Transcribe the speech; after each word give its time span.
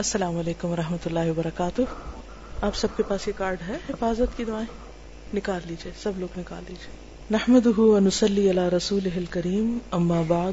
السلام 0.00 0.36
علیکم 0.38 0.68
و 0.68 0.76
رحمۃ 0.76 1.06
اللہ 1.06 1.30
وبرکاتہ۔ 1.30 1.82
آپ 2.60 2.76
سب 2.76 2.88
کے 2.96 3.02
پاس 3.08 3.28
یہ 3.28 3.32
کارڈ 3.36 3.58
ہے۔ 3.68 3.76
حفاظت 3.88 4.36
کی 4.36 4.44
دعائیں 4.44 4.66
نکال 5.34 5.60
لیجیے 5.66 5.92
سب 6.02 6.12
لوگ 6.16 6.38
نکال 6.38 6.62
لیجیے 6.68 6.94
نحمد 7.30 7.66
نسلی 8.06 8.48
اللہ 8.48 8.68
رسول 8.76 9.24
کریم 9.30 9.78
اما 9.90 10.22
بعد، 10.28 10.52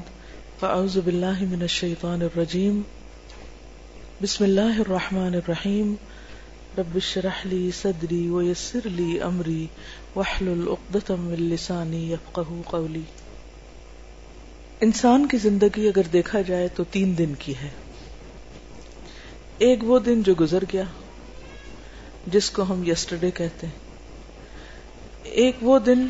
فاعوذ 0.60 0.98
باللہ 0.98 1.42
من 1.42 1.62
الشیطان 1.62 2.22
الرجیم۔ 2.22 2.82
بسم 4.22 4.44
اللہ 4.44 4.80
الرحمن 4.80 5.36
الرحیم۔ 5.36 5.96
رب 6.78 7.00
شرح 7.02 7.42
لی 7.46 7.72
صدری 7.82 8.30
ویسر 8.30 8.80
لی 8.86 9.22
امری 9.22 9.68
وحلل 10.16 10.68
عقدۃ 10.68 11.12
من 11.20 11.44
لسانی 11.44 12.12
یفقهوا 12.12 12.62
قولی۔ 12.66 13.02
انسان 14.82 15.28
کی 15.28 15.38
زندگی 15.38 15.88
اگر 15.88 16.04
دیکھا 16.14 16.42
جائے 16.42 16.68
تو 16.68 16.84
تین 16.84 17.18
دن 17.18 17.34
کی 17.40 17.54
ہے۔ 17.62 17.70
ایک 19.58 19.80
وہ 19.84 20.00
دن 20.00 20.24
جو 20.24 20.34
گزر 20.40 20.64
گیا 20.74 20.84
جس 22.28 22.50
کو 22.50 22.62
ہم 22.62 22.84
یسٹرڈے 22.92 23.32
کہتے 23.32 23.68
ہیں۔ 23.68 23.74
ایک 25.24 25.56
وہ 25.62 25.80
دن 25.80 26.08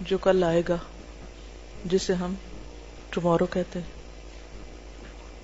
جو 0.00 0.18
کل 0.18 0.44
آئے 0.44 0.62
گا 0.68 0.76
جسے 1.84 2.12
ہم 2.12 2.34
ٹمورو 3.10 3.46
کہتے 3.46 3.78
ہیں۔ 3.78 3.86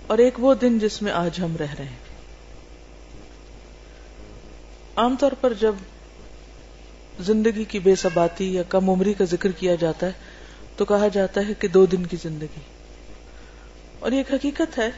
اور 0.06 0.18
ایک 0.18 0.34
وہ 0.38 0.54
دن 0.54 0.78
جس 0.78 1.02
میں 1.02 1.12
آج 1.12 1.40
ہم 1.40 1.56
رہ 1.56 1.74
رہے 1.78 1.84
ہیں۔ 1.84 1.96
عام 4.96 5.16
طور 5.20 5.32
پر 5.40 5.52
جب 5.52 5.74
زندگی 7.20 7.64
کی 7.64 7.78
بے 7.78 7.94
ثباتی 7.94 8.54
یا 8.54 8.62
کم 8.62 8.90
عمری 8.90 9.14
کا 9.14 9.24
ذکر 9.24 9.50
کیا 9.50 9.74
جاتا 9.74 10.06
ہے 10.06 10.12
تو 10.76 10.84
کہا 10.84 11.08
جاتا 11.08 11.40
ہے 11.48 11.54
کہ 11.54 11.68
دو 11.68 11.86
دن 11.86 12.06
کی 12.06 12.16
زندگی۔ 12.22 12.60
اور 13.98 14.12
یہ 14.12 14.16
ایک 14.16 14.32
حقیقت 14.32 14.78
ہے 14.78 14.90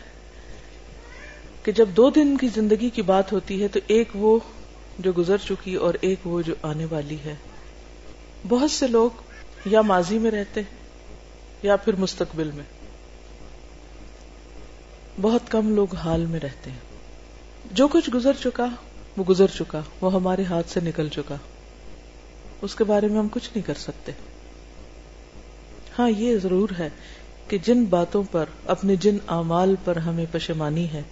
کہ 1.63 1.73
جب 1.73 1.89
دو 1.89 2.11
دن 2.11 2.37
کی 2.37 2.49
زندگی 2.55 2.91
کی 2.91 3.03
بات 3.03 3.33
ہوتی 3.33 3.63
ہے 3.63 3.69
تو 3.69 3.81
ایک 3.87 4.09
وہ 4.15 4.39
جو 4.99 5.13
گزر 5.19 5.37
چکی 5.37 5.75
اور 5.75 5.95
ایک 6.01 6.27
وہ 6.27 6.43
جو 6.43 6.55
آنے 6.63 6.87
والی 6.91 7.17
ہے۔ 7.25 7.35
بہت 8.49 8.71
سے 8.71 8.87
لوگ 8.87 9.11
یا 9.65 9.83
ماضی 9.83 10.19
میں 10.19 10.31
رہتے 10.31 10.61
یا 11.63 11.77
پھر 11.77 11.97
مستقبل 11.97 12.51
میں۔ 12.55 12.65
بہت 15.21 15.43
کم 15.49 15.75
لوگ 15.75 15.95
حال 15.95 16.27
میں 16.27 16.41
رہتے 16.41 16.71
ہیں۔ 16.71 16.79
جو 17.73 17.89
کچھ 17.89 18.11
گزر 18.11 18.33
چکا، 18.43 18.67
وہ 19.17 19.25
گزر 19.29 19.47
چکا۔ 19.47 19.81
وہ 20.01 20.13
ہمارے 20.13 20.45
ہاتھ 20.45 20.71
سے 20.71 20.81
نکل 20.81 21.09
چکا۔ 21.09 21.37
اس 22.63 22.75
کے 22.75 22.85
بارے 22.85 23.09
میں 23.09 23.19
ہم 23.19 23.29
کچھ 23.33 23.51
نہیں 23.55 23.67
کر 23.67 23.75
سکتے۔ 23.75 24.13
ہاں 25.99 26.11
یہ 26.11 26.37
ضرور 26.37 26.69
ہے 26.79 26.89
کہ 27.49 27.59
جن 27.59 27.85
باتوں 27.85 28.23
پر، 28.31 28.45
اپنے 28.67 28.97
جن 28.97 29.17
اعمال 29.29 29.75
پر 29.85 29.97
ہمیں 29.97 30.27
پشمانی 30.33 30.93
ہے 30.93 31.03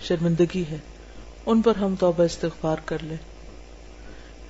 شرمندگی 0.00 0.64
ہے۔ 0.70 0.78
ان 1.46 1.62
پر 1.62 1.76
ہم 1.76 1.94
توبہ 2.00 2.22
استغفار 2.24 2.76
کر 2.84 2.98
لیں۔ 3.02 3.16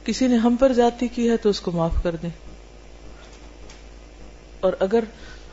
کسی 0.04 0.26
نے 0.26 0.36
ہم 0.36 0.56
پر 0.60 0.72
جاتی 0.72 1.08
کی 1.08 1.30
ہے 1.30 1.36
تو 1.36 1.48
اس 1.48 1.60
کو 1.60 1.70
معاف 1.70 1.94
کر 2.02 2.16
دیں۔ 2.16 2.30
اور 4.60 4.72
اگر 4.80 5.04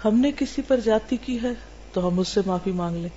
ہم 0.06 0.20
نے 0.20 0.32
کسی 0.38 0.62
پر 0.62 0.80
جاتی 0.80 1.18
کی 1.18 1.42
ہے 1.44 1.52
تو 1.94 2.08
ہم 2.08 2.20
اس 2.20 2.28
سے 2.28 2.42
معافی 2.46 2.72
مانگ 2.72 2.96
لیں۔ 2.96 3.10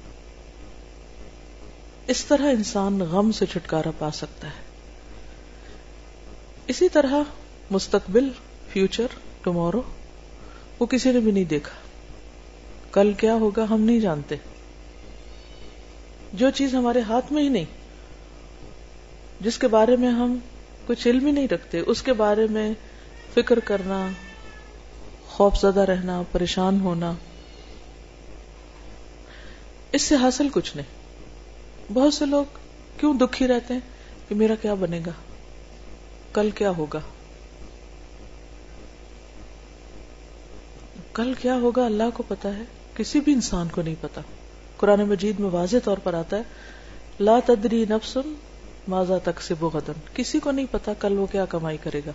اس 2.06 2.24
طرح 2.24 2.50
انسان 2.50 2.98
غم 2.98 3.32
سے 3.32 3.46
چھٹکارا 3.46 3.90
پا 3.98 4.10
سکتا 4.10 4.48
ہے۔ 4.48 4.62
اسی 6.66 6.88
طرح 6.88 7.14
مستقبل 7.70 8.28
فیوچر 8.72 9.06
ٹمورو 9.42 9.82
وہ 10.78 10.86
کسی 10.86 11.12
نے 11.12 11.20
بھی 11.20 11.32
نہیں 11.32 11.44
دیکھا۔ 11.44 11.74
کل 12.92 13.12
کیا 13.12 13.34
ہوگا 13.34 13.64
ہم 13.70 13.80
نہیں 13.80 14.00
جانتے۔ 14.00 14.36
جو 16.34 16.50
چیز 16.50 16.74
ہمارے 16.74 17.00
ہاتھ 17.00 17.32
میں 17.32 17.42
ہی 17.42 17.48
نہیں، 17.48 17.64
جس 19.40 19.58
کے 19.58 19.68
بارے 19.68 19.96
میں 19.96 20.10
ہم 20.10 20.38
کچھ 20.86 21.08
علم 21.08 21.26
ہی 21.26 21.32
نہیں 21.32 21.48
رکھتے، 21.48 21.78
اس 21.78 22.02
کے 22.02 22.12
بارے 22.12 22.46
میں 22.50 22.72
فکر 23.34 23.58
کرنا 23.58 24.08
خوف 25.26 25.60
زدہ 25.60 25.80
رہنا، 25.80 26.22
پریشان 26.32 26.80
ہونا، 26.80 27.12
اس 29.92 30.02
سے 30.02 30.14
حاصل 30.14 30.48
کچھ 30.52 30.76
نہیں۔ 30.76 31.92
بہت 31.92 32.14
سے 32.14 32.26
لوگ 32.26 32.44
کیوں 32.96 33.14
دکھی 33.14 33.48
رہتے 33.48 33.74
ہیں 33.74 33.80
کہ 34.28 34.34
میرا 34.34 34.54
کیا 34.54 34.74
بنے 34.74 35.00
گا؟ 35.06 35.10
کل 36.32 36.50
کیا 36.50 36.70
ہوگا؟ 36.70 37.00
کل 41.12 41.34
کیا 41.42 41.54
ہوگا 41.54 41.84
اللہ 41.84 42.10
کو 42.14 42.22
پتا 42.28 42.56
ہے، 42.56 42.62
کسی 42.94 43.20
بھی 43.20 43.32
انسان 43.32 43.68
کو 43.68 43.82
نہیں 43.82 43.94
پتا 44.00 44.20
قرآن 44.84 45.00
مجید 45.00 45.40
میں 45.40 45.50
واضح 45.50 45.76
طور 45.84 45.96
پر 45.96 46.14
آتا 46.14 46.36
ہے، 46.36 46.42
لا 47.20 47.38
تدری 47.46 47.84
نفسن 47.90 48.34
ماضا 48.88 49.18
تک 49.18 49.42
سے 49.42 49.54
غدن۔ 49.60 49.92
کسی 50.14 50.40
کو 50.40 50.50
نہیں 50.50 50.66
پتا 50.70 50.92
کل 50.98 51.18
وہ 51.18 51.26
کیا 51.26 51.44
کمائی 51.44 51.76
کرے 51.76 52.00
گا۔ 52.06 52.10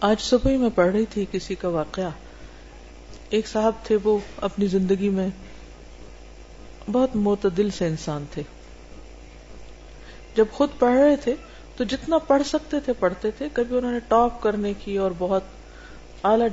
آج 0.00 0.20
صبح 0.20 0.50
ہی 0.50 0.56
میں 0.56 0.70
پڑھ 0.74 0.92
رہی 0.92 1.04
تھی 1.06 1.26
کسی 1.32 1.54
کا 1.54 1.68
واقعہ۔ 1.68 2.10
ایک 3.30 3.48
صاحب 3.48 3.72
تھے، 3.82 3.96
وہ 4.04 4.18
اپنی 4.36 4.66
زندگی 4.66 5.08
میں 5.08 5.28
بہت 6.92 7.16
معتدل 7.16 7.70
سے 7.70 7.86
انسان 7.86 8.24
تھے۔ 8.30 8.42
جب 10.36 10.44
خود 10.52 10.68
پڑھ 10.78 10.98
رہے 10.98 11.16
تھے، 11.16 11.34
تو 11.76 11.84
جتنا 11.84 12.18
پڑھ 12.18 12.42
سکتے 12.46 12.80
تھے، 12.80 12.92
پڑھتے 12.92 13.30
تھے۔ 13.30 13.48
کبھی 13.52 13.78
انہوں 13.78 13.92
نے 13.92 13.98
ٹاپ 14.08 14.42
کرنے 14.42 14.72
کی 14.84 14.96
اور 14.96 15.10
بہت 15.18 15.42
اعلی 16.24 16.44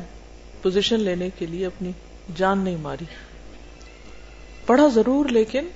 پوزیشن 0.61 0.99
لینے 0.99 1.29
کے 1.29 1.45
لیے 1.45 1.65
اپنی 1.65 1.91
جان 2.35 2.59
نہیں 2.59 2.77
ماری۔ 2.77 3.05
پڑھا 4.67 4.87
ضرور 4.87 5.25
لیکن 5.25 5.67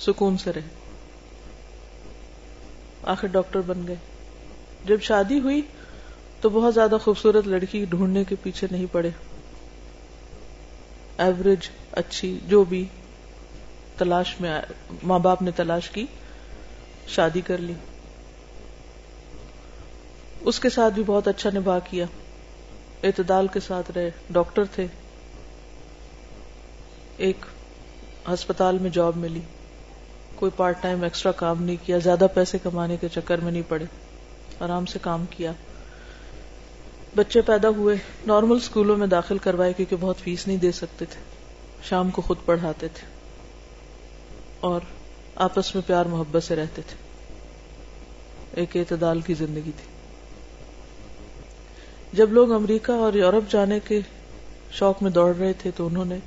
سکون 0.00 0.38
سے 0.38 0.52
رہے۔ 0.52 0.60
آخر 3.02 3.26
ڈاکٹر 3.26 3.60
بن 3.60 3.86
گئے۔ 3.86 3.96
جب 4.84 5.02
شادی 5.02 5.40
ہوئی 5.40 5.62
تو 6.40 6.48
بہت 6.48 6.74
زیادہ 6.74 6.96
خوبصورت 7.04 7.46
لڑکی 7.46 7.84
ڈھونڈنے 7.84 8.24
کے 8.24 8.36
پیچھے 8.42 8.66
نہیں 8.70 8.86
پڑے۔ 8.92 9.10
ایوریج 11.18 11.68
اچھی، 11.92 12.38
جو 12.48 12.64
بھی 12.64 12.84
تلاش 13.98 14.40
میں 14.40 14.60
ماں 15.02 15.18
باپ 15.18 15.42
نے 15.42 15.50
تلاش 15.50 15.90
کی، 15.90 16.06
شادی 17.08 17.40
کر 17.40 17.58
لی۔ 17.58 17.74
اس 20.40 20.60
کے 20.60 20.70
ساتھ 20.70 20.94
بھی 20.94 21.02
بہت 21.06 21.28
اچھا 21.28 21.50
نباہ 21.54 21.78
کیا۔ 21.90 22.06
اعتدال 23.02 23.46
کے 23.46 23.60
ساتھ 23.60 23.90
رہے۔ 23.90 24.10
ڈاکٹر 24.30 24.64
تھے۔ 24.64 24.86
ایک 27.16 27.46
ہسپتال 28.28 28.78
میں 28.78 28.90
جاب 28.90 29.16
ملی۔ 29.16 29.40
کوئی 30.34 30.50
پارٹ 30.56 30.82
ٹائم 30.82 31.02
ایکسٹرا 31.02 31.32
کام 31.32 31.62
نہیں 31.62 31.76
کیا، 31.86 31.98
زیادہ 31.98 32.26
پیسے 32.34 32.58
کمانے 32.62 32.96
کے 32.96 33.08
چکر 33.08 33.38
میں 33.38 33.52
نہیں 33.52 33.62
پڑے۔ 33.68 33.84
آرام 34.60 34.86
سے 34.86 34.98
کام 35.02 35.24
کیا۔ 35.30 35.52
بچے 37.16 37.40
پیدا 37.40 37.68
ہوئے۔ 37.68 37.96
نارمل 38.26 38.56
اسکولوں 38.56 38.96
میں 38.96 39.06
داخل 39.06 39.38
کروائے 39.38 39.72
کیونکہ 39.72 39.96
بہت 40.00 40.16
فیس 40.18 40.46
نہیں 40.46 40.56
دے 40.56 40.72
سکتے 40.72 41.04
تھے۔ 41.04 41.20
شام 41.82 42.10
کو 42.10 42.22
خود 42.22 42.36
پڑھاتے 42.44 42.88
تھے۔ 42.88 43.06
اور 44.60 44.80
آپس 45.34 45.74
میں 45.74 45.82
پیار 45.86 46.06
محبت 46.06 46.42
سے 46.42 46.56
رہتے 46.56 46.82
تھے۔ 46.82 46.96
ایک 48.52 48.76
اعتدال 48.76 49.20
کی 49.20 49.34
زندگی 49.34 49.72
تھی۔ 49.76 49.92
جب 52.12 52.32
لوگ 52.32 52.52
امریکہ 52.52 52.92
اور 52.92 53.14
یورپ 53.14 53.52
جانے 53.52 53.80
کے 53.80 54.00
شوق 54.70 55.02
میں 55.02 55.10
دوڑ 55.10 55.36
رہے 55.36 55.52
تھے 55.52 55.70
تو 55.76 55.86
انہوں 55.86 56.04
نے 56.04 56.18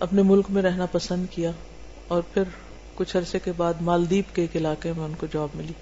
اپنے 0.00 0.22
ملک 0.22 0.46
میں 0.48 0.62
رہنا 0.62 0.86
پسند 0.86 1.26
کیا 1.30 1.50
اور 2.08 2.22
پھر 2.34 2.42
کچھ 2.94 3.16
عرصے 3.16 3.38
کے 3.38 3.52
بعد 3.52 3.74
مالدیپ 3.80 4.34
کے 4.34 4.42
ایک 4.42 4.56
علاقے 4.56 4.92
میں 4.92 5.04
ان 5.04 5.14
کو 5.14 5.26
جاب 5.26 5.48
ملی۔ 5.54 5.72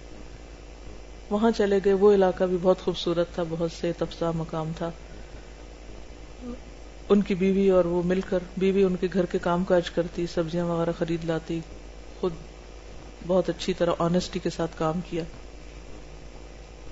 وہاں 1.31 1.51
چلے 1.51 1.81
گئے۔ 1.85 1.93
وہ 1.93 2.15
علاقہ 2.15 2.45
بھی 2.45 2.57
بہت 2.63 2.81
خوبصورت 2.81 3.35
تھا، 3.35 3.43
بہت 3.49 3.73
سے 3.73 3.93
تفصا 3.93 4.31
مقام 4.31 4.73
تھا۔ 4.77 4.91
ان 7.09 7.23
کی 7.23 7.35
بیوی 7.35 7.71
اور 7.71 7.85
وہ 7.85 8.03
مل 8.03 8.21
کر، 8.21 8.39
بیوی 8.57 8.85
ان 8.85 8.97
کے 8.97 9.09
گھر 9.13 9.27
کے 9.27 9.39
کام 9.39 9.65
کاج 9.65 9.91
کرتی، 9.91 10.27
سبزیاں 10.27 10.65
وغیرہ 10.65 10.93
خرید 10.99 11.25
لاتی، 11.25 11.61
خود 12.21 12.33
بہت 13.27 13.49
اچھی 13.49 13.75
طرح 13.75 13.93
آنےسٹی 13.99 14.39
کے 14.39 14.51
ساتھ 14.51 14.79
کام 14.79 15.01
کیا۔ 15.11 15.25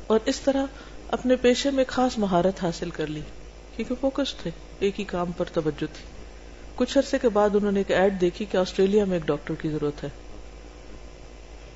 اور 0.07 0.19
اس 0.27 0.41
طرح 0.41 0.67
اپنے 1.09 1.37
پیشے 1.37 1.71
میں 1.71 1.85
خاص 1.89 2.19
مہارت 2.19 2.65
حاصل 2.65 2.91
کر 2.91 3.07
لی، 3.07 3.21
کیونکہ 3.77 3.95
فوکس 4.01 4.35
تھے، 4.35 4.51
ایک 4.79 5.01
ہی 5.01 5.05
کام 5.05 5.33
پر 5.33 5.45
توجہ 5.45 5.87
تھی۔ 5.93 6.16
کچھ 6.77 6.99
عرصے 6.99 7.19
کے 7.23 7.29
بعد 7.29 7.51
انہوں 7.55 7.73
نے 7.73 7.81
ایک 7.81 7.91
ایڈ 7.91 8.21
دیکھی 8.21 8.45
کہ 8.45 8.57
آسٹریلیا 8.57 9.05
میں 9.05 9.17
ایک 9.17 9.27
ڈاکٹر 9.27 9.55
کی 9.55 9.69
ضرورت 9.69 10.05
ہے۔ 10.05 10.09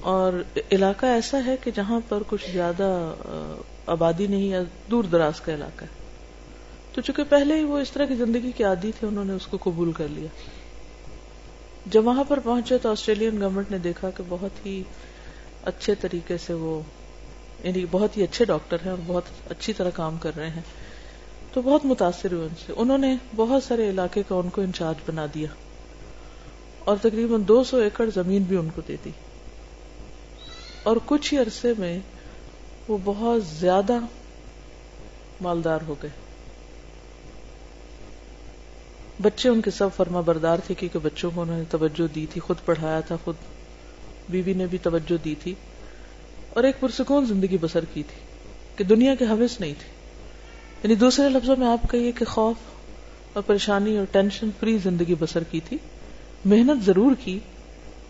اور 0.01 0.33
علاقہ 0.73 1.07
ایسا 1.07 1.41
ہے 1.47 1.57
کہ 1.65 1.71
جہاں 1.75 2.01
پر 2.09 2.23
کچھ 2.27 2.51
زیادہ 2.51 3.15
آبادی 3.87 4.27
نہیں 4.27 4.49
یا 4.49 4.63
دور 4.91 5.05
دراز 5.05 5.41
کا 5.41 5.55
علاقہ 5.55 5.85
ہے۔ 5.85 6.01
تو 6.93 7.01
چونکہ 7.01 7.23
پہلے 7.29 7.55
ہی 7.55 7.65
وہ 7.65 7.79
اس 7.79 7.91
طرح 7.91 8.05
کی 8.05 8.15
زندگی 8.15 8.53
کی 8.57 8.65
عادی 8.65 8.93
تھے، 9.01 9.07
انہوں 9.07 9.25
نے 9.25 9.33
اس 9.33 9.47
کو 9.47 9.59
قبول 9.63 9.93
کر 9.93 10.07
لیا۔ 10.11 10.29
جب 11.87 12.07
وہاں 12.07 12.25
پر 12.25 12.39
پہنچے 12.39 12.79
تو 12.79 12.91
آسٹریلین 12.91 13.41
گورنمنٹ 13.41 13.71
نے 13.71 13.79
دیکھا 13.79 14.11
کہ 14.11 14.23
بہت 14.29 14.67
ہی 14.67 14.83
اچھے 15.65 15.95
طریقے 15.95 16.39
سے 16.39 16.53
وہ 16.53 16.81
یعنی 17.65 17.85
بہت 17.91 18.17
ہی 18.17 18.23
اچھے 18.23 18.45
ڈاکٹر 18.45 18.77
ہیں 18.85 18.91
اور 18.91 18.99
بہت 19.07 19.23
اچھی 19.51 19.73
طرح 19.73 19.91
کام 19.91 20.19
کر 20.19 20.31
رہے 20.37 20.51
ہیں۔ 20.51 20.63
تو 21.53 21.63
بہت 21.63 21.85
متاثر 21.85 22.33
ہوئے 22.33 22.47
ان 22.47 22.55
سے۔ 22.67 22.73
انہوں 22.77 22.99
نے 22.99 23.17
بہت 23.37 23.63
سارے 23.63 23.91
علاقے 23.91 24.23
کا 24.29 24.35
ان 24.35 24.49
کو 24.49 24.61
انچارج 24.61 24.97
بنا 25.07 25.27
دیا۔ 25.35 25.49
اور 26.79 26.97
تقریباً 26.97 27.43
دو 27.49 27.65
سو 27.65 27.77
ایکڑ 27.77 28.11
زمین 28.15 28.43
بھی 28.43 28.57
ان 28.57 28.69
کو 28.75 28.81
دے 28.89 28.97
دی۔ 29.05 29.11
اور 30.83 30.97
کچھ 31.07 31.35
ہی 31.35 31.39
عرصے 31.39 31.73
میں 31.79 31.99
وہ 32.89 32.99
بہت 33.05 33.45
زیادہ 33.45 33.99
مالدار 35.41 35.79
ہو 35.89 35.95
گئے۔ 36.03 36.11
بچے 39.23 39.49
ان 39.49 39.61
کے 39.61 39.71
سب 39.71 39.89
فرما 39.97 40.21
بردار 40.21 40.59
تھے 40.67 40.75
کیونکہ 40.75 40.99
بچوں 40.99 41.31
کو 41.35 41.43
انہوں 41.43 41.59
نے 41.59 41.65
توجہ 41.71 42.15
دی 42.15 42.27
تھی۔ 42.31 42.41
خود 42.41 42.57
پڑھایا 42.65 43.01
تھا، 43.01 43.17
خود 43.25 43.35
بیوی 44.29 44.53
نے 44.53 44.67
بھی 44.67 44.79
توجہ 44.79 45.25
دی 45.25 45.35
تھی۔ 45.43 45.55
اور 46.51 46.65
ایک 46.65 46.81
پرسکون 46.81 47.27
زندگی 47.27 47.57
بسر 47.61 47.85
کی 47.85 48.03
تھی 48.03 48.21
کہ 48.77 48.85
دنیا 48.85 49.15
کے 49.15 49.25
حوث 49.25 49.61
نہیں 49.61 49.75
تھی 49.79 50.00
یعنی 50.83 50.95
دوسرے 50.95 51.29
لفظوں 51.29 51.57
میں 51.57 51.67
آپ 51.67 51.91
کہیے 51.91 52.13
کہ 52.13 52.25
خوف 52.25 52.57
اور 53.33 53.43
پریشانی 53.43 53.97
اور 53.97 54.07
ٹینشن 54.11 54.51
فری 54.61 54.79
زندگی 54.79 55.15
بسر 55.19 55.43
کی 55.43 55.61
تھی۔ 55.61 55.77
محنت 56.45 56.85
ضرور 56.87 57.13
کی، 57.25 57.39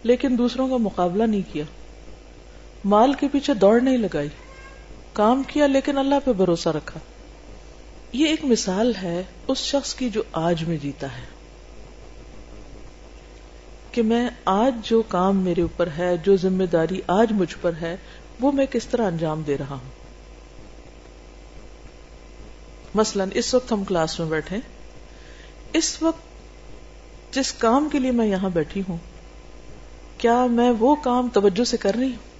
لیکن 0.03 0.39
دوسروں 0.39 0.69
کا 0.69 0.77
مقابلہ 0.77 1.23
نہیں 1.23 1.41
کیا۔ 1.53 1.65
مال 2.85 3.13
کے 3.13 3.29
پیچھے 3.33 3.55
دوڑ 3.55 3.81
نہیں 3.81 3.99
لگائی، 3.99 4.29
کام 5.13 5.43
کیا 5.47 5.67
لیکن 5.67 5.99
اللہ 5.99 6.15
پہ 6.25 6.33
بھروسہ 6.33 6.69
رکھا۔ 6.69 7.01
یہ 8.13 8.27
ایک 8.27 8.45
مثال 8.45 8.93
ہے 9.03 9.23
اس 9.49 9.59
شخص 9.59 9.95
کی 9.95 10.11
جو 10.11 10.23
آج 10.33 10.65
میں 10.65 10.77
جیتا 10.83 11.07
ہے۔ 11.07 11.27
کہ 13.93 14.03
میں 14.03 14.31
آج 14.45 14.75
جو 14.83 15.03
کام 15.03 15.37
میرے 15.37 15.63
اوپر 15.63 15.89
ہے، 15.99 16.17
جو 16.17 16.37
ذمہ 16.37 16.65
داری 16.65 17.01
آج 17.07 17.33
مجھ 17.33 17.57
پر 17.61 17.73
ہے، 17.81 17.97
وہ 18.41 18.53
میں 18.53 18.67
کس 18.67 18.87
طرح 18.87 19.07
انجام 19.07 19.43
دے 19.47 19.59
رہا 19.59 19.75
ہوں۔ 19.75 20.00
مثلا 22.95 23.25
اس 23.35 23.55
وقت 23.55 23.73
ہم 23.73 23.85
کلاس 23.85 24.19
میں 24.21 24.27
بیٹھے 24.27 24.57
اس 25.73 26.03
وقت 26.03 27.35
جس 27.35 27.53
کام 27.53 27.89
کے 27.93 27.99
لیے 27.99 28.11
میں 28.11 28.27
یہاں 28.27 28.49
بیٹھی 28.49 28.83
ہوں، 28.89 28.97
کیا 30.19 30.47
میں 30.47 30.73
وہ 30.79 30.95
کام 30.95 31.29
توجہ 31.33 31.65
سے 31.65 31.77
کر 31.77 31.95
رہی 31.95 32.09
ہوں؟ 32.09 32.31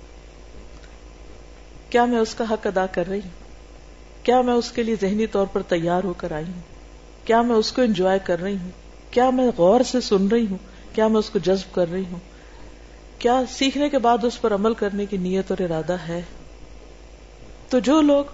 کیا 1.91 2.05
میں 2.05 2.19
اس 2.19 2.35
کا 2.35 2.45
حق 2.51 2.67
ادا 2.67 2.87
کر 2.87 3.09
رہی 3.09 3.19
ہوں؟ 3.19 3.39
کیا 4.23 4.41
میں 4.41 4.55
اس 4.55 4.73
کے 4.73 4.83
لیے 4.83 4.95
ذہنی 5.01 5.27
طور 5.27 5.47
پر 5.47 5.63
تیار 5.63 6.05
ہو 6.05 6.13
کر 6.13 6.33
آئی 6.33 6.45
ہوں؟ 6.45 6.63
کیا 7.25 7.43
میں 7.43 7.57
اس 7.57 7.73
کو 7.73 7.83
انجوائے 7.83 8.19
کر 8.25 8.41
رہی 8.41 8.57
ہوں؟ 8.57 8.71
کیا 9.11 9.31
میں 9.31 9.51
غور 9.59 9.81
سے 9.81 10.01
سن 10.01 10.29
رہی 10.29 10.47
ہوں؟ 10.51 10.59
کیا 10.95 11.09
میں 11.09 11.19
اس 11.19 11.31
کو 11.31 11.39
جذب 11.39 11.75
کر 11.75 11.91
رہی 11.91 12.05
ہوں؟ 12.11 12.19
کیا 13.19 13.43
سیکھنے 13.51 13.89
کے 13.89 13.99
بعد 13.99 14.25
اس 14.25 14.41
پر 14.41 14.55
عمل 14.55 14.75
کرنے 14.75 15.07
کی 15.07 15.17
نیت 15.17 15.51
اور 15.51 15.63
ارادہ 15.63 15.97
ہے؟ 16.09 16.23
تو 17.69 17.79
جو 17.79 18.01
لوگ 18.01 18.25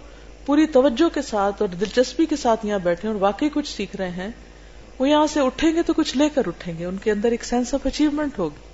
پوری 0.47 0.67
توجہ 0.67 1.15
کے 1.15 1.23
ساتھ 1.23 1.63
اور 1.63 1.69
دلچسپی 1.69 2.27
کے 2.27 2.37
ساتھ 2.37 2.67
یہاں 2.67 2.79
بیٹھے 2.79 3.09
اور 3.09 3.17
واقعی 3.17 3.49
کچھ 3.49 3.77
سیکھ 3.77 3.97
رہے 3.97 4.11
ہیں، 4.11 4.29
وہ 4.99 5.09
یہاں 5.09 5.27
سے 5.27 5.41
اٹھیں 5.41 5.73
گے 5.75 5.83
تو 5.83 5.93
کچھ 5.93 6.17
لے 6.17 6.29
کر 6.29 6.43
اٹھیں 6.47 6.79
گے، 6.79 6.85
ان 6.85 6.97
کے 6.97 7.11
اندر 7.11 7.31
ایک 7.31 7.45
سینس 7.45 7.75
آف 7.75 7.87
اچیومنٹ 7.87 8.39
ہوگی۔ 8.39 8.65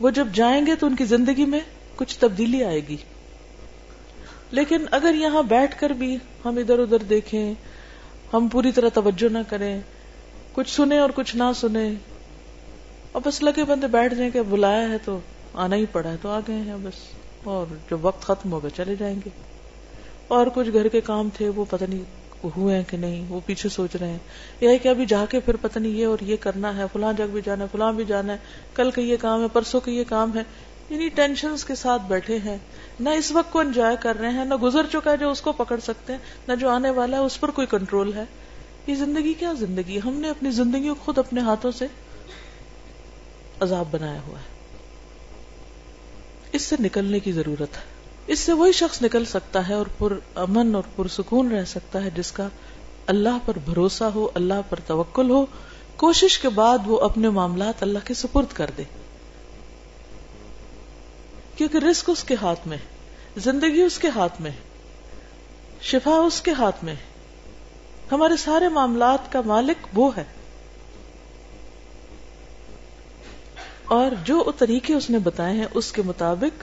وہ 0.00 0.10
جب 0.10 0.28
جائیں 0.34 0.66
گے 0.66 0.74
تو 0.74 0.86
ان 0.86 0.96
کی 0.96 1.04
زندگی 1.04 1.44
میں 1.44 1.60
کچھ 1.96 2.18
تبدیلی 2.18 2.64
آئے 2.64 2.80
گی۔ 2.88 2.96
لیکن 4.50 4.84
اگر 4.90 5.14
یہاں 5.14 5.42
بیٹھ 5.42 5.80
کر 5.80 5.90
بھی 5.90 6.16
ہم 6.44 6.56
ادھر 6.56 6.78
ادھر 6.78 7.02
دیکھیں، 7.02 7.54
ہم 8.32 8.48
پوری 8.48 8.72
طرح 8.72 8.88
توجہ 8.88 9.32
نہ 9.32 9.38
کریں، 9.48 9.80
کچھ 10.52 10.70
سنیں 10.70 10.98
اور 10.98 11.10
کچھ 11.14 11.36
نہ 11.36 11.50
سنیں، 11.56 11.94
اور 13.12 13.22
بس 13.24 13.42
لگے 13.42 13.64
بندے 13.64 13.86
بیٹھ 13.86 14.14
جائیں 14.14 14.30
کہ 14.30 14.42
بلایا 14.42 14.88
ہے 14.88 14.96
تو 15.04 15.18
آنا 15.54 15.76
ہی 15.76 15.86
پڑا 15.86 16.10
ہے، 16.10 16.16
تو 16.22 16.28
آ 16.28 16.40
گئے 16.48 16.56
ہیں 16.56 16.76
بس، 16.82 16.94
اور 17.44 17.66
جب 17.90 18.04
وقت 18.06 18.22
ختم 18.22 18.52
ہوگا 18.52 18.68
چلے 18.70 18.96
جائیں 18.96 19.20
گے۔ 19.24 19.30
اور 20.28 20.46
کچھ 20.54 20.70
گھر 20.72 20.88
کے 20.88 21.00
کام 21.00 21.28
تھے، 21.34 21.48
وہ 21.48 21.64
پتہ 21.70 21.84
نہیں 21.88 22.02
ہوئے 22.56 22.76
ہیں 22.76 22.82
کہ 22.88 22.96
نہیں، 22.96 23.24
وہ 23.28 23.40
پیچھے 23.46 23.68
سوچ 23.68 23.96
رہے 23.96 24.08
ہیں۔ 24.08 24.18
یہ 24.60 24.78
کہ 24.82 24.88
ابھی 24.88 25.06
جا 25.06 25.24
کے 25.30 25.40
پھر 25.40 25.56
پتہ 25.56 25.78
نہیں 25.78 25.92
یہ 25.92 26.06
اور 26.06 26.18
یہ 26.20 26.36
کرنا 26.40 26.76
ہے، 26.76 26.84
فلاں 26.92 27.12
جگ 27.12 27.22
بھی 27.32 27.40
جانا 27.44 27.64
ہے، 27.64 27.68
فلاں 27.72 27.92
بھی 27.92 28.04
جانا 28.04 28.32
ہے، 28.32 28.38
کل 28.74 28.90
کا 28.90 29.02
یہ 29.02 29.16
کام 29.20 29.42
ہے، 29.42 29.46
پرسوں 29.52 29.80
کا 29.80 29.90
یہ 29.90 30.04
کام 30.08 30.36
ہے۔ 30.36 30.42
یعنی 30.90 31.08
ٹینشن 31.08 31.54
کے 31.66 31.74
ساتھ 31.74 32.02
بیٹھے 32.02 32.38
ہیں۔ 32.38 32.58
نہ 33.00 33.08
اس 33.08 33.32
وقت 33.32 33.52
کو 33.52 33.58
انجوائے 33.58 33.96
کر 34.00 34.18
رہے 34.18 34.30
ہیں، 34.30 34.44
نہ 34.44 34.54
گزر 34.54 34.86
چکا 34.92 35.10
ہے 35.12 35.16
جو 35.16 35.30
اس 35.30 35.40
کو 35.40 35.52
پکڑ 35.52 35.80
سکتے 35.80 36.12
ہیں، 36.12 36.20
نہ 36.48 36.54
جو 36.54 36.68
آنے 36.68 36.90
والا 36.90 37.16
ہے، 37.16 37.22
اس 37.22 37.40
پر 37.40 37.50
کوئی 37.50 37.66
کنٹرول 37.66 38.14
ہے۔ 38.14 38.24
یہ 38.86 38.94
زندگی 38.94 39.34
کیا 39.34 39.52
زندگی 39.52 40.00
ہم 40.04 40.14
نے 40.14 40.30
اپنی 40.30 40.50
زندگی 40.50 40.88
کو 40.88 40.94
خود 40.94 41.18
اپنے 41.18 41.40
ہاتھوں 41.40 41.70
سے 41.70 41.86
عذاب 43.60 43.86
بنایا 43.90 44.20
ہوا 44.26 44.38
ہے۔ 44.38 44.44
اس 46.52 46.62
سے 46.62 46.76
نکلنے 46.80 47.20
کی 47.20 47.32
ضرورت 47.32 47.76
ہے۔ 47.76 47.97
اس 48.28 48.38
سے 48.38 48.52
وہی 48.52 48.72
شخص 48.72 49.02
نکل 49.02 49.24
سکتا 49.24 49.68
ہے 49.68 49.74
اور 49.74 49.86
پر 49.98 50.12
امن 50.34 50.74
اور 50.74 50.82
پرسکون 50.96 51.50
رہ 51.50 51.64
سکتا 51.64 52.04
ہے 52.04 52.10
جس 52.10 52.32
کا 52.32 52.48
اللہ 53.06 53.38
پر 53.46 53.58
بھروسہ 53.64 54.04
ہو، 54.04 54.28
اللہ 54.34 54.60
پر 54.68 54.80
توکل 54.86 55.30
ہو، 55.30 55.46
کوشش 55.96 56.38
کے 56.38 56.48
بعد 56.48 56.78
وہ 56.86 57.00
اپنے 57.00 57.30
معاملات 57.30 57.82
اللہ 57.82 57.98
کے 58.04 58.14
سپرد 58.14 58.46
کر 58.52 58.70
دے۔ 58.78 58.82
کیونکہ 61.56 61.78
رسک 61.78 62.10
اس 62.10 62.24
کے 62.24 62.36
ہاتھ 62.42 62.68
میں 62.68 62.76
زندگی 63.36 63.82
اس 63.82 63.98
کے 63.98 64.08
ہاتھ 64.08 64.40
میں 64.40 64.50
شفا 65.82 66.10
اس 66.10 66.40
کے 66.40 66.50
ہاتھ 66.50 66.84
میں 66.84 66.94
ہمارے 68.12 68.36
سارے 68.36 68.68
معاملات 68.68 69.32
کا 69.32 69.40
مالک 69.46 69.86
وہ 69.94 70.10
ہے۔ 70.16 70.24
اور 73.84 74.10
جو 74.24 74.50
طریقے 74.58 74.94
اس 74.94 75.10
نے 75.10 75.18
بتائے 75.18 75.56
ہیں، 75.56 75.66
اس 75.74 75.92
کے 75.92 76.02
مطابق 76.02 76.62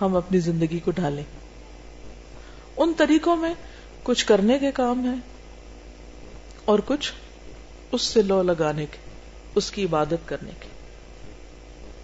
ہم 0.00 0.16
اپنی 0.16 0.38
زندگی 0.38 0.78
کو 0.78 0.90
ڈالیں 0.90 1.24
ان 2.76 2.92
طریقوں 2.96 3.36
میں 3.36 3.54
کچھ 4.02 4.26
کرنے 4.26 4.58
کے 4.58 4.70
کام 4.70 5.08
ہے 5.08 5.14
اور 6.64 6.78
کچھ 6.86 7.12
اس 7.92 8.02
سے 8.02 8.22
لو 8.22 8.42
لگانے 8.42 8.86
کے، 8.86 8.96
اس 9.54 9.70
کی 9.70 9.84
عبادت 9.84 10.28
کرنے 10.28 10.50
کے۔ 10.60 10.68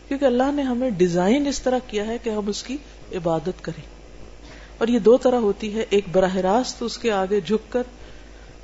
کیونکہ 0.09 0.25
اللہ 0.25 0.53
نے 0.55 0.63
ہمیں 0.63 0.91
ڈیزائن 0.91 1.47
اس 1.47 1.63
طرح 1.63 1.79
کیا 1.87 2.07
ہے 2.07 2.19
کہ 2.19 2.31
ہم 2.31 2.49
اس 2.49 2.63
کی 2.63 2.77
عبادت 3.13 3.65
کریں۔ 3.65 3.83
اور 4.79 4.89
یہ 4.89 4.99
دو 4.99 5.17
طرح 5.17 5.37
ہوتی 5.37 5.75
ہے، 5.75 5.85
ایک 5.91 6.05
براہ 6.13 6.37
راست 6.37 6.83
اس 6.83 6.99
کے 6.99 7.13
آگے 7.13 7.41
جھک 7.41 7.73
کر، 7.73 7.83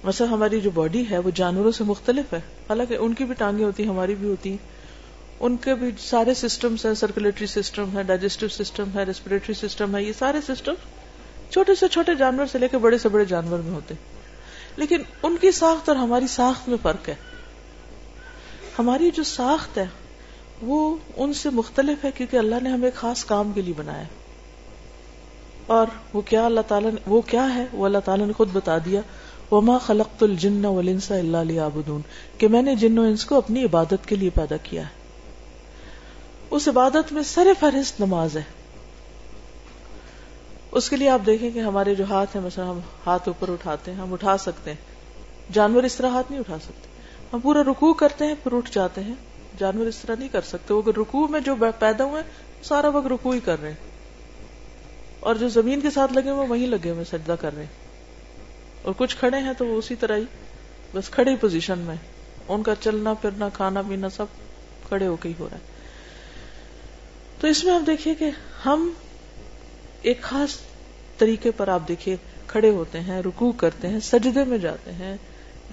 مثلا 0.04 0.30
ہماری 0.30 0.60
جو 0.60 0.70
باڈی 0.74 1.04
ہے 1.10 1.18
وہ 1.18 1.30
جانوروں 1.34 1.72
سے 1.72 1.84
مختلف 1.84 2.32
ہے، 2.32 2.40
حالانکہ 2.68 2.94
ان 2.94 3.14
کی 3.14 3.24
بھی 3.24 3.34
ٹانگیں 3.34 3.64
ہوتی 3.64 3.82
ہیں، 3.82 3.90
ہماری 3.90 4.14
بھی 4.14 4.28
ہوتی 4.28 4.50
ہیں۔ 4.50 4.81
ان 5.42 5.56
کے 5.56 5.74
بھی 5.74 5.90
سارے 5.98 6.34
سسٹمز 6.34 6.86
ہیں 6.86 6.94
سرکولیٹری 6.94 7.46
سسٹم 7.46 7.98
ہے 7.98 8.02
ڈائجسٹو 8.02 8.48
سسٹم 8.48 8.88
ہے 8.94 9.02
ریسپریٹری 9.02 9.54
سسٹم 9.54 9.96
ہے، 9.96 10.02
یہ 10.02 10.12
سارے 10.18 10.38
سسٹم 10.48 10.72
چھوٹے 11.50 11.74
سے 11.74 11.88
چھوٹے 11.88 12.14
جانور 12.14 12.46
سے 12.46 12.58
لے 12.58 12.68
کے 12.68 12.78
بڑے 12.78 12.98
سے 12.98 13.08
بڑے 13.08 13.24
جانور 13.24 13.58
میں 13.58 13.72
ہوتے 13.72 13.94
لیکن 14.76 15.02
ان 15.22 15.36
کی 15.40 15.50
ساخت 15.50 15.88
اور 15.88 15.96
ہماری 15.96 16.26
ساخت 16.26 16.68
میں 16.68 16.76
فرق 16.82 17.08
ہے۔ 17.08 17.14
ہماری 18.78 19.10
جو 19.10 19.22
ساخت 19.22 19.78
ہے، 19.78 19.86
وہ 20.62 20.96
ان 21.16 21.32
سے 21.32 21.50
مختلف 21.50 22.04
ہے 22.04 22.10
کیونکہ 22.14 22.36
اللہ 22.36 22.54
نے 22.62 22.70
ہمیں 22.70 22.90
خاص 22.94 23.24
کام 23.24 23.52
کے 23.52 23.62
لیے 23.62 23.74
بنایا 23.76 24.04
اور 25.66 25.86
وہ 26.12 26.20
کیا 26.20 26.46
اللہ 26.46 26.60
تعالیٰ 26.68 26.90
نے 26.90 27.00
وہ 27.06 27.20
کیا 27.20 27.54
ہے؟ 27.54 27.66
وہ 27.72 27.86
اللہ 27.86 27.98
تعالیٰ 27.98 28.26
نے 28.26 28.32
خود 28.32 28.48
بتا 28.52 28.78
دیا۔ 28.78 29.00
وما 29.50 29.78
خلقت 29.78 30.22
الجن 30.22 30.64
والانس 30.64 31.10
الا 31.10 31.42
ليعبدون۔ 31.42 32.00
کہ 32.38 32.48
میں 32.48 32.62
نے 32.62 32.74
جن 32.74 32.98
و 32.98 33.02
انس 33.02 33.24
کو 33.24 33.36
اپنی 33.36 33.64
عبادت 33.64 34.06
کے 34.06 34.16
لیے 34.16 34.30
پیدا 34.30 34.56
کیا 34.56 34.82
ہے۔ 34.82 35.01
اس 36.52 36.68
عبادت 36.68 37.12
میں 37.12 37.22
سر 37.22 37.46
فہرست 37.60 38.00
نماز 38.00 38.36
ہے۔ 38.36 38.42
اس 40.72 40.90
کے 40.90 40.96
لیے 40.96 41.08
آپ 41.08 41.20
دیکھیں 41.26 41.50
کہ 41.50 41.58
ہمارے 41.58 41.94
جو 41.94 42.04
ہاتھ 42.04 42.36
ہیں، 42.36 42.42
مثلا 42.42 42.70
ہم 42.70 42.80
ہاتھ 43.06 43.28
اوپر 43.28 43.48
اٹھاتے 43.52 43.92
ہیں، 43.92 43.98
ہم 43.98 44.12
اٹھا 44.12 44.36
سکتے 44.36 44.70
ہیں۔ 44.70 44.78
جانور 45.52 45.82
اس 45.82 45.96
طرح 45.96 46.08
ہاتھ 46.08 46.26
نہیں 46.30 46.40
اٹھا 46.40 46.58
سکتے۔ 46.58 46.88
ہم 47.32 47.40
پورا 47.40 47.62
رکوع 47.62 47.94
کرتے 47.94 48.26
ہیں، 48.26 48.34
پھر 48.42 48.52
اٹھ 48.52 48.70
جاتے 48.72 49.00
ہیں۔ 49.00 49.14
جانور 49.58 49.86
اس 49.86 49.98
طرح 49.98 50.16
نہیں 50.18 50.28
کر 50.28 50.40
سکتے۔ 50.40 50.74
وہ 50.74 50.82
رکوع 50.86 51.26
میں 51.26 51.40
جو 51.40 51.54
پیدا 51.78 52.04
ہوئے، 52.04 52.22
سارا 52.62 52.88
وقت 52.88 53.06
رکوع 53.06 53.34
ہی 53.34 53.40
کر 53.40 53.60
رہے 53.60 53.68
ہیں۔ 53.68 53.76
اور 55.20 55.34
جو 55.34 55.48
زمین 55.48 55.80
کے 55.80 55.90
ساتھ 55.90 56.12
لگے 56.12 56.30
ہوئے، 56.30 56.48
وہیں 56.48 56.66
لگے 56.66 56.90
ہوئے، 56.90 57.04
سجدہ 57.04 57.34
کر 57.40 57.54
رہے 57.54 57.62
ہیں۔ 57.62 57.70
اور 58.82 58.94
کچھ 58.96 59.16
کھڑے 59.16 59.38
ہیں 59.38 59.52
تو 59.58 59.66
وہ 59.66 59.78
اسی 59.78 59.94
طرح 59.94 60.16
ہی، 60.16 60.24
بس 60.94 61.10
کھڑی 61.10 61.36
پوزیشن 61.36 61.78
میں 61.78 61.96
ان 62.48 62.62
کا 62.62 62.74
چلنا 62.80 63.14
پھرنا، 63.14 63.48
کھانا 63.48 63.82
پینا 63.88 64.08
سب 64.08 64.26
کھڑے 64.88 65.06
ہو 65.06 65.16
کے 65.16 65.28
ہی 65.28 65.34
ہو 65.38 65.48
رہا 65.52 65.58
ہے۔ 65.58 65.71
تو 67.42 67.48
اس 67.48 67.64
میں 67.64 67.74
آپ 67.74 67.86
دیکھیے 67.86 68.14
کہ 68.14 68.30
ہم 68.66 68.90
ایک 70.02 70.22
خاص 70.22 70.58
طریقے 71.18 71.50
پر 71.50 71.68
آپ 71.68 71.88
دیکھیے 71.88 72.16
کھڑے 72.46 72.70
ہوتے 72.70 73.00
ہیں 73.00 73.22
رکو 73.22 73.52
کرتے 73.52 73.88
ہیں، 73.88 74.00
سجدے 74.00 74.44
میں 74.44 74.58
جاتے 74.58 74.92
ہیں 74.92 75.16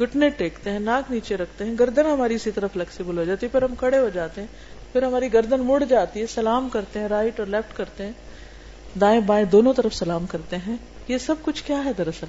گٹنے 0.01 0.29
ٹیکتے 0.29 0.69
ہیں، 0.69 0.79
ناک 0.79 1.11
نیچے 1.11 1.37
رکھتے 1.37 1.65
ہیں، 1.65 1.75
گردن 1.79 2.05
ہماری 2.05 2.35
اسی 2.35 2.51
طرح 2.51 2.67
فلیکسیبل 2.73 3.17
ہو 3.17 3.23
جاتی 3.23 3.45
ہے، 3.45 3.51
پھر 3.51 3.61
ہم 3.61 3.75
کھڑے 3.75 3.97
ہو 3.97 4.09
جاتے 4.09 4.41
ہیں، 4.41 4.47
پھر 4.93 5.03
ہماری 5.03 5.33
گردن 5.33 5.59
مڑ 5.59 5.83
جاتی 5.83 6.21
ہے، 6.21 6.27
سلام 6.27 6.69
کرتے 6.69 6.99
ہیں 6.99 7.07
رائٹ 7.07 7.39
اور 7.39 7.47
لیفٹ 7.47 7.77
کرتے 7.77 8.05
ہیں، 8.05 8.11
دائیں 9.01 9.21
بائیں 9.21 9.45
دونوں 9.45 9.73
طرف 9.73 9.93
سلام 9.93 10.25
کرتے 10.25 10.57
ہیں۔ 10.57 10.77
یہ 11.07 11.17
سب 11.17 11.35
کچھ 11.41 11.63
کیا 11.63 11.85
ہے 11.85 11.93
دراصل؟ 11.93 12.27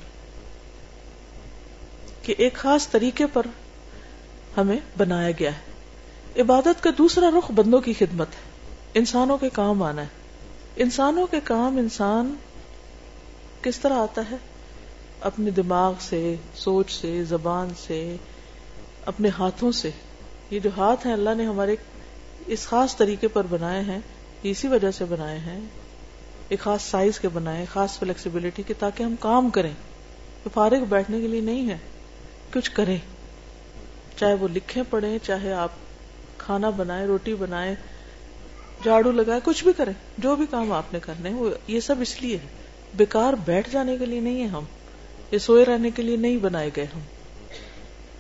کہ 2.23 2.35
ایک 2.39 2.55
خاص 2.55 2.89
طریقے 2.89 3.27
پر 3.27 3.47
ہمیں 4.57 4.79
بنایا 4.99 5.31
گیا 5.31 5.51
ہے۔ 5.53 5.71
عبادت 6.41 6.83
کا 6.83 6.91
دوسرا 6.99 7.31
رخ 7.39 7.51
بندوں 7.51 7.81
کی 7.81 7.93
خدمت 7.93 8.29
ہے۔ 8.29 8.50
انسانوں 8.95 9.39
کے 9.39 9.49
کام 9.53 9.83
آنا 9.83 10.03
ہے۔ 10.03 10.07
انسانوں 10.77 11.27
کے 11.27 11.41
کام 11.45 11.77
انسان 11.77 12.35
کس 13.63 13.79
طرح 13.79 13.95
آتا 13.95 14.23
ہے؟ 14.31 14.37
اپنے 15.21 15.51
دماغ 15.51 15.95
سے، 16.01 16.35
سوچ 16.55 17.01
سے، 17.01 17.25
زبان 17.25 17.69
سے، 17.79 18.17
اپنے 19.07 19.29
ہاتھوں 19.39 19.73
سے۔ 19.73 19.91
یہ 20.51 20.61
جو 20.61 20.71
ہاتھ 20.77 21.07
ہیں، 21.07 21.15
اللہ 21.15 21.31
نے 21.37 21.47
ہمارے 21.47 21.77
اس 22.47 22.67
خاص 22.67 22.97
طریقے 22.97 23.29
پر 23.29 23.47
بنائے 23.51 23.81
ہیں 23.81 23.99
اسی 24.43 24.69
وجہ 24.69 24.91
سے 24.91 25.05
بنائے 25.05 25.39
ہیں۔ 25.39 25.61
ایک 26.49 26.61
خاص 26.61 26.83
سائز 26.83 27.21
کے 27.21 27.29
بنائے 27.29 27.65
خاص 27.65 27.99
فلیکسیبلٹی 27.99 28.63
کے 28.63 28.75
تاکہ 28.75 29.03
ہم 29.03 29.15
کام 29.21 29.51
کریں۔ 29.51 29.75
فارغ 30.55 30.85
بیٹھنے 30.89 31.21
کے 31.21 31.27
لیے 31.27 31.41
نہیں 31.41 31.71
ہے۔ 31.71 31.79
کچھ 32.53 32.71
کریں۔ 32.71 32.99
چاہے 34.17 34.35
وہ 34.35 34.49
لکھیں، 34.49 34.83
پڑھیں، 34.91 35.19
چاہے 35.23 35.53
آپ 35.53 35.71
کھانا 36.39 36.71
بنائیں، 36.71 37.07
روٹی 37.07 37.35
بنائیں 37.35 37.75
جھاڑو 38.83 39.13
لگائے، 39.13 39.41
کچھ 39.45 39.65
بھی 39.65 39.73
کریں، 39.77 39.93
جو 40.19 40.37
بھی 40.37 40.47
کام 40.51 40.73
آپ 40.73 40.93
نے 40.93 41.01
کرنے 41.01 41.31
وہ 41.31 41.51
یہ 41.67 41.81
سب 41.81 41.95
اس 42.01 42.23
لیے 42.23 42.37
ہے۔ 42.37 42.47
بیکار 42.97 43.33
بیٹھ 43.33 43.71
جانے 43.71 43.97
کے 43.97 44.07
لیے 44.07 44.21
نہیں 44.21 44.43
ہے 44.43 44.47
ہم۔ 44.47 44.65
یہ 45.31 45.39
سوئے 45.39 45.65
رہنے 45.65 45.91
کے 45.91 46.03
لیے 46.03 46.17
نہیں 46.17 46.37
بنائے 46.37 46.71
گئے 46.77 46.85
ہم۔ 46.85 47.01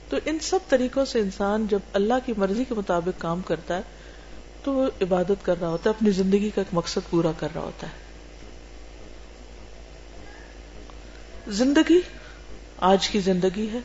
تو 0.08 0.16
ان 0.24 0.38
سب 0.38 0.58
طریقوں 0.68 1.04
سے 1.04 1.20
انسان 1.20 1.66
جب 1.70 1.78
اللہ 1.92 2.14
کی 2.26 2.32
مرضی 2.36 2.64
کے 2.64 2.74
مطابق 2.74 3.20
کام 3.20 3.40
کرتا 3.40 3.76
ہے، 3.76 3.82
تو 4.64 4.72
وہ 4.72 4.86
عبادت 5.00 5.44
کر 5.44 5.60
رہا 5.60 5.68
ہوتا 5.68 5.90
ہے، 5.90 5.94
اپنی 5.98 6.10
زندگی 6.10 6.50
کا 6.54 6.60
ایک 6.60 6.68
مقصد 6.72 7.10
پورا 7.10 7.32
کر 7.36 7.48
رہا 7.54 7.60
ہوتا 7.60 7.86
ہے۔ 7.86 7.92
زندگی 11.48 12.00
آج 12.76 13.08
کی 13.08 13.20
زندگی 13.20 13.68
ہے، 13.72 13.78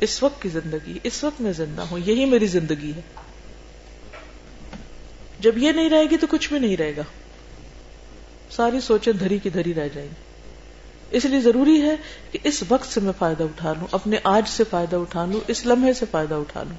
اس 0.00 0.22
وقت 0.22 0.42
کی 0.42 0.48
زندگی 0.48 0.98
اس 1.02 1.24
وقت 1.24 1.40
میں 1.40 1.52
زندہ 1.52 1.82
ہوں، 1.82 1.98
یہی 1.98 2.24
میری 2.24 2.46
زندگی 2.46 2.92
ہے۔ 2.96 3.00
جب 5.42 5.58
یہ 5.58 5.72
نہیں 5.72 5.90
رہے 5.90 6.04
گی 6.10 6.16
تو 6.16 6.26
کچھ 6.30 6.48
بھی 6.48 6.58
نہیں 6.58 6.76
رہے 6.76 6.96
گا۔ 6.96 7.02
ساری 8.50 8.80
سوچیں 8.80 9.12
دھری 9.12 9.38
کی 9.38 9.50
دھری 9.50 9.74
رہ 9.74 9.88
جائیں 9.88 10.08
گی۔ 10.08 10.14
اس 11.10 11.24
لیے 11.24 11.40
ضروری 11.40 11.82
ہے 11.82 11.96
کہ 12.30 12.38
اس 12.44 12.64
وقت 12.68 12.86
سے 12.86 13.00
میں 13.00 13.12
فائدہ 13.18 13.42
اٹھا 13.42 13.72
لوں، 13.72 13.86
اپنے 13.90 14.16
آج 14.24 14.48
سے 14.48 14.64
فائدہ 14.70 14.96
اٹھا 14.96 15.26
لوں، 15.26 15.40
اس 15.48 15.66
لمحے 15.66 15.92
سے 15.92 16.06
فائدہ 16.10 16.34
اٹھا 16.34 16.62
لوں۔ 16.62 16.76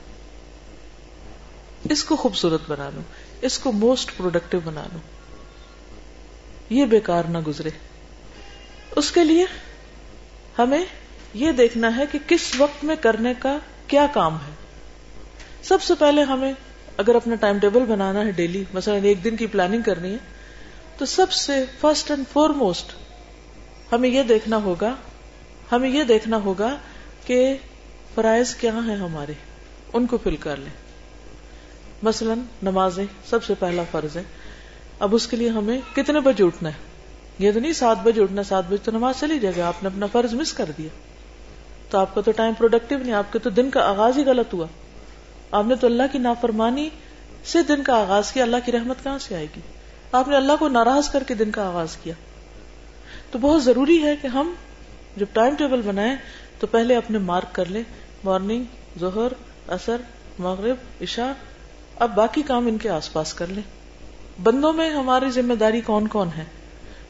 اس 1.90 2.04
کو 2.04 2.16
خوبصورت 2.16 2.62
بنا 2.68 2.90
لوں، 2.94 3.04
اس 3.42 3.60
کو 3.60 3.72
موسٹ 3.72 4.18
پروڈکٹیو 4.18 4.60
بنا 4.64 4.84
لوں۔ 4.94 5.00
یہ 6.70 6.86
بیکار 6.86 7.24
نہ 7.24 7.38
گزرے۔ 7.48 7.70
اس 8.96 9.12
کے 9.12 9.24
لیے 9.24 9.46
ہمیں 10.60 10.86
یہ 11.34 11.52
دیکھنا 11.52 11.98
ہے 11.98 12.04
کہ 12.12 12.20
کس 12.28 12.56
وقت 12.58 12.84
میں 12.84 12.96
کرنے 12.96 13.34
کا 13.40 13.58
کیا 13.88 14.08
کام 14.14 14.36
ہے۔ 14.36 14.52
سب 15.64 15.82
سے 15.82 15.94
پہلے 16.00 16.24
ہمیں 16.24 16.54
اگر 16.98 17.16
اپنا 17.16 17.36
ٹائم 17.36 17.60
ٹیبل 17.60 17.80
بنانا 17.80 18.26
ہے 18.26 18.32
ڈیلی، 18.32 18.64
مثلا 18.74 18.94
ایک 19.04 19.24
دن 19.24 19.36
کی 19.36 19.48
پلاننگ 19.48 19.82
کرنی 19.82 20.12
ہے، 20.12 20.18
تو 20.98 21.06
سب 21.06 21.32
سے 21.32 21.66
فرسٹ 21.82 22.12
اینڈ 22.12 22.24
فور 22.34 22.50
موسٹ 22.50 22.92
ہمیں 23.92 24.10
یہ 24.10 24.24
دیکھنا 24.24 24.58
ہوگا، 24.58 24.96
ہمیں 25.72 25.90
یہ 25.90 26.04
دیکھنا 26.04 26.38
ہوگا 26.38 26.76
کہ 27.26 27.58
فرائض 28.16 28.56
کیا 28.56 28.72
ہیں 28.86 28.96
ہمارے، 28.96 29.34
ان 29.94 30.06
کو 30.06 30.18
فل 30.24 30.36
کر 30.36 30.56
لیں۔ 30.58 30.84
مثلا 32.04 32.34
نمازیں 32.64 33.06
سب 33.26 33.44
سے 33.44 33.54
پہلا 33.60 33.84
فرض 33.92 34.18
ہے۔ 34.18 34.24
اب 35.00 35.16
اس 35.16 35.28
کے 35.28 35.38
لیے 35.38 35.50
ہمیں 35.50 35.82
کتنے 35.96 36.20
بجے 36.20 36.44
اٹھنا 36.44 36.70
ہے؟ 36.70 36.78
یہ 37.40 37.52
تو 37.52 37.60
نہیں 37.60 37.74
سات 37.74 37.98
بجے 38.04 38.22
اٹھنا، 38.22 38.44
سات 38.44 38.64
بجے 38.68 38.78
تو 38.84 38.92
نماز 38.92 39.16
چلی 39.20 39.40
جائے 39.40 39.56
گا 39.58 39.68
آپ 39.68 39.84
نے 39.84 39.88
اپنا 39.88 40.06
فرض 40.06 40.34
مس 40.34 40.54
کر 40.54 40.72
دیا۔ 40.78 40.90
تو 41.90 41.98
آپ 41.98 42.16
کا 42.16 42.22
تو 42.22 42.32
ٹائم 42.32 42.54
پروڈکٹیو 42.54 42.98
نہیں، 42.98 43.14
آپ 43.14 43.34
کے 43.34 43.40
تو 43.40 43.50
دن 43.50 43.70
کا 43.70 43.90
آغاز 43.90 44.18
ہی 44.18 44.26
غلط 44.26 44.54
ہوا۔ 44.54 44.66
آپ 45.54 45.66
نے 45.66 45.76
تو 45.76 45.88
اللہ 45.88 46.04
کی 46.12 46.18
نافرمانی 46.18 46.90
سے 47.46 47.64
دن 47.64 47.84
کا 47.84 47.96
آغاز 48.02 48.32
کیا، 48.32 48.44
اللہ 48.44 48.58
کی 48.66 48.72
رحمت 48.72 49.04
کہاں 49.04 49.20
سے 49.20 49.36
آئے 49.36 49.48
گی؟ 49.56 49.62
آپ 50.12 50.28
نے 50.28 50.36
اللہ 50.36 50.52
کو 50.60 50.68
ناراض 50.68 51.10
کر 51.10 51.24
کے 51.24 51.34
دن 51.34 51.52
کا 51.52 51.68
آغاز 51.68 51.98
کیا۔ 51.98 52.14
تو 53.32 53.40
بہت 53.40 53.64
ضروری 53.64 54.04
ہے 54.04 54.16
کہ 54.16 54.28
ہم 54.28 54.54
جب 55.18 55.26
ٹائم 55.34 55.56
ٹیبل 55.56 55.82
بنائیں 55.82 56.16
تو 56.60 56.68
پہلے 56.68 56.96
اپنے 56.96 57.18
مارک 57.18 57.56
کر 57.56 57.66
لیں۔ 57.66 57.84
مارننگ، 58.24 58.64
ظہر 59.00 59.28
اثر 59.68 60.02
مغرب، 60.40 60.76
عشاء، 61.02 61.32
اب 62.00 62.16
باقی 62.16 62.42
کام 62.42 62.68
ان 62.68 62.78
کے 62.78 62.90
آس 62.90 63.14
پاس 63.14 63.34
کر 63.34 63.48
لیں۔ 63.48 63.64
بندوں 64.44 64.74
میں 64.74 64.90
ہماری 64.90 65.30
ذمہ 65.30 65.54
داری 65.54 65.82
کون 65.82 66.08
کون 66.08 66.30
ہے؟ 66.38 66.44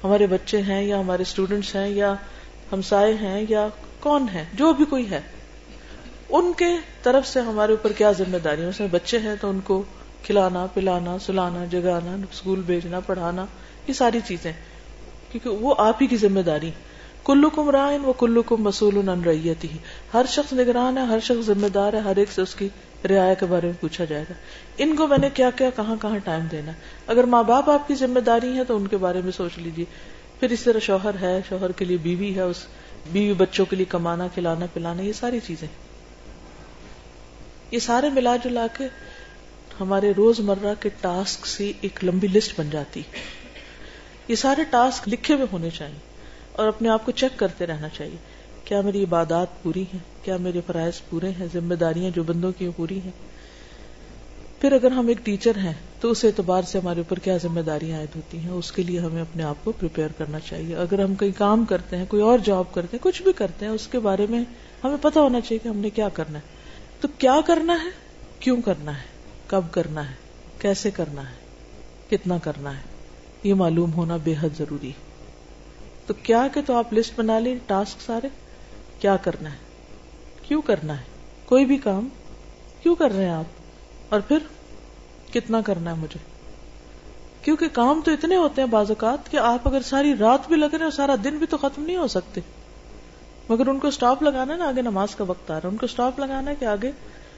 ہمارے 0.03 0.27
بچے 0.27 0.61
ہیں 0.61 0.83
یا 0.83 0.99
ہمارے 0.99 1.21
اسٹوڈینٹس 1.21 1.75
ہیں 1.75 1.87
یا 1.87 2.13
ہمسائے 2.71 3.13
ہیں 3.13 3.45
یا 3.49 3.67
کون 3.99 4.25
ہے؟ 4.33 4.45
جو 4.53 4.73
بھی 4.73 4.85
کوئی 4.85 5.11
ہے۔ 5.11 5.21
ان 6.33 6.53
کے 6.57 6.65
طرف 7.03 7.27
سے 7.27 7.39
ہمارے 7.39 7.71
اوپر 7.71 7.91
کیا 7.91 8.11
ذمہ 8.11 8.37
داری 8.37 8.61
ہے 8.61 8.87
بچے 8.91 9.19
ہیں 9.19 9.35
تو 9.41 9.49
ان 9.49 9.59
کو 9.59 9.83
کھلانا، 10.23 10.65
پلانا، 10.73 11.17
سلانا، 11.25 11.65
جگانا 11.65 12.17
اسکول 12.31 12.61
بھیجنا، 12.65 12.99
پڑھانا، 12.99 13.45
یہ 13.87 13.93
ساری 13.93 14.19
چیزیں۔ 14.25 14.51
کیونکہ 15.31 15.49
وہ 15.49 15.75
آپ 15.77 16.01
ہی 16.01 16.07
کی 16.07 16.17
ذمہ 16.17 16.39
داری۔ 16.39 16.71
کلو 17.25 17.49
کم 17.49 17.69
رائن 17.69 18.05
و 18.05 18.13
کلو 18.13 18.41
کم 18.41 18.63
مسول 18.63 19.09
ریتی 19.25 19.67
ہی 19.67 19.77
ہر 20.13 20.25
شخص 20.27 20.53
نگران 20.53 20.97
ہے، 20.97 21.03
ہر 21.03 21.19
شخص 21.19 21.45
ذمہ 21.45 21.67
دار 21.67 21.93
ہے، 21.93 21.99
ہر 21.99 22.15
ایک 22.15 22.31
سے 22.31 22.41
اس 22.41 22.55
کی 22.55 22.69
رعایا 23.09 23.33
کے 23.33 23.45
بارے 23.45 23.65
میں 23.65 23.81
پوچھا 23.81 24.05
جائے 24.05 24.23
گا۔ 24.29 24.33
ان 24.77 24.95
کو 24.95 25.07
میں 25.07 25.17
نے 25.17 25.29
کیا 25.29 25.49
کیا، 25.49 25.69
کہاں 25.75 25.95
کہاں 26.01 26.17
ٹائم 26.23 26.45
دینا 26.51 26.71
اگر 27.07 27.23
ماں 27.23 27.43
باپ 27.43 27.69
آپ 27.69 27.87
کی 27.87 27.95
ذمہ 27.95 28.19
داری 28.19 28.57
ہے 28.57 28.63
تو 28.63 28.75
ان 28.75 28.87
کے 28.87 28.97
بارے 28.97 29.21
میں 29.21 29.31
سوچ 29.31 29.51
لیجیے 29.57 29.85
پھر 30.39 30.49
اس 30.49 30.61
طرح 30.61 30.79
شوہر 30.79 31.11
ہے، 31.21 31.41
شوہر 31.49 31.71
کے 31.71 31.85
لیے 31.85 31.97
بیوی 31.97 32.35
ہے، 32.35 32.41
اس 32.41 32.65
بیوی 33.11 33.33
بچوں 33.33 33.65
کے 33.65 33.75
لیے 33.75 33.85
کمانا، 33.85 34.27
کھلانا، 34.33 34.65
پلانا، 34.73 35.01
یہ 35.01 35.13
ساری 35.13 35.39
چیزیں۔ 35.47 35.92
یہ 37.73 37.79
سارے 37.79 38.09
ملا 38.09 38.35
جلا 38.35 38.67
کے 38.77 38.83
ہمارے 39.79 40.13
روز 40.17 40.39
مرہ 40.39 40.73
کے 40.79 40.89
ٹاسک 41.01 41.47
سے 41.47 41.71
ایک 41.81 42.03
لمبی 42.03 42.27
لسٹ 42.27 42.59
بن 42.59 42.69
جاتی 42.69 43.01
یہ 44.27 44.35
سارے 44.35 44.63
ٹاسک 44.69 45.09
لکھے 45.09 45.33
ہوئے 45.33 45.45
ہونے 45.51 45.69
چاہیے 45.69 45.97
اور 46.51 46.67
اپنے 46.67 46.89
آپ 46.89 47.05
کو 47.05 47.11
چیک 47.11 47.39
کرتے 47.39 47.65
رہنا 47.65 47.89
چاہیے۔ 47.89 48.15
کیا 48.65 48.81
میری 48.81 49.03
عبادات 49.03 49.63
پوری 49.63 49.81
ہیں؟ 49.81 50.25
کیا 50.25 50.37
میرے 50.37 50.61
فرائض 50.67 50.93
پورے 51.09 51.29
ہیں؟ 51.29 51.47
ذمہ 51.53 51.73
داریاں 51.73 52.11
جو 52.15 52.23
بندوں 52.23 52.51
کی 52.57 52.69
پوری 52.75 52.99
ہیں؟ 53.05 53.11
پھر 54.61 54.71
اگر 54.71 54.91
ہم 54.91 55.07
ایک 55.07 55.17
ٹیچر 55.23 55.57
ہیں 55.57 55.73
تو 55.99 56.11
اس 56.11 56.25
اعتبار 56.25 56.61
سے 56.61 56.79
ہمارے 56.79 56.99
اوپر 56.99 57.19
کیا 57.19 57.37
ذمہ 57.37 57.61
داریاں 57.61 57.97
عائد 57.97 58.15
ہوتی 58.15 58.37
ہیں؟ 58.37 58.51
اس 58.51 58.71
کے 58.71 58.83
لیے 58.83 58.99
ہمیں 58.99 59.21
اپنے 59.21 59.43
آپ 59.43 59.55
کو 59.63 59.71
پریپیئر 59.71 60.07
کرنا 60.17 60.39
چاہیے۔ 60.39 60.75
اگر 60.75 61.03
ہم 61.03 61.15
کہیں 61.15 61.37
کام 61.37 61.65
کرتے 61.65 61.97
ہیں، 61.97 62.05
کوئی 62.09 62.21
اور 62.21 62.39
جاب 62.39 62.73
کرتے 62.73 62.97
ہیں، 62.97 63.03
کچھ 63.03 63.23
بھی 63.23 63.33
کرتے 63.33 63.65
ہیں، 63.65 63.71
اس 63.71 63.87
کے 63.87 63.99
بارے 63.99 64.25
میں 64.29 64.43
ہمیں 64.83 64.97
پتا 65.01 65.21
ہونا 65.21 65.41
چاہیے 65.41 65.57
کہ 65.57 65.67
ہم 65.67 65.77
نے 65.77 65.89
کیا 65.89 66.09
کرنا 66.09 66.39
ہے۔ 66.39 66.52
تو 67.03 67.09
کیا 67.17 67.35
کرنا 67.45 67.73
ہے؟ 67.73 67.89
کیوں 68.39 68.61
کرنا 68.61 68.97
ہے؟ 68.97 69.03
کب 69.47 69.61
کرنا 69.71 70.09
ہے؟ 70.09 70.15
کیسے 70.59 70.91
کرنا 70.91 71.29
ہے؟ 71.29 71.35
کتنا 72.09 72.37
کرنا 72.37 72.77
ہے؟ 72.77 72.81
یہ 73.43 73.53
معلوم 73.53 73.93
ہونا 73.93 74.17
بے 74.17 74.33
حد 74.41 74.57
ضروری 74.57 74.87
ہے۔ 74.87 75.13
تو 76.07 76.13
کیا 76.13 76.47
کہ 76.53 76.61
تو 76.61 76.75
آپ 76.75 76.93
لسٹ 76.93 77.19
بنا 77.19 77.39
لیں 77.39 77.55
ٹاسک 77.65 78.01
سارے۔ 78.01 78.27
کیا 78.99 79.15
کرنا 79.15 79.51
ہے؟ 79.51 79.57
کیوں 80.41 80.61
کرنا 80.61 80.97
ہے؟ 80.97 81.03
کوئی 81.45 81.65
بھی 81.65 81.77
کام۔ 81.77 82.09
کیوں 82.83 82.95
کر 82.95 83.11
رہے 83.11 83.23
ہیں 83.23 83.33
آپ؟ 83.33 83.45
اور 84.09 84.19
پھر 84.19 84.37
کتنا 85.33 85.61
کرنا 85.61 85.89
ہے 85.89 85.95
مجھے؟ 85.95 86.19
کیونکہ 87.41 87.67
کام 87.67 88.01
تو 88.05 88.11
اتنے 88.11 88.35
ہوتے 88.35 88.61
ہیں 88.61 88.69
بعض 88.69 88.91
اوقات 88.91 89.31
کہ 89.31 89.37
آپ 89.37 89.67
اگر 89.67 89.81
ساری 89.81 90.13
رات 90.19 90.47
بھی 90.47 90.55
لگ 90.55 90.65
رہے 90.65 90.77
ہیں 90.77 90.83
اور 90.83 90.91
سارا 90.91 91.15
دن 91.23 91.37
بھی 91.37 91.47
تو 91.47 91.57
ختم 91.57 91.83
نہیں 91.83 91.97
ہو 91.97 92.07
سکتے۔ 92.07 92.41
مگر 93.49 93.67
ان 93.67 93.79
کو 93.79 93.87
اسٹاپ 93.87 94.23
لگانا 94.23 94.53
ہے 94.53 94.57
نا 94.57 94.67
آگے 94.67 94.81
نماز 94.81 95.15
کا 95.15 95.23
وقت 95.23 95.51
آ 95.51 95.53
رہا 95.53 95.61
ہے۔ 95.63 95.69
ان 95.69 95.77
کو 95.77 95.85
اسٹاپ 95.85 96.19
لگانا 96.19 96.51
ہے 96.51 96.55
کہ 96.55 96.65
آگے 96.65 96.91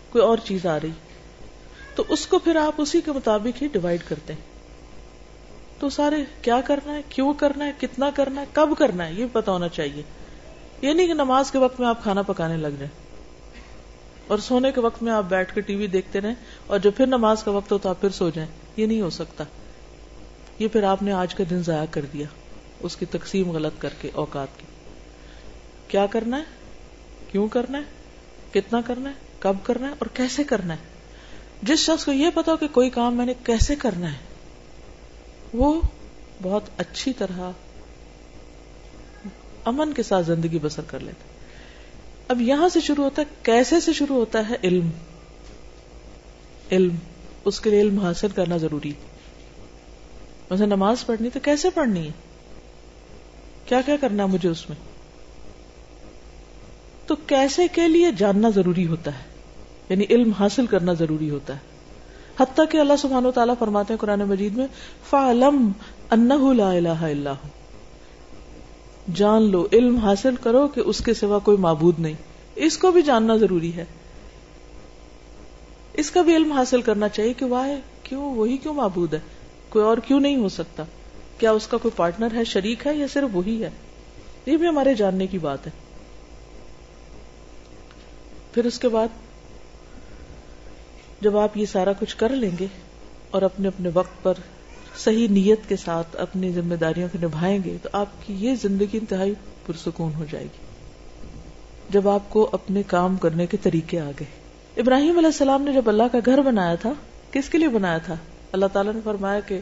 کوئی 0.09 0.23
اور 0.23 0.37
چیز 0.43 0.65
آ 0.65 0.77
رہی۔ 0.83 0.91
تو 1.95 2.03
اس 2.09 2.27
کو 2.27 2.39
پھر 2.39 2.55
آپ 2.55 2.73
اسی 2.77 3.01
کے 3.01 3.11
مطابق 3.11 3.61
ہی 3.61 3.67
ڈیوائڈ 3.67 4.01
کرتے 4.07 4.33
ہیں۔ 4.33 4.41
تو 5.79 5.89
سارے 5.89 6.23
کیا 6.41 6.61
کرنا 6.61 6.95
ہے؟ 6.95 7.01
کیوں 7.09 7.33
کرنا 7.33 7.65
ہے؟ 7.65 7.71
کتنا 7.79 8.09
کرنا 8.15 8.41
ہے؟ 8.41 8.45
کب 8.53 8.69
کرنا 8.77 9.07
ہے؟ 9.07 9.13
یہ 9.13 9.25
پتا 9.31 9.51
ہونا 9.51 9.67
چاہیے۔ 9.67 10.03
یہ 10.81 10.93
نہیں 10.93 11.07
کہ 11.07 11.13
نماز 11.13 11.51
کے 11.51 11.57
وقت 11.57 11.79
میں 11.79 11.87
آپ 11.87 12.03
کھانا 12.03 12.21
پکانے 12.21 12.57
لگ 12.57 12.67
جائیں۔ 12.67 13.05
اور 14.27 14.37
سونے 14.37 14.71
کے 14.71 14.81
وقت 14.81 15.03
میں 15.03 15.11
آپ 15.11 15.23
بیٹھ 15.23 15.55
کے 15.55 15.61
ٹی 15.61 15.75
وی 15.75 15.87
دیکھتے 15.87 16.21
رہیں 16.21 16.35
اور 16.67 16.79
جب 16.79 16.91
پھر 16.97 17.05
نماز 17.05 17.43
کا 17.43 17.51
وقت 17.51 17.71
ہو 17.71 17.77
تو 17.77 17.89
آپ 17.89 18.01
پھر 18.01 18.09
سو 18.09 18.29
جائیں۔ 18.29 18.51
یہ 18.77 18.85
نہیں 18.85 19.01
ہو 19.01 19.09
سکتا۔ 19.09 19.43
یہ 20.59 20.67
پھر 20.67 20.83
آپ 20.83 21.03
نے 21.03 21.11
آج 21.11 21.35
کا 21.35 21.43
دن 21.49 21.63
ضائع 21.63 21.85
کر 21.91 22.01
دیا۔ 22.13 22.27
اس 22.79 22.95
کی 22.95 23.05
تقسیم 23.05 23.51
غلط 23.51 23.73
کر 23.79 23.89
کے 24.01 24.09
اوقات 24.13 24.47
کی۔ 24.57 24.74
کیا 25.87 26.05
کرنا 26.05 26.37
ہے؟ 26.37 26.43
کیوں 27.31 27.47
کرنا 27.47 27.77
ہے؟ 27.77 27.83
کتنا 28.51 28.81
کرنا 28.81 29.09
ہے؟ 29.09 29.15
کب 29.39 29.55
کرنا 29.63 29.87
ہے؟ 29.87 29.91
اور 29.91 30.07
کیسے 30.13 30.43
کرنا 30.43 30.73
ہے؟ 30.73 30.95
جس 31.61 31.79
شخص 31.79 32.05
کو 32.05 32.11
یہ 32.11 32.29
پتا 32.33 32.51
ہو 32.51 32.57
کہ 32.57 32.67
کوئی 32.67 32.89
کام 32.89 33.15
میں 33.15 33.25
نے 33.25 33.33
کیسے 33.43 33.75
کرنا 33.75 34.11
ہے، 34.11 34.17
وہ 35.53 35.81
بہت 36.41 36.63
اچھی 36.77 37.13
طرح 37.13 37.39
امن 39.65 39.93
کے 39.93 40.03
ساتھ 40.03 40.25
زندگی 40.25 40.59
بسر 40.61 40.81
کر 40.87 40.99
لیتے 40.99 41.23
اب 42.27 42.41
یہاں 42.41 42.69
سے 42.69 42.79
شروع 42.79 43.03
ہوتا 43.03 43.21
ہے، 43.21 43.35
کیسے 43.43 43.79
سے 43.79 43.93
شروع 43.93 44.15
ہوتا 44.15 44.49
ہے؟ 44.49 44.55
علم۔ 44.63 44.89
علم۔ 46.71 46.95
اس 47.45 47.59
کے 47.59 47.69
لیے 47.69 47.81
علم 47.81 47.99
حاصل 47.99 48.27
کرنا 48.27 48.57
ضروری 48.57 48.93
ویسے 50.49 50.65
نماز 50.65 51.05
پڑھنی 51.05 51.29
تو 51.29 51.39
کیسے 51.39 51.69
پڑھنی 51.69 52.07
ہے؟ 52.07 52.11
کیا 53.65 53.81
کیا 53.81 53.95
کرنا 54.01 54.25
مجھے 54.25 54.49
اس 54.49 54.69
میں؟ 54.69 54.94
تو 57.07 57.15
کیسے 57.15 57.67
کے 57.67 57.87
لیے 57.87 58.11
جاننا 58.11 58.49
ضروری 58.49 58.87
ہوتا 58.87 59.11
ہے؟ 59.11 59.23
یعنی 59.89 60.05
علم 60.09 60.31
حاصل 60.31 60.65
کرنا 60.65 60.93
ضروری 60.93 61.29
ہوتا 61.29 61.53
ہے۔ 61.53 61.59
حتیٰ 62.39 62.65
کہ 62.69 62.77
اللہ 62.77 62.93
سبحانہ 62.99 63.27
و 63.27 63.31
تعالیٰ 63.31 63.55
فرماتے 63.59 63.93
ہیں 63.93 63.97
قرآن 63.97 64.19
مجید 64.19 64.57
میں، 64.57 64.67
فعلم 65.09 65.71
انہ 66.11 66.53
لا 66.53 66.71
الہ 66.71 66.89
الا 66.89 67.31
ہوں 67.31 67.49
جان 69.15 69.51
لو، 69.51 69.67
علم 69.73 69.97
حاصل 69.97 70.35
کرو 70.35 70.67
کہ 70.67 70.79
اس 70.79 71.03
کے 71.05 71.13
سوا 71.13 71.39
کوئی 71.39 71.57
معبود 71.57 71.99
نہیں۔ 71.99 72.13
اس 72.55 72.77
کو 72.77 72.91
بھی 72.91 73.01
جاننا 73.01 73.35
ضروری 73.35 73.75
ہے۔ 73.75 73.85
اس 75.93 76.11
کا 76.11 76.21
بھی 76.21 76.35
علم 76.35 76.51
حاصل 76.51 76.81
کرنا 76.81 77.09
چاہیے 77.09 77.33
کہ 77.33 77.45
واہ 77.45 77.69
کیوں؟ 78.03 78.35
وہی 78.35 78.57
کیوں 78.57 78.73
معبود 78.73 79.13
ہے؟ 79.13 79.19
کوئی 79.69 79.85
اور 79.85 79.97
کیوں 79.97 80.19
نہیں 80.19 80.35
ہو 80.35 80.49
سکتا؟ 80.49 80.83
کیا 81.37 81.51
اس 81.51 81.67
کا 81.67 81.77
کوئی 81.77 81.91
پارٹنر 81.95 82.27
ہے، 82.33 82.43
شریک 82.43 82.87
ہے 82.87 82.95
یا 82.95 83.07
صرف 83.13 83.29
وہی 83.33 83.63
ہے؟ 83.63 83.69
یہ 84.45 84.57
بھی 84.57 84.67
ہمارے 84.67 84.93
جاننے 84.93 85.27
کی 85.27 85.37
بات 85.37 85.67
ہے۔ 85.67 85.84
پھر 88.55 88.65
اس 88.65 88.79
کے 88.79 88.89
بعد 88.89 89.07
جب 91.21 91.37
آپ 91.37 91.57
یہ 91.57 91.65
سارا 91.65 91.91
کچھ 91.99 92.15
کر 92.15 92.29
لیں 92.29 92.51
گے 92.59 92.65
اور 93.31 93.41
اپنے 93.41 93.67
اپنے 93.67 93.89
وقت 93.93 94.23
پر 94.23 94.33
صحیح 94.97 95.27
نیت 95.27 95.59
کے 95.67 95.75
ساتھ 95.75 96.15
اپنی 96.15 96.51
ذمہ 96.51 96.75
داریوں 96.75 97.07
کو 97.11 97.17
نبھائیں 97.27 97.59
گے، 97.65 97.77
تو 97.81 97.89
آپ 97.91 98.05
کی 98.25 98.33
یہ 98.33 98.55
زندگی 98.61 98.97
انتہائی 98.97 99.33
پرسکون 99.65 100.11
ہو 100.15 100.25
جائے 100.31 100.43
گی۔ 100.43 100.65
جب 101.89 102.09
آپ 102.09 102.29
کو 102.29 102.49
اپنے 102.51 102.83
کام 102.87 103.17
کرنے 103.17 103.47
کے 103.47 103.57
طریقے 103.57 103.99
آ 103.99 104.11
گئے۔ 104.19 104.27
ابراہیم 104.77 105.17
علیہ 105.17 105.27
السلام 105.27 105.61
نے 105.61 105.73
جب 105.73 105.89
اللہ 105.89 106.03
کا 106.11 106.17
گھر 106.25 106.41
بنایا 106.41 106.75
تھا، 106.75 106.93
کس 107.31 107.49
کے 107.49 107.57
لیے 107.57 107.67
بنایا 107.67 107.97
تھا؟ 107.97 108.15
اللہ 108.51 108.65
تعالیٰ 108.73 108.93
نے 108.93 108.99
فرمایا 109.03 109.39
کہ 109.39 109.59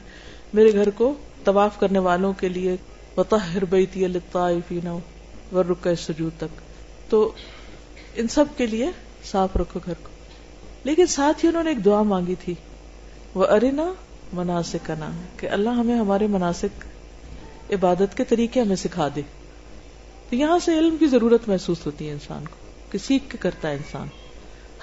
میرے 0.54 0.74
گھر 0.74 0.90
کو 0.90 1.14
طواف 1.44 1.80
کرنے 1.80 2.00
والوں 2.00 2.34
کے 2.34 2.50
لیے 2.50 2.76
وطہر 3.18 3.66
بیتی 3.66 4.08
للطائفین 4.08 4.88
والرکع 5.52 5.90
سجود 5.98 6.32
تک۔ 6.38 6.62
تو 7.10 7.32
ان 8.16 8.28
سب 8.28 8.46
کے 8.58 8.66
لیے 8.66 8.90
صاف 9.24 9.58
رکھو 9.58 9.80
گھر 9.86 9.94
کو۔ 10.04 10.10
لیکن 10.84 11.06
ساتھ 11.06 11.46
ہی 11.46 11.50
انہوں 11.50 11.64
نے 11.64 11.70
ایک 11.70 11.86
دعا 11.86 12.02
مانگی 12.02 12.36
تھی، 12.36 12.54
وہ 13.36 13.46
ارنا 13.46 13.94
مناسب 14.34 14.78
کا 14.84 14.96
نام 15.00 15.22
کہ 15.38 15.50
اللہ 15.50 15.70
ہمیں 15.70 15.96
ہمارے 15.96 16.28
مناسب 16.28 16.68
عبادت 17.72 18.18
کے 18.18 18.24
طریقے 18.24 18.62
ہمیں 18.62 18.76
سکھا 18.76 19.08
دے۔ 19.16 19.22
تو 20.30 20.36
یہاں 20.36 20.60
سے 20.60 20.80
علم 20.80 20.98
کی 20.98 21.08
ضرورت 21.08 21.48
محسوس 21.48 21.86
ہوتی 21.86 22.08
ہے 22.08 22.14
انسان 22.14 22.46
کو، 22.46 22.56
کہ 22.92 22.98
سیکھ 22.98 23.30
کے 23.30 23.38
کرتا 23.38 23.70
ہے 23.70 23.74
انسان۔ 23.74 24.08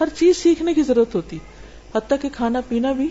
ہر 0.00 0.08
چیز 0.18 0.36
سیکھنے 0.36 0.74
کی 0.74 0.82
ضرورت 0.82 1.14
ہوتی، 1.14 1.38
حتیٰ 1.94 2.22
کہ 2.22 2.28
کھانا 2.28 2.60
پینا 2.68 2.92
بھی۔ 2.92 3.08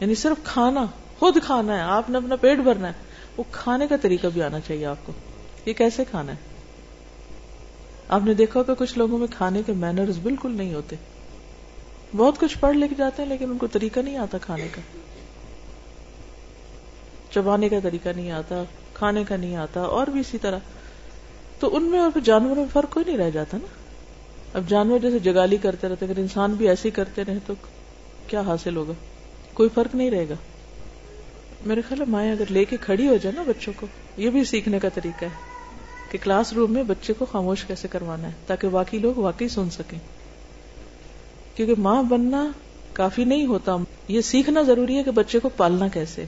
یعنی 0.00 0.14
صرف 0.14 0.44
کھانا، 0.44 0.86
خود 1.18 1.36
کھانا 1.44 1.76
ہے، 1.76 1.80
آپ 1.80 2.10
نے 2.10 2.18
اپنا 2.18 2.36
پیٹ 2.36 2.58
بھرنا 2.58 2.88
ہے، 2.88 2.92
وہ 3.36 3.44
کھانے 3.50 3.86
کا 3.86 3.96
طریقہ 3.96 4.26
بھی 4.26 4.42
آنا 4.42 4.60
چاہیے 4.60 4.86
آپ 4.86 4.96
کو۔ 5.04 5.12
یہ 5.66 5.72
کیسے 5.72 6.04
کھانا 6.10 6.32
ہے؟ 6.32 6.49
آپ 8.10 8.20
نے 8.24 8.34
دیکھا 8.34 8.62
کہ 8.62 8.74
کچھ 8.74 8.98
لوگوں 8.98 9.18
میں 9.18 9.26
کھانے 9.30 9.62
کے 9.66 9.72
مینرز 9.72 10.18
بالکل 10.22 10.56
نہیں 10.56 10.74
ہوتے۔ 10.74 10.96
بہت 12.16 12.38
کچھ 12.38 12.58
پڑھ 12.58 12.76
لکھ 12.76 12.94
جاتے 12.98 13.22
ہیں 13.22 13.28
لیکن 13.28 13.50
ان 13.50 13.58
کو 13.58 13.66
طریقہ 13.66 14.00
نہیں 14.00 14.16
آتا 14.16 14.38
کھانے 14.38 14.68
کا۔ 14.72 14.80
چبانے 17.30 17.68
کا 17.68 17.76
طریقہ 17.82 18.08
نہیں 18.08 18.30
آتا، 18.30 18.62
کھانے 18.94 19.24
کا 19.24 19.36
نہیں 19.36 19.56
آتا، 19.56 19.80
اور 19.80 20.06
بھی 20.06 20.20
اسی 20.20 20.38
طرح۔ 20.38 20.58
تو 21.60 21.76
ان 21.76 21.82
میں 21.82 22.00
اور 22.00 22.18
جانوروں 22.24 22.54
میں 22.54 22.72
فرق 22.72 22.92
کوئی 22.92 23.04
نہیں 23.06 23.18
رہ 23.18 23.30
جاتا 23.30 23.56
نا۔ 23.56 23.66
اب 24.54 24.68
جانور 24.68 24.98
جیسے 24.98 25.18
جگالی 25.18 25.56
کرتے 25.56 25.88
رہتے، 25.88 26.06
اگر 26.06 26.18
انسان 26.18 26.52
بھی 26.52 26.68
ایسے 26.68 26.88
ہی 26.88 26.90
کرتے 26.90 27.24
رہے 27.24 27.38
تو 27.46 27.54
کیا 28.26 28.40
حاصل 28.40 28.76
ہوگا؟ 28.76 28.92
کوئی 29.54 29.68
فرق 29.74 29.94
نہیں 29.94 30.10
رہے 30.10 30.28
گا۔ 30.28 30.34
میرے 31.66 31.80
خیال 31.80 32.00
ہے 32.00 32.06
مائیں 32.06 32.32
اگر 32.32 32.44
لے 32.50 32.64
کے 32.64 32.76
کھڑی 32.80 33.08
ہو 33.08 33.16
جائے 33.16 33.36
نا 33.36 33.42
بچوں 33.42 33.72
کو، 33.76 33.86
یہ 34.16 34.30
بھی 34.30 34.44
سیکھنے 34.44 34.78
کا 34.78 34.88
طریقہ 34.88 35.24
ہے۔ 35.24 35.49
کہ 36.10 36.18
کلاس 36.22 36.52
روم 36.52 36.72
میں 36.72 36.82
بچے 36.82 37.12
کو 37.12 37.24
خاموش 37.24 37.64
کیسے 37.64 37.88
کروانا 37.88 38.28
ہے 38.28 38.32
تاکہ 38.46 38.68
باقی 38.68 38.98
لوگ 38.98 39.18
واقعی 39.18 39.48
سن 39.48 39.70
سکیں۔ 39.70 39.98
کیونکہ 41.56 41.80
ماں 41.80 42.02
بننا 42.02 42.50
کافی 42.92 43.24
نہیں 43.24 43.46
ہوتا۔ 43.46 43.76
یہ 44.08 44.20
سیکھنا 44.20 44.62
ضروری 44.62 44.98
ہے 44.98 45.02
کہ 45.02 45.10
بچے 45.10 45.38
کو 45.38 45.48
پالنا 45.48 45.88
کیسے۔ 45.88 46.24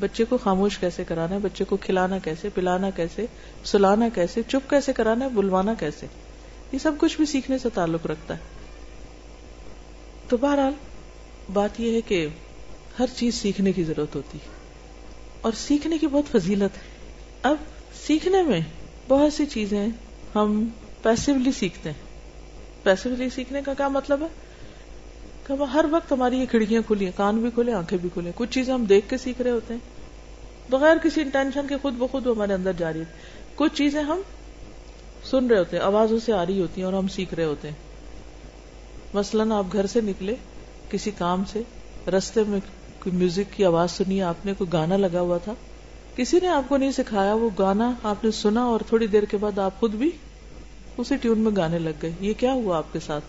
بچے 0.00 0.24
کو 0.24 0.36
خاموش 0.36 0.78
کیسے 0.78 1.04
کرانا 1.04 1.34
ہے؟ 1.34 1.40
بچے 1.40 1.64
کو 1.64 1.76
کھلانا 1.76 2.18
کیسے؟ 2.18 2.48
پلانا 2.54 2.90
کیسے؟ 2.90 3.26
سلانا 3.64 4.08
کیسے؟ 4.14 4.42
چپ 4.48 4.70
کیسے 4.70 4.92
کرانا 4.92 5.24
ہے؟ 5.24 5.30
بلوانا 5.30 5.74
کیسے؟ 5.74 6.06
یہ 6.72 6.78
سب 6.78 6.92
کچھ 6.98 7.16
بھی 7.16 7.26
سیکھنے 7.26 7.58
سے 7.58 7.68
تعلق 7.74 8.06
رکھتا 8.06 8.34
ہے۔ 8.34 8.38
تو 10.28 10.36
بہرحال 10.36 10.72
بات 11.52 11.80
یہ 11.80 11.96
ہے 11.96 12.00
کہ 12.00 12.28
ہر 12.98 13.06
چیز 13.16 13.34
سیکھنے 13.34 13.72
کی 13.72 13.84
ضرورت 13.84 14.16
ہوتی 14.16 14.38
ہے 14.38 14.48
اور 15.40 15.52
سیکھنے 15.56 15.98
کی 15.98 16.06
بہت 16.06 16.24
فضیلت 16.32 16.76
ہے۔ 16.76 16.82
اب 17.42 17.56
سیکھنے 18.06 18.42
میں 18.42 18.60
بہت 19.08 19.32
سی 19.32 19.46
چیزیں 19.46 19.88
ہم 20.34 20.68
پیسولی 21.02 21.52
سیکھتے 21.52 21.90
ہیں۔ 21.90 22.02
پیسولی 22.82 23.30
سیکھنے 23.30 23.60
کا 23.64 23.74
کیا 23.74 23.88
مطلب 23.88 24.22
ہے؟ 24.22 24.26
کہ 25.46 25.62
ہر 25.62 25.84
وقت 25.90 26.12
ہماری 26.12 26.38
یہ 26.38 26.46
کھڑکیاں 26.46 26.82
کھلی 26.86 27.04
ہیں، 27.04 27.12
کان 27.16 27.38
بھی 27.38 27.50
کھلے، 27.50 27.72
آنکھیں 27.72 27.98
بھی 27.98 28.08
کھلے 28.14 28.30
کچھ 28.34 28.50
چیزیں 28.50 28.74
ہم 28.74 28.84
دیکھ 28.84 29.08
کے 29.08 29.18
سیکھ 29.18 29.42
رہے 29.42 29.50
ہوتے 29.50 29.74
ہیں۔ 29.74 29.80
بغیر 30.70 30.96
کسی 31.02 31.20
انٹینشن 31.20 31.66
کے 31.66 31.76
خود 31.82 31.94
بخود 31.94 32.26
ہمارے 32.26 32.52
اندر 32.52 32.72
جاری 32.72 32.98
ہے 32.98 33.04
کچھ 33.54 33.74
چیزیں 33.74 34.02
ہم 34.02 34.20
سن 35.24 35.46
رہے 35.46 35.58
ہوتے 35.58 35.76
ہیں، 35.76 35.84
آوازوں 35.84 36.18
سے 36.18 36.32
آ 36.32 36.46
رہی 36.46 36.60
ہوتی 36.60 36.80
ہیں 36.80 36.86
اور 36.86 36.92
ہم 36.92 37.08
سیکھ 37.08 37.34
رہے 37.34 37.44
ہوتے 37.44 37.68
ہیں۔ 37.68 37.76
مثلاً 39.14 39.52
آپ 39.52 39.64
گھر 39.72 39.86
سے 39.86 40.00
نکلے، 40.00 40.34
کسی 40.88 41.10
کام 41.18 41.42
سے، 41.44 41.62
رستے 42.10 42.40
میں 42.48 42.60
کوئی 43.00 43.16
میوزک 43.16 43.56
کی 43.56 43.64
آواز 43.64 43.90
سنی، 43.90 44.22
آپ 44.22 44.46
نے 44.46 44.52
کوئی 44.58 44.72
گانا 44.72 44.96
لگا 44.96 45.20
ہوا 45.20 45.38
تھا 45.38 45.54
کسی 46.16 46.38
نے 46.42 46.48
آپ 46.48 46.62
کو 46.68 46.76
نہیں 46.76 46.90
سکھایا، 46.90 47.34
وہ 47.34 47.50
گانا 47.58 47.92
آپ 48.02 48.24
نے 48.24 48.30
سنا 48.30 48.64
اور 48.64 48.80
تھوڑی 48.88 49.06
دیر 49.06 49.22
کے 49.22 49.36
بعد 49.36 49.58
آپ 49.58 49.80
خود 49.80 49.94
بھی 49.94 50.10
اسی 50.96 51.16
ٹیون 51.16 51.38
میں 51.38 51.52
گانے 51.56 51.78
لگ 51.78 51.90
گئے۔ 52.02 52.12
یہ 52.20 52.32
کیا 52.38 52.52
ہوا 52.52 52.76
آپ 52.76 52.92
کے 52.92 53.00
ساتھ؟ 53.00 53.24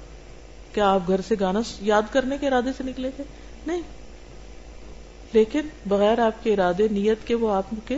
کیا 0.74 0.94
آپ 0.94 1.08
گھر 1.08 1.22
سے 1.28 1.36
گانا 1.40 1.60
یاد 1.82 2.02
کرنے 2.12 2.38
کے 2.38 2.48
ارادے 2.48 2.70
سے 2.78 2.84
نکلے 2.84 3.10
تھے؟ 3.10 3.24
نہیں۔ 3.68 3.82
لیکن 5.34 5.60
بغیر 5.86 6.20
آپ 6.20 6.44
کے 6.44 6.54
ارادے، 6.54 6.88
نیت 6.92 7.28
کے 7.28 7.36
وہ 7.36 7.54
آپ 7.54 7.66
کے 7.88 7.98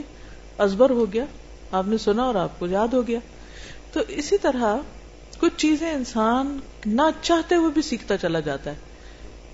ازبر 0.58 0.90
ہو 0.90 1.14
گیا۔ 1.14 1.26
آپ 1.72 1.88
نے 1.88 1.98
سنا 1.98 2.24
اور 2.24 2.36
آپ 2.36 2.60
کو 2.60 2.68
یاد 2.68 2.88
ہو 2.88 3.08
گیا۔ 3.08 3.20
تو 3.94 4.00
اسی 4.08 4.38
طرح 4.38 4.76
کچھ 5.40 5.54
چیزیں 5.58 5.92
انسان 5.92 6.60
نہ 6.86 7.02
چاہتے 7.22 7.56
ہوئے 7.56 7.70
بھی 7.74 7.82
سیکھتا 7.82 8.18
چلا 8.18 8.40
جاتا 8.40 8.70
ہے۔ 8.70 8.76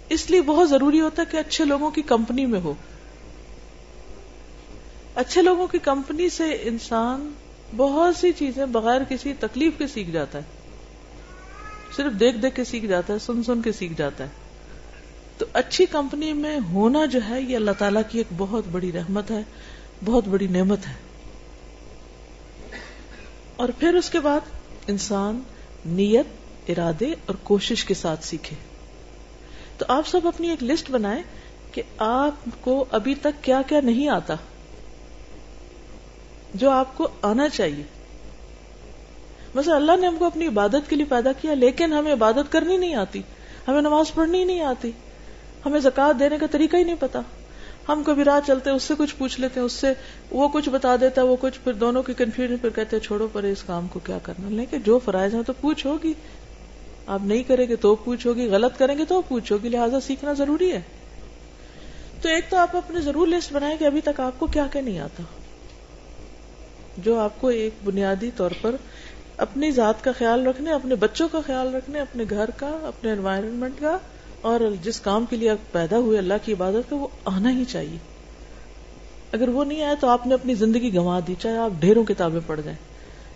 اس 0.10 0.30
لیے 0.30 0.42
بہت 0.42 0.70
ضروری 0.70 1.02
ہوتا 1.02 1.22
ہے 1.22 1.32
کہ 1.32 1.38
اچھے 1.38 1.66
لوگوں 1.66 1.92
کی 1.92 2.02
کمپنی 2.02 2.46
میں 2.46 2.62
ہو۔ 2.62 2.74
اچھے 5.16 5.42
لوگوں 5.42 5.68
کی 5.68 5.80
کمپنی 5.80 6.30
سے 6.30 6.58
انسان 6.62 7.32
بہت 7.78 8.16
سی 8.16 8.32
چیزیں 8.32 8.66
بغیر 8.66 9.02
کسی 9.10 9.34
تکلیف 9.40 9.74
کے 9.78 9.88
سیکھ 9.88 10.12
جاتا 10.12 10.38
ہے۔ 10.38 10.44
صرف 11.96 12.20
دیکھ 12.20 12.38
دیکھ 12.38 12.56
کے 12.56 12.64
سیکھ 12.64 12.86
جاتا 12.86 13.14
ہے، 13.14 13.20
سن 13.20 13.44
سن 13.44 13.62
کے 13.62 13.72
سیکھ 13.72 13.94
جاتا 13.98 14.24
ہے۔ 14.24 14.30
تو 15.38 15.46
اچھی 15.54 15.86
کمپنی 15.86 16.34
میں 16.34 16.60
ہونا 16.74 17.06
جو 17.06 17.20
ہے، 17.30 17.42
یہ 17.42 17.56
اللہ 17.56 17.72
تعالیٰ 17.72 18.02
کی 18.10 18.18
ایک 18.18 18.28
بہت 18.38 18.64
بڑی 18.72 18.92
رحمت 18.92 19.32
ہے، 19.32 19.42
بہت 20.06 20.28
بڑی 20.28 20.48
نعمت 20.48 20.88
ہے۔ 20.88 20.94
اور 23.56 23.70
پھر 23.80 23.94
اس 23.94 24.10
کے 24.10 24.20
بعد 24.20 24.40
انسان 24.88 25.42
نیت، 25.86 26.26
ارادے 26.68 27.12
اور 27.26 27.36
کوشش 27.44 27.86
کے 27.86 27.94
ساتھ 27.94 28.26
سیکھے۔ 28.26 28.56
تو 29.78 29.86
آپ 29.88 30.08
سب 30.08 30.28
اپنی 30.28 30.50
ایک 30.50 30.64
لسٹ 30.64 30.92
بنائیں 30.92 31.24
کہ 31.72 31.82
آپ 31.98 32.50
کو 32.62 32.86
ابھی 32.92 33.16
تک 33.16 33.44
کیا 33.44 33.62
کیا 33.68 33.80
نہیں 33.82 34.08
آتا۔ 34.08 34.36
جو 36.54 36.70
آپ 36.70 36.98
کو 36.98 37.08
آنا 37.22 37.50
چاہیے۔ 37.50 37.84
بس 39.56 39.68
اللہ 39.68 39.92
نے 39.98 40.08
ہم 40.08 40.16
کو 40.18 40.26
اپنی 40.26 40.48
عبادت 40.48 40.90
کے 40.90 40.96
لیے 40.96 41.06
پیدا 41.06 41.32
کیا، 41.32 41.54
لیکن 41.54 41.94
ہمیں 41.94 42.14
عبادت 42.14 42.52
کرنی 42.52 42.78
نہیں 42.78 42.96
آتی، 42.96 43.22
ہمیں 43.68 43.82
نماز 43.82 44.14
پڑھنی 44.14 44.44
نہیں 44.44 44.62
آتی، 44.62 44.92
ہمیں 45.66 45.80
زکات 45.80 46.20
دینے 46.20 46.38
کا 46.38 46.46
طریقہ 46.52 46.78
ہی 46.78 46.84
نہیں 46.84 46.96
پتا۔ 47.00 47.22
ہم 47.90 48.04
کبھی 48.06 48.24
راہ 48.24 48.40
چلتے 48.48 48.70
اس 48.70 48.84
سے 48.84 48.94
کچھ 48.98 49.16
پوچھ 49.18 49.40
لیتے 49.40 49.60
ہیں، 49.60 49.66
اس 49.66 49.74
سے 49.74 49.94
وہ 50.32 50.48
کچھ 50.48 50.70
بتا 50.70 50.96
دیتا 51.02 51.24
وہ 51.24 51.36
کچھ 51.42 51.60
پھر 51.64 51.74
دونوں 51.74 52.04
کی 52.04 52.14
کنفیوژن 52.14 52.58
پھر 52.58 52.70
کہتے 52.70 52.96
ہیں، 52.96 53.04
چھوڑو 53.04 53.28
پر 53.34 53.44
اس 53.44 53.64
کام 53.64 53.88
کو 53.88 54.00
کیا 54.00 54.18
کرنا۔ 54.24 54.50
لیکن 54.50 54.80
جو 54.82 55.00
فرائض 55.06 55.36
ہیں 55.36 55.44
تو 55.44 55.54
پوچھ 55.54 55.86
ہوگی۔ 55.88 56.14
آپ 57.08 57.20
نہیں 57.24 57.44
کریں 57.44 57.68
گے 57.68 57.76
تو 57.76 57.96
پوچھو 57.96 58.34
گی 58.34 58.48
غلط 58.48 58.80
کریں 58.80 58.98
گے 58.98 59.06
تو 59.06 59.22
پوچھو 59.22 59.58
گی 59.64 59.70
لہٰذا 59.70 60.00
سیکھنا 60.00 60.34
ضروری 60.34 60.72
ہے۔ 60.72 60.82
تو 62.22 62.30
ایک 62.30 62.50
تو 62.50 62.58
آپ 62.58 62.76
اپنے 62.76 63.02
ضرور 63.02 63.28
لسٹ 63.28 63.54
بنائیں 63.54 63.78
کہ 63.78 63.86
ابھی 63.86 64.02
تک 64.02 64.20
آپ 64.20 64.40
کو 64.40 64.48
کیا 64.48 64.68
کیا 64.72 64.82
نہیں 64.82 65.00
آتا۔ 65.00 65.24
جو 66.98 67.20
آپ 67.20 67.42
کو 67.42 67.48
ایک 67.48 67.74
بنیادی 67.84 68.32
طور 68.36 68.52
پر 68.62 68.76
اپنی 69.38 69.72
ذات 69.72 70.04
کا 70.04 70.12
خیال 70.12 70.48
رکھنے، 70.48 70.72
اپنے 70.72 70.96
بچوں 70.96 71.28
کا 71.32 71.40
خیال 71.46 71.76
رکھنے، 71.76 72.00
اپنے 72.00 72.24
گھر 72.30 72.50
کا، 72.58 72.68
اپنے 72.68 73.12
انوائرمنٹ 73.12 73.82
کا، 73.82 73.98
اور 74.42 74.60
جس 74.82 75.00
کام 75.00 75.26
کے 75.26 75.36
لیے 75.36 75.50
آپ 75.50 75.72
پیدا 75.72 75.98
ہوئے 75.98 76.18
اللہ 76.18 76.34
کی 76.46 76.54
عبادت 76.54 76.90
کا، 76.90 76.96
وہ 76.96 77.08
آنا 77.26 77.52
ہی 77.52 77.66
چاہیے۔ 77.66 77.98
اگر 79.32 79.50
وہ 79.50 79.64
نہیں 79.64 79.84
آئے 79.84 79.96
تو 80.00 80.08
آپ 80.08 80.28
نے 80.28 80.34
اپنی 80.34 80.56
زندگی 80.56 80.94
گنوا 80.94 81.20
دی، 81.28 81.36
چاہے 81.40 81.58
آپ 81.58 81.72
ڈھیروں 81.80 82.04
کتابیں 82.04 82.40
پڑھ 82.48 82.62
جائیں 82.62 82.78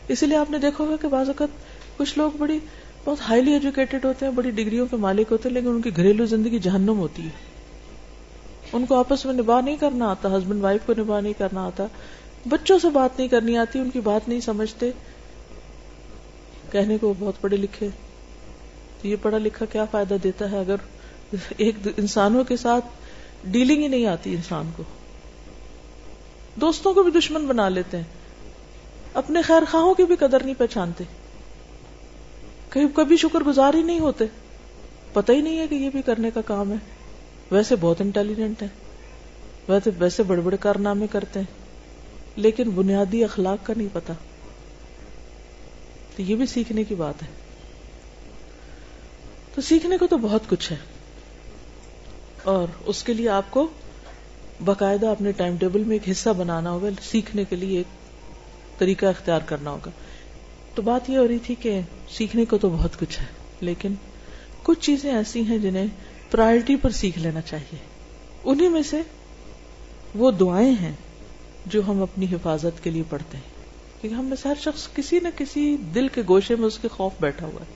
اسی 0.08 0.26
لیے 0.26 0.38
آپ 0.38 0.52
نے 0.52 0.58
دیکھا 0.58 0.84
ہوگا 0.84 0.96
کہ 0.96 1.08
بعض 1.08 1.28
اوقات 1.28 1.50
کچھ 1.98 2.18
لوگ 2.18 2.32
بڑی 2.38 2.60
بہت 3.06 3.18
ہائیلی 3.22 3.54
ایجوکیٹڈ 3.54 4.06
ہوتے 4.06 4.26
ہیں، 4.26 4.34
بڑی 4.34 4.52
ڈگریوں 4.52 4.86
کے 4.92 4.96
مالک 4.96 5.28
ہوتے 5.32 5.50
ہیں، 5.50 5.54
لیکن 5.54 5.68
ان 5.68 5.82
کی 5.82 5.96
گھریلو 5.96 6.26
زندگی 6.26 6.60
جہنم 6.60 7.00
ہوتی 7.00 7.24
ہے۔ 7.24 7.56
ان 8.74 8.86
کو 8.86 8.96
آپس 8.96 9.26
میں 9.26 9.34
نباہ 9.34 9.62
نہیں 9.62 9.76
کرنا 9.76 10.10
آتا 10.10 10.38
ہسبینڈ 10.38 10.64
وائف 10.64 10.82
کو 10.86 10.94
نباہ 10.98 11.22
نہیں 11.22 11.34
کرنا 11.38 11.66
آتا۔ 11.66 11.86
بچوں 12.50 12.80
سے 12.80 12.90
بات 12.90 13.20
نہیں 13.20 13.28
کرنی 13.28 13.58
آتی، 13.58 13.80
ان 13.80 13.90
کی 13.90 14.00
بات 14.00 14.30
نہیں 14.30 14.40
سمجھتے۔ 14.40 14.92
کہنے 16.72 16.98
کو 16.98 17.14
بہت 17.20 17.42
پڑھے 17.42 17.58
لکھے۔ 17.58 17.90
تو 19.02 19.08
یہ 19.08 19.16
پڑھا 19.22 19.38
لکھا 19.38 19.66
کیا 19.66 19.86
فائدہ 19.86 20.16
دیتا 20.24 20.52
ہے 20.52 20.60
اگر 20.60 20.76
ایک 21.58 21.76
انسانوں 21.98 22.44
کے 22.44 22.58
ساتھ 22.58 22.86
ڈیلنگ 23.44 23.84
ہی 23.84 23.88
نہیں 23.88 24.06
آتی 24.06 24.36
انسان 24.36 24.72
کو۔ 24.78 24.84
دوستوں 26.56 26.94
کو 26.94 27.04
بھی 27.04 27.12
دشمن 27.12 27.48
بنا 27.48 27.70
لیتے 27.70 27.98
ہیں۔ 27.98 28.04
اپنے 29.14 29.42
خیر 29.42 29.64
خواہوں 29.72 29.94
کی 29.94 30.04
بھی 30.04 30.16
قدر 30.16 30.44
نہیں 30.44 30.56
پہچانتے۔ 30.58 31.04
کہیں 32.70 32.88
کبھی 32.96 33.18
شکر 33.18 33.42
گزار 33.42 33.74
ہی 33.74 33.84
نہیں 33.84 34.00
ہوتے۔ 34.00 34.26
پتہ 35.14 35.32
ہی 35.32 35.42
نہیں 35.42 35.60
ہے 35.60 35.68
کہ 35.68 35.76
یہ 35.76 35.90
بھی 35.90 36.02
کرنے 36.02 36.32
کا 36.32 36.42
کام 36.42 36.72
ہے۔ 36.72 36.78
ویسے 37.52 37.76
بہت 37.82 38.02
انٹیلیجنٹ 38.02 38.62
ہے 38.62 38.68
ویسے 39.68 39.90
ویسے 40.00 40.24
بڑے 40.24 40.42
بڑے 40.42 40.58
کارنامے 40.58 41.08
کرتے 41.08 41.40
ہیں۔ 41.40 41.65
لیکن 42.36 42.70
بنیادی 42.70 43.24
اخلاق 43.24 43.66
کا 43.66 43.74
نہیں 43.78 43.88
پتا۔ 43.94 44.14
تو 46.16 46.22
یہ 46.22 46.36
بھی 46.36 46.46
سیکھنے 46.46 46.84
کی 46.84 46.96
بات 46.96 47.24
ہے۔ 47.24 47.28
تو 49.56 49.62
سیکھنے 49.62 49.98
کو 49.98 50.08
تو 50.08 50.18
بہت 50.18 50.42
کچھ 50.50 50.72
ہے۔ 50.72 50.78
اور 52.44 52.68
اس 52.86 53.04
کے 53.04 53.14
لیے 53.14 53.30
آپ 53.30 53.44
کو 53.50 53.68
باقاعدہ 54.66 55.08
اپنے 55.08 55.32
ٹائم 55.32 55.58
ٹیبل 55.58 55.84
میں 55.84 55.98
ایک 55.98 56.18
حصہ 56.18 56.30
بنانا 56.30 56.72
ہوگا، 56.72 56.90
سیکھنے 57.02 57.44
کے 57.44 57.56
لیے 57.56 57.78
ایک 57.78 57.88
طریقہ 58.80 59.06
اختیار 59.06 59.40
کرنا 59.46 59.72
ہوگا۔ 59.72 59.92
تو 60.76 60.82
بات 60.82 61.10
یہ 61.10 61.18
ہو 61.18 61.28
رہی 61.28 61.40
تھی 61.40 61.56
کہ 61.56 61.82
سیکھنے 62.10 62.46
کو 62.46 62.58
تو 62.58 62.70
بہت 62.70 63.00
کچھ 63.00 63.20
ہے، 63.20 63.26
لیکن 63.62 63.94
کچھ 64.64 64.80
چیزیں 64.80 65.14
ایسی 65.14 65.42
ہیں 65.42 65.58
جنہیں 65.58 65.86
پرائرٹی 66.32 66.76
پر 66.76 66.90
سیکھ 66.90 67.20
لینا 67.20 67.42
چاہیے۔ 67.42 67.78
انہیں 68.44 68.70
میں 68.70 68.84
سے 68.84 69.02
وہ 70.16 70.32
دعائیں 70.32 70.76
ہیں 70.82 70.94
جو 71.66 71.82
ہم 71.88 72.02
اپنی 72.02 72.26
حفاظت 72.32 72.84
کے 72.84 72.90
لیے 72.90 73.04
پڑھتے 73.10 73.38
ہیں۔ 73.38 73.56
کیونکہ 74.02 74.16
ہم 74.16 74.26
میں 74.26 74.38
سے 74.38 74.50
ہر 74.50 74.56
شخص 74.62 74.88
کسی 74.96 75.20
نہ 75.20 75.28
کسی 75.38 75.78
دل 75.78 76.08
کے 76.08 76.22
گوشے 76.28 76.56
میں 76.56 76.68
اس 76.68 76.80
کے 76.80 76.88
خوف 76.88 77.12
بیٹھا 77.20 77.46
ہوا 77.46 77.62
ہے 77.62 77.74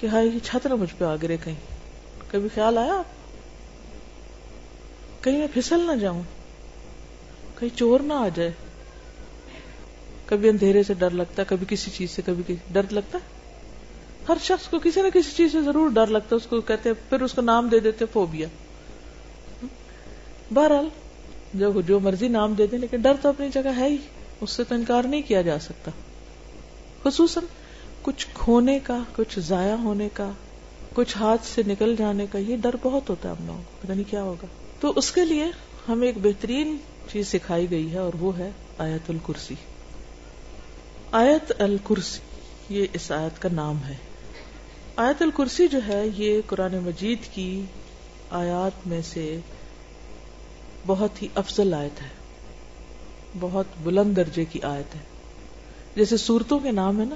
کہ 0.00 0.06
ہائی 0.06 0.28
یہ 0.28 0.38
چھت 0.44 0.66
نہ 0.66 0.74
مجھ 0.74 0.94
پہ 0.98 1.04
آ 1.04 1.16
گرے 1.22 1.36
کہیں۔ 1.44 1.54
کبھی 2.28 2.48
خیال 2.54 2.78
آیا؟ 2.78 3.02
کہیں 5.20 5.38
میں 5.38 5.46
پھسل 5.54 5.80
نہ 5.80 5.96
جاؤں۔ 6.00 6.22
کہیں 7.58 7.78
چور 7.78 8.00
نہ 8.00 8.12
آ 8.12 8.28
جائے۔ 8.34 8.52
کبھی 10.26 10.48
اندھیرے 10.48 10.82
سے 10.82 10.94
ڈر 10.94 11.10
لگتا 11.10 11.42
ہے، 11.42 11.46
کبھی 11.48 11.66
کسی 11.68 11.90
چیز 11.90 12.10
سے 12.10 12.22
کبھی 12.26 12.42
کسی 12.42 12.72
ڈر 12.72 12.82
لگتا 12.90 13.18
ہے؟ 13.18 13.28
ہر 14.28 14.36
شخص 14.42 14.68
کو 14.68 14.78
کسی 14.78 15.02
نہ 15.02 15.08
کسی 15.08 15.30
چیز 15.36 15.52
سے 15.52 15.62
ضرور 15.62 15.90
ڈر 15.90 16.06
لگتا 16.06 16.28
ہے۔ 16.32 16.36
اس 16.36 16.46
کو 16.46 16.60
کہتے 16.60 16.88
ہیں، 16.88 17.10
پھر 17.10 17.20
اس 17.20 17.32
کو 17.32 17.42
نام 17.42 17.68
دے 17.68 17.78
دیتے 17.78 18.04
فوبیا۔ 18.12 18.48
بہرحال 20.54 20.88
جو 21.54 21.80
جو 21.80 22.00
مرضی 22.00 22.28
نام 22.28 22.52
دے 22.52 22.66
دیں، 22.66 22.78
لیکن 22.78 23.00
ڈر 23.00 23.12
تو 23.22 23.28
اپنی 23.28 23.48
جگہ 23.54 23.70
ہے 23.76 23.88
ہی۔ 23.88 23.96
اس 24.40 24.50
سے 24.50 24.64
تو 24.64 24.74
انکار 24.74 25.02
نہیں 25.02 25.22
کیا 25.22 25.42
جا 25.42 25.58
سکتا۔ 25.58 25.90
خصوصاً 27.04 27.44
کچھ 28.02 28.26
کھونے 28.34 28.78
کا، 28.78 28.98
کچھ 29.16 29.40
ضائع 29.40 29.74
ہونے 29.74 30.08
کا، 30.12 30.30
کچھ 30.94 31.18
ہاتھ 31.18 31.46
سے 31.46 31.62
نکل 31.66 31.96
جانے 31.98 32.26
کا، 32.32 32.38
یہ 32.38 32.56
ڈر 32.56 32.74
بہت 32.82 33.10
ہوتا 33.10 33.30
ہے 33.30 33.34
ہم 33.40 33.46
لوگوں 33.46 33.62
کو 33.62 33.76
پتا 33.82 33.94
نہیں 33.94 34.10
کیا 34.10 34.22
ہوگا۔ 34.22 34.46
تو 34.80 34.92
اس 34.96 35.12
کے 35.12 35.24
لیے 35.24 35.44
ہمیں 35.88 36.06
ایک 36.06 36.18
بہترین 36.22 36.76
چیز 37.12 37.28
سکھائی 37.28 37.70
گئی 37.70 37.92
ہے 37.92 37.98
اور 37.98 38.12
وہ 38.20 38.38
ہے 38.38 38.50
آیت 38.78 39.10
الکرسی۔ 39.10 39.54
آیت 41.12 41.52
الکرسی، 41.58 42.20
یہ 42.74 42.86
اس 42.92 43.12
آیت 43.12 43.42
کا 43.42 43.48
نام 43.52 43.76
ہے۔ 43.88 43.96
آیت 44.96 45.22
الکرسی 45.22 45.68
جو 45.68 45.78
ہے، 45.88 46.04
یہ 46.16 46.40
قرآن 46.46 46.78
مجید 46.78 47.18
کی 47.34 47.62
آیات 48.30 48.86
میں 48.86 49.00
سے 49.02 49.40
بہت 50.86 51.22
ہی 51.22 51.28
افضل 51.34 51.74
آیت 51.74 52.02
ہے۔ 52.02 52.08
بہت 53.40 53.66
بلند 53.82 54.16
درجے 54.16 54.44
کی 54.44 54.60
آیت 54.62 54.94
ہے۔ 54.94 55.00
جیسے 55.96 56.16
صورتوں 56.16 56.58
کے 56.58 56.70
نام 56.70 57.00
ہے 57.00 57.04
نا، 57.04 57.14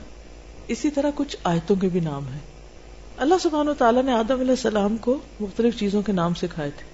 اسی 0.69 0.91
طرح 0.91 1.11
کچھ 1.15 1.37
آیتوں 1.45 1.77
کے 1.77 1.89
بھی 1.89 2.01
نام 2.01 2.33
ہے 2.33 2.39
اللہ 3.17 3.35
سبحانہ 3.43 3.71
و 3.71 3.75
تعالیٰ 3.75 4.03
نے 4.03 4.13
آدم 4.13 4.41
علیہ 4.41 4.51
السلام 4.51 4.97
کو 4.97 5.19
مختلف 5.41 5.79
چیزوں 5.79 6.03
کے 6.03 6.13
نام 6.13 6.35
سکھائے 6.35 6.71
تھے۔ 6.71 6.85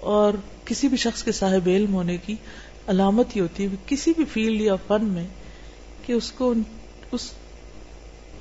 اور 0.00 0.32
کسی 0.64 0.88
بھی 0.88 0.96
شخص 0.96 1.22
کے 1.22 1.32
صاحب 1.32 1.66
علم 1.66 1.94
ہونے 1.94 2.16
کی 2.16 2.36
علامت 2.86 3.36
ہی 3.36 3.40
ہوتی 3.40 3.64
ہے، 3.64 3.68
کسی 3.86 4.12
بھی 4.16 4.24
فیلڈ 4.24 4.60
یا 4.60 4.74
فن 4.86 5.04
میں 5.04 5.26
کہ 6.06 6.12
اس 6.12 6.32
کو 6.32 6.54
اس 7.12 7.30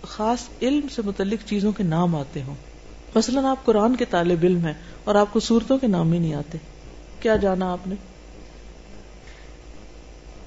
خاص 0.01 0.39
علم 0.61 0.87
سے 0.95 1.01
متعلق 1.05 1.49
چیزوں 1.49 1.71
کے 1.71 1.83
نام 1.83 2.15
آتے 2.15 2.43
ہوں۔ 2.43 2.55
مثلا 3.17 3.49
آپ 3.49 3.65
قرآن 3.65 3.95
کے 3.95 4.06
طالب 4.06 4.39
علم 4.43 4.65
ہیں 4.65 4.73
اور 5.03 5.15
آپ 5.15 5.34
کو 5.34 5.39
صورتوں 5.39 5.77
کے 5.77 5.88
نام 5.88 6.13
ہی 6.13 6.19
نہیں 6.19 6.34
آتے۔ 6.34 6.58
کیا 7.19 7.36
جانا 7.36 7.71
آپ 7.71 7.88
نے؟ 7.88 7.95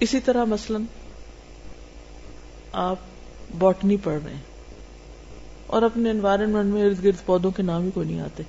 اسی 0.01 0.21
طرح 0.21 0.45
مثلا 0.45 0.79
آپ 2.73 2.97
باٹنی 3.59 3.97
پڑھ 3.97 4.23
رہے 4.25 4.35
ہیں 4.35 4.43
اور 5.67 5.83
اپنے 5.83 6.11
انوائرمنٹ 6.11 6.75
میں 6.75 6.87
ارد 6.87 7.05
گرد 7.05 7.27
پودوں 7.27 7.51
کے 7.51 7.63
نام 7.63 7.83
ہی 7.83 7.91
کوئی 7.91 8.09
نہیں 8.09 8.21
آتے۔ 8.21 8.43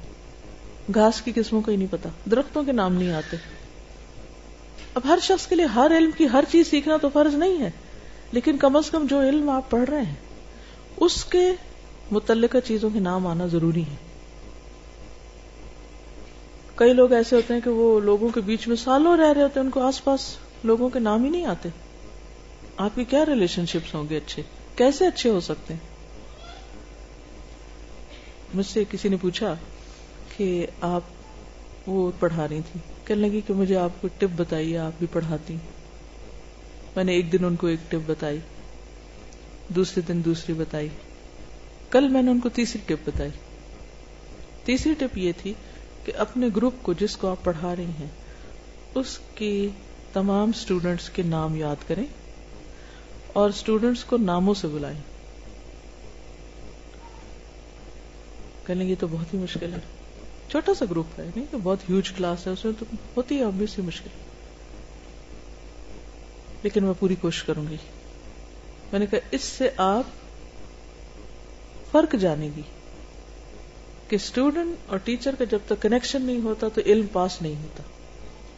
گھاس 0.94 1.22
کی 1.22 1.32
قسموں 1.36 1.62
کا 1.62 1.72
ہی 1.72 1.78
نہیں 1.78 1.92
پتا، 1.92 2.10
درختوں 2.32 2.64
کے 2.64 2.72
نام 2.72 2.94
نہیں 2.94 3.12
آتے۔ 3.12 3.38
اب 4.96 5.02
ہر 5.06 5.20
شخص 5.22 5.48
کے 5.48 5.56
لیے 5.56 5.66
ہر 5.66 5.92
علم 5.98 6.12
کی 6.18 6.28
ہر 6.34 6.44
چیز 6.52 6.68
سیکھنا 6.68 6.98
تو 6.98 7.10
فرض 7.10 7.36
نہیں 7.36 7.60
ہے، 7.60 7.72
لیکن 8.32 8.58
کم 8.58 8.76
از 8.76 8.92
کم 8.92 9.06
جو 9.06 9.22
علم 9.22 9.50
آپ 9.50 9.70
پڑھ 9.70 9.90
رہے 9.90 10.02
ہیں، 10.02 10.16
اس 10.98 11.26
کے 11.26 11.52
متعلقہ 12.12 12.58
چیزوں 12.66 12.90
کے 12.94 13.00
نام 13.00 13.28
آنا 13.28 13.46
ضروری 13.46 13.82
ہے۔ 13.82 14.11
کئی 16.82 16.94
لوگ 16.94 17.12
ایسے 17.12 17.36
ہوتے 17.36 17.54
ہیں 17.54 17.62
کہ 17.62 17.70
وہ 17.70 18.00
لوگوں 18.00 18.30
کے 18.30 18.42
بیچ 18.42 18.68
میں 18.68 18.76
سالوں 18.76 19.18
رہ 19.18 19.34
رہے 19.34 19.42
ہوتے 19.42 19.60
ہیں، 19.60 19.66
ان 19.66 19.72
کو 19.72 19.82
آس 19.82 20.04
پاس 20.04 20.38
لوگوں 20.64 20.90
کے 20.90 21.00
نام 21.00 21.24
ہی 21.24 21.30
نہیں 21.30 21.46
آتے۔ 21.46 21.70
آپ 22.78 22.96
کی 22.96 23.04
کیا 23.04 23.26
ریلیشن 23.26 23.66
شپس 23.66 23.96
ہوں 23.96 24.04
گے 24.10 24.18
اچھے؟ 24.18 24.44
کیسے 24.76 25.08
اچھے 25.08 25.30
ہو 25.30 25.40
سکتے 25.40 25.74
ہیں؟ 25.74 25.82
مجھ 28.54 28.66
سے 28.66 28.84
کسی 28.92 29.10
نے 29.10 29.16
پوچھا 29.22 29.56
کہ 30.38 30.68
آپ 30.82 31.02
وہ 31.88 32.12
پڑھا 32.20 32.48
رہی 32.48 32.62
تھی 32.72 32.80
کہنے 33.06 33.28
لگی 33.28 33.42
کہ 33.48 33.54
مجھے 33.54 33.76
آپ 33.76 34.02
کو 34.02 34.08
ٹپ 34.18 34.28
بتائیے، 34.36 34.78
آپ 34.78 34.92
بھی 35.00 35.08
پڑھاتی 35.12 35.56
میں 36.96 37.04
نے 37.04 37.12
ایک 37.12 37.32
دن 37.32 37.46
ان 37.46 37.56
کو 37.56 37.68
ایک 37.68 37.80
ٹپ 37.92 38.10
بتائی، 38.10 38.40
دوسرے 39.68 40.14
دن 40.14 40.26
دوسری 40.26 40.54
بتائی۔ 40.54 40.88
کل 41.90 42.08
میں 42.08 42.22
نے 42.22 42.32
ان 42.32 42.40
کو 42.40 42.50
تیسری 42.50 42.82
ٹپ 42.86 43.10
بتائی۔ 43.10 43.30
تیسری 44.64 44.94
ٹپ 44.94 45.18
یہ 45.18 45.32
تھی 45.38 45.54
کہ 46.06 46.14
اپنے 46.18 46.48
گروپ 46.56 46.74
کو 46.82 46.94
جس 46.94 47.18
کو 47.18 47.28
آپ 47.28 47.44
پڑھا 47.44 47.76
رہی 47.76 47.86
ہیں، 47.86 48.08
اس 48.96 49.20
کی 49.36 49.70
تمام 50.14 50.52
اسٹوڈینٹس 50.56 51.10
کے 51.10 51.24
نام 51.24 51.56
یاد 51.56 51.76
کریں 51.88 52.04
اور 53.34 53.50
اسٹوڈینٹس 53.50 54.04
کو 54.04 54.18
ناموں 54.18 54.54
سے 54.54 54.68
بلائیں۔ 54.68 55.00
کہنے 58.66 58.86
یہ 58.86 58.96
تو 59.00 59.08
بہت 59.08 59.34
ہی 59.34 59.40
مشکل 59.40 59.74
ہے۔ 59.74 59.80
چھوٹا 60.50 60.74
سا 60.74 60.86
گروپ 60.90 61.20
ہے، 61.20 61.30
نہیں 61.36 61.46
تو 61.52 61.58
بہت 61.64 61.90
ہیوج 61.90 62.12
کلاس 62.12 62.48
ہے، 62.48 62.52
اس 62.52 62.66
میں 62.66 62.74
تو 62.80 62.86
ہوتی 63.18 63.38
ہے 63.38 63.44
آبیسلی 63.44 63.86
مشکل۔ 63.86 64.10
لیکن 66.64 66.84
میں 66.84 66.94
پوری 67.00 67.16
کوشش 67.16 67.44
کروں 67.44 67.66
گی۔ 67.70 67.78
میں 68.92 69.00
نے 69.00 69.06
کہا، 69.06 69.20
اس 69.32 69.42
سے 69.42 69.70
آپ 69.78 70.04
فرق 71.92 72.16
جانے 72.16 72.50
گی۔ 72.56 72.62
کہ 74.12 74.16
اسٹوڈنٹ 74.16 74.76
اور 74.88 74.98
ٹیچر 74.98 75.36
کا 75.36 75.44
جب 75.44 75.60
تک 75.66 75.82
کنیکشن 75.82 76.22
نہیں 76.22 76.42
ہوتا 76.42 76.68
تو 76.68 76.82
علم 76.86 77.06
پاس 77.12 77.42
نہیں 77.42 77.56
ہوتا۔ 77.56 77.84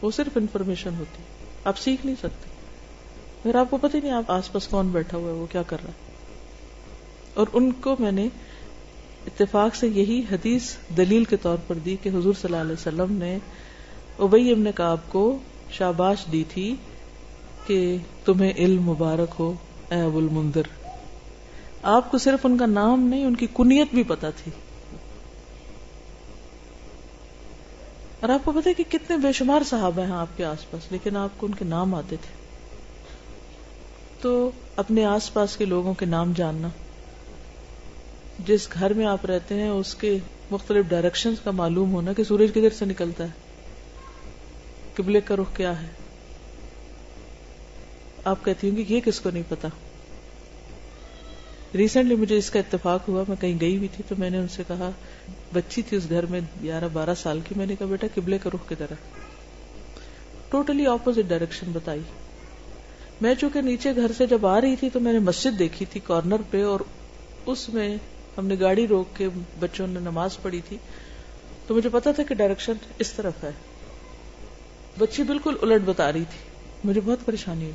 وہ 0.02 0.10
صرف 0.10 0.36
انفارمیشن 0.36 0.90
ہوتی۔ 0.98 1.22
آپ 1.64 1.78
سیکھ 1.78 2.06
نہیں 2.06 2.16
سکتے۔ 2.18 2.50
پھر 3.42 3.54
آپ 3.54 3.70
کو 3.70 3.76
پتہ 3.76 3.96
نہیں 3.96 4.12
آپ 4.12 4.24
آس 4.28 4.52
پاس 4.52 4.68
کون 4.68 4.88
بیٹھا 4.88 5.18
ہوا 5.18 5.30
ہے، 5.30 5.34
وہ 5.34 5.46
کیا 5.52 5.62
کر 5.62 5.76
رہا 5.82 5.90
ہے؟ 5.90 6.12
اور 7.34 7.46
ان 7.52 7.72
کو 7.72 7.96
میں 7.98 8.12
نے 8.12 8.28
اتفاق 9.26 9.74
سے 9.74 9.88
یہی 9.88 10.22
حدیث 10.30 10.74
دلیل 10.96 11.24
کے 11.24 11.36
طور 11.36 11.56
پر 11.66 11.74
دی 11.74 11.96
کہ 12.02 12.08
حضور 12.08 12.34
صلی 12.34 12.54
اللہ 12.54 12.56
علیہ 12.56 12.72
وسلم 12.72 13.12
نے 13.18 13.38
ابئی 14.18 14.50
ابن 14.50 14.72
کاب 14.72 14.98
کو 15.08 15.38
شاباش 15.70 16.18
دی 16.32 16.44
تھی 16.48 16.74
کہ 17.66 17.96
تمہیں 18.24 18.52
علم 18.56 18.82
مبارک 18.82 19.34
ہو، 19.38 19.54
اے 19.90 20.00
ابو 20.00 20.18
المندر 20.18 20.62
آپ 21.82 22.10
کو 22.10 22.18
صرف 22.18 22.46
ان 22.46 22.58
کا 22.58 22.66
نام 22.66 23.00
نہیں، 23.00 23.24
ان 23.24 23.34
کی 23.34 23.46
کنیت 23.54 23.88
بھی 23.94 24.02
پتا 24.02 24.30
تھی۔ 24.30 24.52
اور 28.24 28.32
آپ 28.32 28.44
کو 28.44 28.52
پتا 28.52 28.70
کہ 28.76 28.84
کتنے 28.88 29.16
بے 29.16 29.32
شمار 29.32 29.62
صحابہ 29.62 30.02
ہیں 30.02 30.12
آپ 30.12 30.36
کے 30.36 30.44
آس 30.44 30.70
پاس، 30.70 30.92
لیکن 30.92 31.16
آپ 31.16 31.28
کو 31.36 31.46
ان 31.46 31.54
کے 31.54 31.64
نام 31.64 31.94
آتے 31.94 32.16
تھے۔ 32.16 32.32
تو 34.22 34.50
اپنے 34.76 35.04
آس 35.04 35.32
پاس 35.32 35.56
کے 35.56 35.64
لوگوں 35.64 35.94
کے 35.94 36.06
نام 36.06 36.32
جاننا، 36.32 36.68
جس 38.46 38.68
گھر 38.72 38.92
میں 38.94 39.06
آپ 39.06 39.26
رہتے 39.26 39.54
ہیں، 39.54 39.68
اس 39.68 39.94
کے 39.94 40.18
مختلف 40.50 40.86
ڈائریکشن 40.88 41.34
کا 41.44 41.50
معلوم 41.50 41.92
ہونا 41.92 42.12
کہ 42.12 42.24
سورج 42.24 42.50
کدھر 42.50 42.70
سے 42.70 42.84
نکلتا 42.84 43.24
ہے، 43.24 43.30
قبلے 44.94 45.20
کا 45.20 45.36
رخ 45.36 45.56
کیا 45.56 45.82
ہے۔ 45.82 45.88
آپ 48.24 48.44
کہتی 48.44 48.70
ہوں 48.70 48.76
کہ 48.76 48.92
یہ 48.92 49.00
کس 49.00 49.20
کو 49.20 49.30
نہیں 49.30 49.42
پتا 49.48 49.68
ریسنٹلی 51.74 52.14
مجھے 52.14 52.36
اس 52.36 52.50
کا 52.50 52.58
اتفاق 52.58 53.08
ہوا، 53.08 53.24
میں 53.28 53.36
کہیں 53.36 53.60
گئی 53.60 53.78
بھی 53.78 53.88
تھی 53.88 54.04
تو 54.08 54.14
میں 54.18 54.30
نے 54.30 54.38
ان 54.38 54.48
سے 54.48 54.62
کہا، 54.68 54.90
بچی 55.52 55.82
تھی 55.82 55.96
اس 55.96 56.10
گھر 56.10 56.26
میں 56.26 56.40
گیارہ 56.62 56.84
بارہ 56.92 57.14
سال 57.22 57.40
کی، 57.40 57.54
میں 57.56 57.66
نے 57.66 57.76
کہا 57.76 57.86
بیٹا 57.86 58.06
قبلے 58.14 58.38
کا 58.38 58.50
رخ 58.54 58.68
کدھر 58.68 58.86
ہے؟ 58.90 58.96
ٹوٹلی 60.48 60.86
اپوزٹ 60.86 61.28
ڈائریکشن 61.28 61.66
بتائی۔ 61.72 62.00
میں 63.20 63.34
چونکہ 63.34 63.60
نیچے 63.60 63.96
گھر 63.96 64.10
سے 64.16 64.26
جب 64.26 64.46
آ 64.46 64.60
رہی 64.60 64.76
تھی 64.76 64.90
تو 64.90 65.00
میں 65.00 65.12
نے 65.12 65.18
مسجد 65.18 65.58
دیکھی 65.58 65.84
تھی 65.84 66.00
کارنر 66.04 66.36
پہ، 66.50 66.64
اور 66.64 66.80
اس 67.46 67.68
میں 67.68 67.96
ہم 68.38 68.46
نے 68.46 68.56
گاڑی 68.60 68.86
روک 68.86 69.16
کے 69.16 69.28
بچوں 69.60 69.86
نے 69.86 70.00
نماز 70.00 70.38
پڑھی 70.42 70.60
تھی۔ 70.68 70.76
تو 71.66 71.74
مجھے 71.74 71.88
پتا 71.88 72.12
تھا 72.12 72.22
کہ 72.22 72.34
ڈائریکشن 72.34 72.72
اس 72.98 73.12
طرف 73.12 73.44
ہے۔ 73.44 73.50
بچی 74.98 75.22
بالکل 75.22 75.54
الٹ 75.62 75.82
بتا 75.84 76.12
رہی 76.12 76.24
تھی۔ 76.30 76.38
مجھے 76.84 77.00
بہت 77.04 77.18
پریشانی 77.24 77.62
ہوئی۔ 77.62 77.72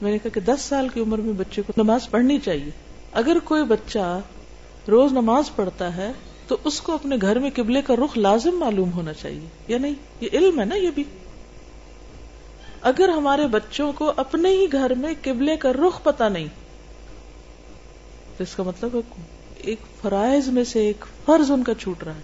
میں 0.00 0.12
نے 0.12 0.18
کہا 0.18 0.30
کہ 0.34 0.40
دس 0.40 0.60
سال 0.60 0.88
کی 0.88 1.00
عمر 1.00 1.18
میں 1.18 1.32
بچے 1.32 1.62
کو 1.62 1.72
نماز 1.76 2.10
پڑھنی 2.10 2.38
چاہیے۔ 2.44 2.87
اگر 3.12 3.36
کوئی 3.44 3.64
بچہ 3.64 4.20
روز 4.88 5.12
نماز 5.12 5.44
پڑھتا 5.56 5.96
ہے 5.96 6.12
تو 6.48 6.56
اس 6.64 6.80
کو 6.80 6.94
اپنے 6.94 7.16
گھر 7.20 7.38
میں 7.38 7.50
قبلے 7.54 7.82
کا 7.82 7.94
رخ 7.96 8.18
لازم 8.18 8.58
معلوم 8.58 8.92
ہونا 8.92 9.12
چاہیے، 9.12 9.48
یا 9.68 9.78
نہیں؟ 9.78 9.94
یہ 10.20 10.28
علم 10.32 10.60
ہے 10.60 10.64
نا 10.64 10.74
یہ 10.74 10.90
بھی۔ 10.94 11.04
اگر 12.82 13.08
ہمارے 13.08 13.46
بچوں 13.46 13.92
کو 13.92 14.12
اپنے 14.16 14.48
ہی 14.48 14.66
گھر 14.72 14.94
میں 14.94 15.14
قبلے 15.22 15.56
کا 15.56 15.72
رخ 15.72 16.02
پتا 16.02 16.28
نہیں، 16.28 16.46
تو 18.36 18.42
اس 18.42 18.54
کا 18.54 18.62
مطلب 18.62 18.96
ایک 19.56 19.78
فرائض 20.02 20.48
میں 20.48 20.64
سے 20.64 20.80
ایک 20.80 21.04
فرض 21.24 21.50
ان 21.50 21.62
کا 21.62 21.74
چھوٹ 21.74 22.04
رہا 22.04 22.14
ہے۔ 22.14 22.20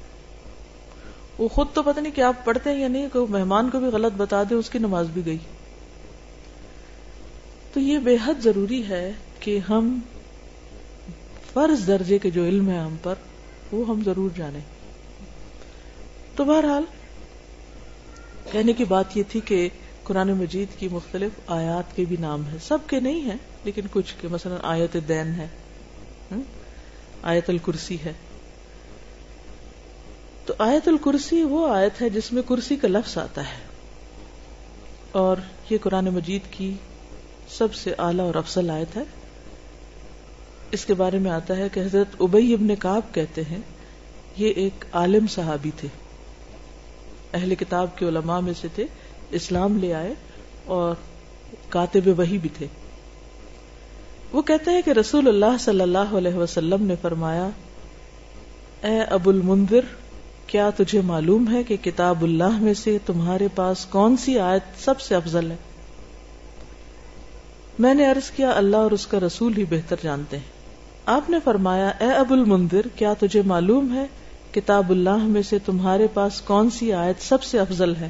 وہ 1.39 1.49
خود 1.49 1.67
تو 1.75 1.83
پتہ 1.83 2.01
نہیں 2.01 2.17
کہ 2.17 2.21
آپ 2.21 2.45
پڑھتے 2.45 2.71
ہیں 2.71 2.81
یا 2.81 2.89
نہیں 2.89 3.09
کہ 3.13 3.19
مہمان 3.29 3.71
کو 3.71 3.79
بھی 3.79 3.87
غلط 3.87 4.13
بتا 4.17 4.43
دے، 4.43 4.55
اس 4.55 4.71
کی 4.71 4.79
نماز 4.79 5.07
بھی 5.13 5.27
گئی۔ 5.27 5.39
تو 7.73 7.81
یہ 7.81 7.99
بے 7.99 8.17
حد 8.27 8.43
ضروری 8.43 8.89
ہے 8.89 9.13
کہ 9.41 9.59
ہم 9.69 9.99
فرض 11.55 11.87
درجے 11.87 12.19
کے 12.19 12.31
جو 12.31 12.45
علم 12.45 12.71
ہے 12.71 12.79
ہم 12.79 12.97
پر، 13.03 13.15
وہ 13.73 13.89
ہم 13.89 14.03
ضرور 14.05 14.31
جانیں۔ 14.37 14.61
تو 16.37 16.45
بہرحال، 16.45 16.83
کہنے 18.53 18.73
کی 18.73 18.85
بات 18.85 19.17
یہ 19.17 19.23
تھی 19.29 19.41
کہ 19.45 19.69
قرآن 20.03 20.33
مجید 20.33 20.69
کی 20.79 20.89
مختلف 20.89 21.31
آیات 21.47 21.97
کے 21.97 22.05
بھی 22.09 22.17
نام 22.21 22.45
ہیں۔ 22.45 22.59
سب 22.63 22.79
کے 22.87 23.01
نہیں 23.01 23.21
ہیں، 23.21 23.37
لیکن 23.65 23.83
کچھ 23.91 24.15
کے، 24.21 24.29
مثلا 24.29 24.57
آیت 24.63 24.97
دین 25.09 25.27
ہے 25.27 25.49
آیت 27.23 27.51
الکرسی 27.51 27.97
ہے۔ 28.05 28.13
تو 30.47 30.55
آیت 30.59 30.89
الکرسی 30.89 31.43
وہ 31.43 31.69
آیت 31.69 32.03
ہے 32.03 32.11
جس 32.11 32.33
میں 32.33 32.43
کرسی 32.43 32.77
کا 32.77 32.89
لفظ 32.89 33.19
آتا 33.19 33.41
ہے۔ 33.41 33.67
اور 35.13 35.37
یہ 35.71 35.79
قرآن 35.83 36.05
مجید 36.05 36.43
کی 36.51 36.75
سب 37.49 37.75
سے 37.75 37.95
اعلی 37.99 38.21
اور 38.21 38.35
افضل 38.35 38.71
آیت 38.71 38.97
ہے۔ 38.97 39.03
اس 40.71 40.85
کے 40.85 40.95
بارے 40.95 41.19
میں 41.19 41.31
آتا 41.31 41.57
ہے 41.57 41.69
کہ 41.73 41.81
حضرت 41.81 42.17
ابئی 42.21 42.55
ابن 42.55 42.77
کاب 42.77 43.15
کہتے 43.15 43.43
ہیں، 43.43 43.59
یہ 44.37 44.53
ایک 44.57 44.85
عالم 44.93 45.27
صحابی 45.27 45.71
تھے۔ 45.77 45.89
اہل 47.35 47.55
کتاب 47.55 47.99
کے 47.99 48.09
علماء 48.09 48.41
میں 48.41 48.53
سے 48.61 48.69
تھے، 48.75 48.87
اسلام 49.31 49.79
لے 49.79 49.95
آئے 49.95 50.15
اور 50.65 50.95
کاتب 51.69 52.21
وہی 52.21 52.39
بھی 52.39 52.49
تھے۔ 52.59 52.67
وہ 54.33 54.43
کہتے 54.43 54.71
ہیں 54.71 54.83
کہ 54.83 54.91
رسول 54.91 55.29
اللہ 55.29 55.57
صلی 55.61 55.81
اللہ 55.81 55.99
علیہ 55.99 56.35
وسلم 56.35 56.83
نے 56.83 56.95
فرمایا، 57.03 57.49
اے 58.83 59.01
ابو 59.01 59.31
المنذر، 59.31 59.81
کیا 60.47 60.71
تجھے 60.77 61.01
معلوم 61.01 61.53
ہے 61.53 61.63
کہ 61.63 61.77
کتاب 61.77 62.23
اللہ 62.23 62.59
میں 62.61 62.75
سے 62.75 62.99
تمہارے 63.07 63.49
پاس 63.55 63.85
کون 63.85 64.17
سی 64.17 64.39
آیت 64.39 64.85
سب 64.85 65.01
سے 65.01 65.15
افضل 65.15 65.51
ہے؟ 65.51 65.57
میں 67.79 67.95
نے 67.95 68.07
عرض 68.07 68.31
کیا، 68.31 68.51
اللہ 68.51 68.77
اور 68.77 68.91
اس 68.91 69.07
کا 69.07 69.21
رسول 69.21 69.57
ہی 69.57 69.65
بہتر 69.65 69.97
جانتے 70.03 70.39
ہیں۔ 70.39 70.54
آپ 71.07 71.31
نے 71.31 71.37
فرمایا، 71.45 71.89
اے 71.89 72.11
ابو 72.11 72.35
المنذر، 72.35 72.81
کیا 72.97 73.15
تجھے 73.19 73.43
معلوم 73.43 73.95
ہے 73.95 74.07
کتاب 74.53 74.91
اللہ 74.91 75.17
میں 75.17 75.43
سے 75.43 75.59
تمہارے 75.59 76.07
پاس 76.15 76.41
کون 76.41 76.71
سی 76.71 76.93
آیت 76.93 77.23
سب 77.23 77.43
سے 77.43 77.59
افضل 77.59 77.97
ہے? 77.97 78.09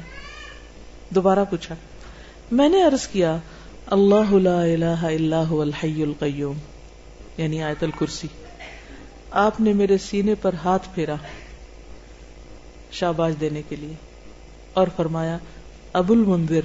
دوبارہ 1.09 1.39
پوچھا، 1.49 1.75
میں 2.51 2.69
نے 2.69 2.83
عرض 2.83 3.07
کیا، 3.07 3.37
اللہ 3.85 4.31
لا 4.31 4.61
الہ 4.61 4.85
الا 4.85 5.43
هو 5.49 5.61
الحی 5.61 6.03
القیوم. 6.03 6.57
یعنی 7.37 7.63
آیت 7.63 7.83
الکرسی. 7.83 8.27
آپ 9.31 9.61
نے 9.61 9.73
میرے 9.73 9.97
سینے 9.97 10.35
پر 10.35 10.55
ہاتھ 10.63 10.89
پھیرا 10.95 11.15
شاباش 12.91 13.33
دینے 13.41 13.61
کے 13.69 13.75
لیے 13.75 13.93
اور 14.73 14.87
فرمایا، 14.95 15.37
ابو 15.93 16.13
المنذر، 16.13 16.61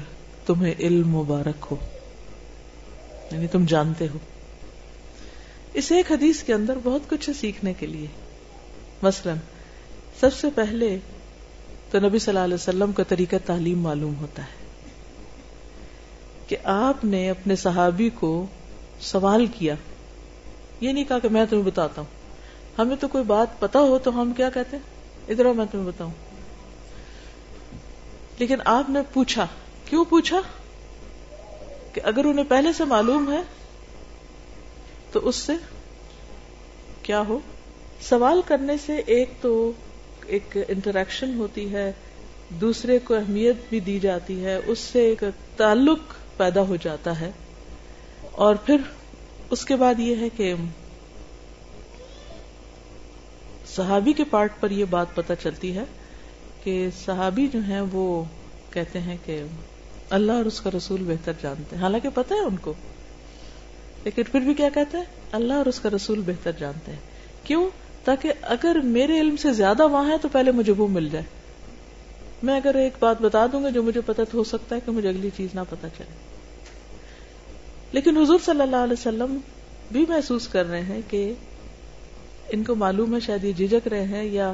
تمہیں 0.47 0.75
علم 0.79 1.09
مبارک 1.09 1.66
ہو. 1.71 1.77
یعنی 3.33 3.47
تم 3.47 3.64
جانتے 3.64 4.09
ہو۔ 4.09 4.19
اس 5.75 5.93
ایک 5.93 6.13
حدیث 6.13 6.43
کے 6.43 6.55
اندر 6.55 6.79
بہت 6.85 7.11
کچھ 7.11 7.29
ہے 7.29 7.35
سیکھنے 7.35 7.73
کے 7.73 7.87
لیے۔ 7.87 8.07
مثلا، 9.03 9.35
سب 10.21 10.35
سے 10.35 10.49
پہلے 10.55 10.99
تو 11.91 12.01
نبی 12.01 12.19
صلی 12.19 12.31
اللہ 12.31 12.45
علیہ 12.45 12.55
وسلم 12.55 12.93
کا 12.93 13.03
طریقہ 13.03 13.37
تعلیم 13.47 13.81
معلوم 13.81 14.15
ہوتا 14.21 14.43
ہے 14.43 14.71
کہ 16.49 16.57
آپ 16.65 17.05
نے 17.05 17.31
اپنے 17.31 17.57
صحابی 17.57 18.11
کو 18.11 18.47
سوال 19.01 19.47
کیا۔ 19.47 19.75
یہ 20.81 20.93
نہیں 20.93 21.05
کہا 21.05 21.19
کہ 21.19 21.29
میں 21.29 21.45
تمہیں 21.51 21.65
بتاتا 21.65 22.03
ہوں۔ 22.03 22.21
ہمیں 22.79 22.97
تو 22.97 23.09
کوئی 23.09 23.25
بات 23.25 23.61
پتا 23.61 23.79
ہو 23.79 23.99
تو 23.99 24.21
ہم 24.21 24.33
کیا 24.37 24.51
کہتے 24.51 24.77
ہیں؟ 24.77 24.85
ادھر 25.29 25.53
میں 25.53 25.67
تمہیں 25.71 25.87
بتاؤں۔ 25.87 26.11
لیکن 28.39 28.57
آپ 28.65 28.91
نے 28.91 29.01
پوچھا، 29.13 29.47
کیوں 29.85 30.05
پوچھا؟ 30.05 30.41
کہ 31.93 32.01
اگر 32.05 32.25
انہیں 32.25 32.47
پہلے 32.49 32.73
سے 32.73 32.85
معلوم 32.85 33.33
ہے 33.33 33.41
تو 35.12 35.29
اس 35.29 35.37
سے 35.37 35.53
کیا 37.03 37.23
ہو؟ 37.29 37.38
سوال 38.01 38.40
کرنے 38.46 38.77
سے 38.87 38.96
ایک 39.07 39.31
تو 39.40 39.73
ایک 40.27 40.59
انٹریکشن 40.68 41.35
ہوتی 41.38 41.73
ہے، 41.73 41.92
دوسرے 42.49 42.99
کو 42.99 43.14
اہمیت 43.14 43.57
بھی 43.68 43.81
دی 43.81 43.99
جاتی 43.99 44.44
ہے، 44.44 44.61
اس 44.66 44.79
سے 44.79 45.01
ایک 45.01 45.25
تعلق 45.57 45.99
پیدا 46.37 46.62
ہو 46.62 46.77
جاتا 46.77 47.20
ہے۔ 47.20 47.31
اور 48.33 48.55
پھر 48.55 48.77
اس 49.51 49.64
کے 49.64 49.77
بعد 49.77 49.94
یہ 49.99 50.16
ہے 50.16 50.29
کہ 50.29 50.55
صحابی 53.77 54.12
کے 54.12 54.25
پارٹ 54.25 54.53
پر 54.61 54.70
یہ 54.70 54.85
بات 54.90 55.07
پتہ 55.14 55.33
چلتی 55.42 55.77
ہے 55.77 55.85
کہ 56.64 56.88
صحابی 57.05 57.46
جو 57.46 57.59
ہیں 57.68 57.81
وہ 57.92 58.25
کہتے 58.70 59.01
ہیں 59.01 59.16
کہ 59.25 59.42
اللہ 60.11 60.33
اور 60.33 60.44
اس 60.44 60.61
کا 60.61 60.70
رسول 60.77 61.03
بہتر 61.03 61.33
جانتے 61.42 61.77
ہیں۔ 61.77 61.83
حالانکہ 61.83 62.09
پتہ 62.14 62.35
ہے 62.35 62.44
ان 62.44 62.57
کو 62.57 62.75
لیکن 64.05 64.23
پھر 64.33 64.41
بھی 64.41 64.55
کیا 64.55 64.69
کہتے 64.69 64.99
ہیں 64.99 65.05
اللہ 65.33 65.53
اور 65.53 65.67
اس 65.67 65.81
کا 65.81 65.89
رسول 65.97 66.21
بہتر 66.27 66.53
جانتے 66.59 66.93
ہیں۔ 66.93 66.99
کیوں؟ 67.45 67.69
تاکہ 68.05 68.33
اگر 68.43 68.77
میرے 68.85 69.21
علم 69.21 69.37
سے 69.37 69.53
زیادہ 69.53 69.89
وہاں 69.89 70.11
ہے 70.11 70.19
تو 70.23 70.29
پہلے 70.29 70.53
مجھے 70.53 70.73
وہ 70.73 70.89
مل 70.89 71.09
جائے۔ 71.09 71.25
میں 72.43 72.57
اگر 72.57 72.75
ایک 72.75 72.93
بات 72.99 73.21
بتا 73.21 73.47
دوں 73.53 73.65
گا 73.65 73.71
جو 73.71 73.83
مجھے 73.83 74.01
پتا 74.07 74.23
ہو 74.35 74.45
سکتا 74.45 74.77
ہے 74.77 74.81
کہ 74.81 74.93
مجھے 74.93 75.09
اگلی 75.09 75.31
چیز 75.37 75.55
نہ 75.55 75.61
پتا 75.71 75.89
چلے۔ 75.89 76.15
لیکن 77.93 78.17
حضور 78.17 78.39
صلی 78.45 78.61
اللہ 78.61 78.77
علیہ 78.77 78.93
وسلم 78.93 79.39
بھی 79.93 80.05
محسوس 80.09 80.49
کر 80.49 80.67
رہے 80.67 80.81
ہیں 80.81 81.01
کہ 81.09 81.33
ان 82.51 82.65
کو 82.65 82.75
معلوم 82.75 83.15
ہے، 83.15 83.21
شاید 83.21 83.45
یہ 83.45 83.53
جھجک 83.53 83.89
رہے 83.89 84.05
ہیں 84.05 84.25
یا 84.25 84.53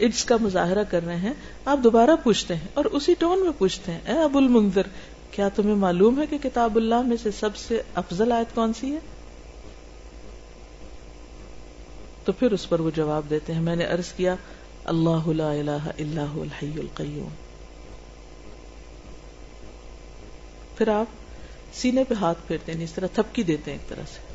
اٹس 0.00 0.24
کا 0.24 0.36
مظاہرہ 0.40 0.84
کر 0.90 1.06
رہے 1.06 1.16
ہیں۔ 1.16 1.32
آپ 1.64 1.78
دوبارہ 1.84 2.10
پوچھتے 2.22 2.54
ہیں 2.54 2.68
اور 2.74 2.84
اسی 2.84 3.14
ٹون 3.18 3.40
میں 3.40 3.52
پوچھتے 3.58 3.92
ہیں، 3.92 4.00
اے 4.06 4.18
ابو 4.18 4.38
المنذر 4.38 4.82
کیا 5.30 5.48
تمہیں 5.48 5.74
معلوم 5.74 6.20
ہے 6.20 6.26
کہ 6.26 6.38
کتاب 6.38 6.76
اللہ 6.76 7.02
میں 7.02 7.16
سے 7.22 7.30
سب 7.30 7.56
سے 7.56 7.82
افضل 7.94 8.32
آیت 8.32 8.54
کون 8.54 8.72
سی 8.72 8.92
ہے؟ 8.92 8.98
تو 12.24 12.32
پھر 12.32 12.52
اس 12.52 12.68
پر 12.68 12.80
وہ 12.80 12.90
جواب 12.90 13.22
دیتے 13.30 13.54
ہیں، 13.54 13.60
میں 13.60 13.76
نے 13.76 13.84
عرض 13.84 14.12
کیا، 14.12 14.34
اللہ 14.84 15.28
لا 15.28 15.52
الہ 15.52 15.70
الا 15.70 16.24
هو 16.34 16.42
الحی 16.42 16.80
القیوم۔ 16.80 17.28
پھر 20.78 20.88
آپ 20.88 21.06
سینے 21.74 22.04
پہ 22.04 22.14
ہاتھ 22.14 22.38
پھیرتے 22.46 22.72
ہیں، 22.72 22.84
اس 22.84 22.92
طرح 22.92 23.06
تھپکی 23.06 23.42
دیتے 23.42 23.70
ہیں 23.70 23.78
ایک 23.78 23.88
طرح 23.88 24.02
سے۔ 24.14 24.34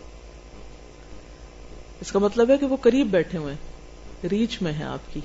اس 2.01 2.11
کا 2.11 2.19
مطلب 2.19 2.49
ہے 2.49 2.57
کہ 2.57 2.65
وہ 2.65 2.77
قریب 2.81 3.07
بیٹھے 3.07 3.37
ہوئے 3.37 3.53
ہیں، 3.53 4.29
ریچ 4.29 4.61
میں 4.61 4.73
ہیں 4.73 4.85
آپ 4.85 5.13
کی۔ 5.13 5.19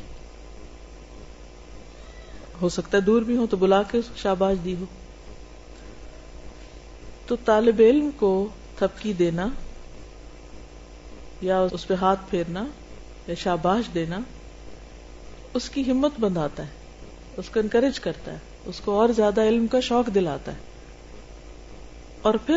ہو 2.63 2.69
سکتا 2.69 2.99
ہے 2.99 3.03
دور 3.03 3.23
بھی 3.23 3.37
ہو 3.37 3.47
تو 3.47 3.57
بلا 3.57 3.83
کے 3.83 4.01
شاباش 4.17 4.57
دی 4.65 4.75
ہو۔ 4.75 4.85
تو 7.27 7.37
طالب 7.45 7.81
علم 7.81 8.11
کو 8.17 8.49
تھپکی 8.79 9.13
دینا 9.13 9.49
یا 11.41 11.67
اس 11.73 11.87
پہ 11.87 11.95
ہاتھ 11.95 12.21
پھیرنا 12.31 12.67
یا 13.27 13.35
شاباش 13.35 13.95
دینا، 13.95 14.19
اس 15.55 15.71
کی 15.71 15.91
ہمت 15.91 16.13
بندھاتا 16.21 16.63
ہے، 16.63 16.69
اس 17.37 17.49
کو 17.49 17.61
انکریج 17.61 18.01
کرتا 18.01 18.33
ہے، 18.33 18.39
اس 18.65 18.81
کو 18.81 19.01
اور 19.01 19.09
زیادہ 19.09 19.43
علم 19.43 19.67
کا 19.67 19.81
شوق 19.81 20.15
دلاتا 20.15 20.53
ہے۔ 20.53 20.57
اور 22.23 22.35
پھر 22.35 22.57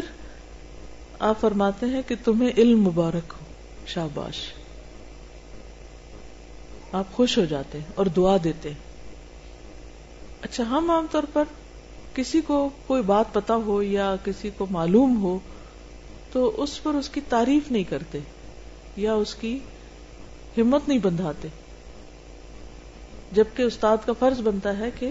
آپ 1.19 1.39
فرماتے 1.39 1.85
ہیں 1.85 2.01
کہ 2.07 2.15
تمہیں 2.23 2.49
علم 2.57 2.81
مبارک 2.81 3.33
ہو، 3.41 3.45
شاباش۔ 3.87 4.35
آپ 6.91 7.05
خوش 7.13 7.37
ہو 7.37 7.45
جاتے 7.45 7.77
ہیں 7.77 7.85
اور 7.95 8.05
دعا 8.05 8.37
دیتے 8.43 8.69
ہیں۔ 8.69 8.77
اچھا 10.41 10.63
ہم 10.63 10.91
عام 10.91 11.05
طور 11.11 11.23
پر 11.33 11.43
کسی 12.19 12.41
کو 12.41 12.69
کوئی 12.87 13.01
بات 13.01 13.33
پتا 13.33 13.55
ہو 13.55 13.83
یا 13.83 14.15
کسی 14.23 14.49
کو 14.57 14.67
معلوم 14.69 15.21
ہو، 15.21 15.39
تو 16.31 16.63
اس 16.63 16.83
پر 16.83 16.93
اس 16.93 17.09
کی 17.09 17.21
تعریف 17.29 17.71
نہیں 17.71 17.83
کرتے 17.83 18.19
یا 18.95 19.13
اس 19.13 19.35
کی 19.35 19.59
ہمت 20.57 20.87
نہیں 20.87 20.97
بندھاتے۔ 20.97 21.47
جبکہ 23.31 23.63
استاد 23.63 23.97
کا 24.05 24.13
فرض 24.19 24.41
بنتا 24.41 24.77
ہے 24.77 24.89
کہ 24.99 25.09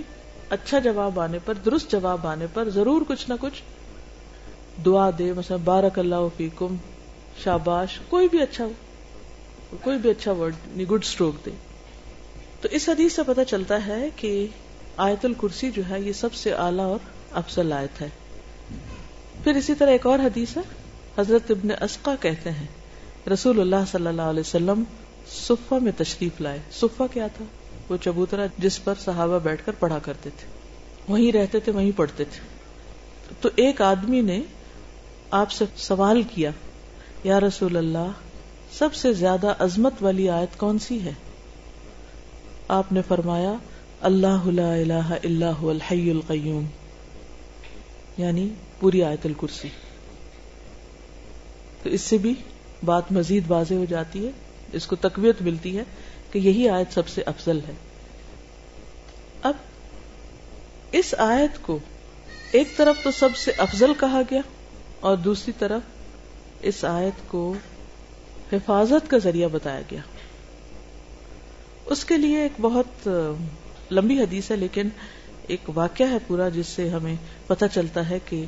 اچھا 0.50 0.78
جواب 0.78 1.20
آنے 1.20 1.38
پر، 1.44 1.54
درست 1.54 1.90
جواب 1.90 2.26
آنے 2.26 2.46
پر 2.52 2.70
ضرور 2.70 3.02
کچھ 3.08 3.28
نہ 3.28 3.34
کچھ 3.40 3.62
دعا 4.84 5.10
دے، 5.18 5.32
مثلا 5.32 5.56
بارک 5.56 5.98
اللہ 5.98 6.28
فیکم، 6.36 6.76
شاباش، 7.44 7.98
کوئی 8.08 8.28
بھی 8.28 8.42
اچھا 8.42 8.66
کوئی 9.82 9.98
بھی 9.98 10.10
اچھا 10.10 10.32
ورڈ 10.32 10.54
گڈ 10.90 11.04
اسٹروک 11.04 11.46
دے۔ 11.46 11.50
تو 12.60 12.68
اس 12.70 12.88
حدیث 12.88 13.12
سے 13.12 13.22
پتہ 13.26 13.40
چلتا 13.48 13.86
ہے 13.86 14.08
کہ 14.16 14.46
آیت 14.98 15.24
الکرسی 15.24 15.70
جو 15.70 15.82
ہے 15.90 16.00
یہ 16.00 16.12
سب 16.12 16.34
سے 16.34 16.52
اعلیٰ 16.52 16.84
اور 16.84 16.98
افضل 17.32 17.72
آیت 17.72 18.02
ہے۔ 18.02 18.08
پھر 19.44 19.54
اسی 19.54 19.74
طرح 19.74 19.90
ایک 19.90 20.06
اور 20.06 20.18
حدیث 20.18 20.56
ہے، 20.56 20.62
حضرت 21.18 21.50
ابن 21.50 21.68
اسقا 21.80 22.14
کہتے 22.20 22.50
ہیں، 22.50 22.66
رسول 23.32 23.60
اللہ 23.60 23.76
صلی 23.90 24.06
اللہ 24.06 24.22
علیہ 24.22 24.40
وسلم 24.40 24.82
صفا 25.30 25.78
میں 25.78 25.92
تشریف 25.96 26.40
لائے۔ 26.40 26.58
صفا 26.72 27.06
کیا 27.12 27.26
تھا؟ 27.26 27.44
وہ 27.88 27.96
چبوترا 28.04 28.46
جس 28.58 28.84
پر 28.84 28.94
صحابہ 29.04 29.38
بیٹھ 29.38 29.66
کر 29.66 29.72
پڑھا 29.72 29.98
کرتے 29.98 30.30
تھے۔ 30.30 30.48
وہیں 31.12 31.32
رہتے 31.32 31.60
تھے، 31.60 31.72
وہیں 31.72 31.92
پڑھتے 31.96 32.24
تھے۔ 32.24 32.40
تو 33.40 33.48
ایک 33.56 33.82
آدمی 33.82 34.20
نے 34.20 34.40
آپ 35.30 35.50
سے 35.50 35.64
سوال 35.76 36.22
کیا، 36.22 36.50
یا 37.24 37.40
رسول 37.40 37.76
اللہ، 37.76 38.10
سب 38.72 38.94
سے 38.94 39.12
زیادہ 39.12 39.54
عظمت 39.58 39.92
والی 40.00 40.28
آیت 40.28 40.58
کون 40.58 40.78
سی 40.78 41.02
ہے؟ 41.02 41.12
آپ 42.68 42.92
نے 42.92 43.00
فرمایا 43.08 43.54
اللہ 44.00 44.46
لا 44.46 44.74
الہ 44.74 45.16
الا 45.24 45.50
هو 45.62 45.70
الحی 45.70 46.10
القیوم. 46.10 46.64
یعنی 48.16 48.48
پوری 48.80 49.02
آیت 49.02 49.26
الکرسی. 49.26 49.68
تو 51.82 51.90
اس 51.90 52.00
سے 52.00 52.18
بھی 52.18 52.34
بات 52.84 53.12
مزید 53.12 53.44
واضح 53.50 53.74
ہو 53.74 53.84
جاتی 53.84 54.26
ہے، 54.26 54.30
اس 54.72 54.86
کو 54.86 54.96
تقویت 54.96 55.42
ملتی 55.42 55.78
ہے 55.78 55.82
کہ 56.32 56.38
یہی 56.38 56.68
آیت 56.68 56.94
سب 56.94 57.08
سے 57.08 57.22
افضل 57.26 57.60
ہے۔ 57.68 57.72
اب 59.42 59.54
اس 60.92 61.14
آیت 61.18 61.62
کو 61.62 61.78
ایک 62.52 62.76
طرف 62.76 62.96
تو 63.02 63.10
سب 63.10 63.36
سے 63.36 63.52
افضل 63.58 63.92
کہا 64.00 64.22
گیا 64.30 64.40
اور 65.00 65.16
دوسری 65.16 65.52
طرف 65.58 65.80
اس 66.62 66.84
آیت 66.84 67.30
کو 67.30 67.54
حفاظت 68.52 69.10
کا 69.10 69.18
ذریعہ 69.18 69.48
بتایا 69.48 69.80
گیا۔ 69.90 70.00
اس 71.86 72.04
کے 72.04 72.16
لیے 72.16 72.42
ایک 72.42 72.52
بہت 72.60 73.08
لمبی 73.90 74.20
حدیث 74.20 74.50
ہے، 74.50 74.56
لیکن 74.56 74.88
ایک 75.46 75.70
واقعہ 75.74 76.10
ہے 76.10 76.16
پورا 76.26 76.48
جس 76.48 76.66
سے 76.66 76.88
ہمیں 76.88 77.14
پتہ 77.46 77.64
چلتا 77.74 78.10
ہے 78.10 78.18
کہ 78.24 78.44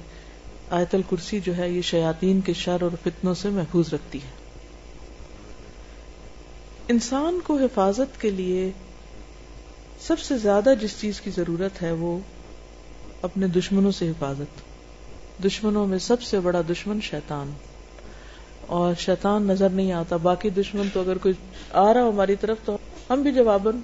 آیت 0.71 0.95
الکرسی 0.95 1.41
جو 1.41 1.57
ہے، 1.57 1.71
یہ 1.71 1.83
شیاطین 1.83 2.41
کے 2.41 2.53
شر 2.53 2.83
اور 2.83 2.91
فتنوں 3.05 3.35
سے 3.35 3.49
محفوظ 3.49 3.95
رکھتی 3.95 4.19
ہے۔ 4.19 4.41
انسان 6.89 7.41
کو 7.45 7.57
حفاظت 7.57 8.21
کے 8.21 8.31
لیے 8.31 8.71
سب 10.01 10.19
سے 10.19 10.39
زیادہ 10.39 10.75
جس 10.81 11.01
چیز 11.01 11.21
کی 11.21 11.31
ضرورت 11.31 11.83
ہے، 11.83 11.93
وہ 11.93 12.19
اپنے 13.23 13.47
دشمنوں 13.47 13.91
سے 13.91 14.11
حفاظت۔ 14.11 14.71
دشمنوں 15.45 15.87
میں 15.87 15.99
سب 15.99 16.23
سے 16.23 16.41
بڑا 16.41 16.61
دشمن 16.71 17.01
شیطان۔ 17.01 17.51
اور 18.61 18.95
شیطان 18.99 19.43
نظر 19.43 19.69
نہیں 19.69 19.93
آتا، 19.93 20.17
باقی 20.17 20.51
دشمن 20.51 20.89
تو 20.93 21.01
اگر 21.01 21.19
کوئی 21.19 21.35
آ 21.73 21.95
رہا 21.95 22.09
ہماری 22.09 22.37
طرف 22.37 22.57
تو 22.65 22.77
ہم 23.11 23.23
بھی 23.23 23.33
جواباً 23.33 23.75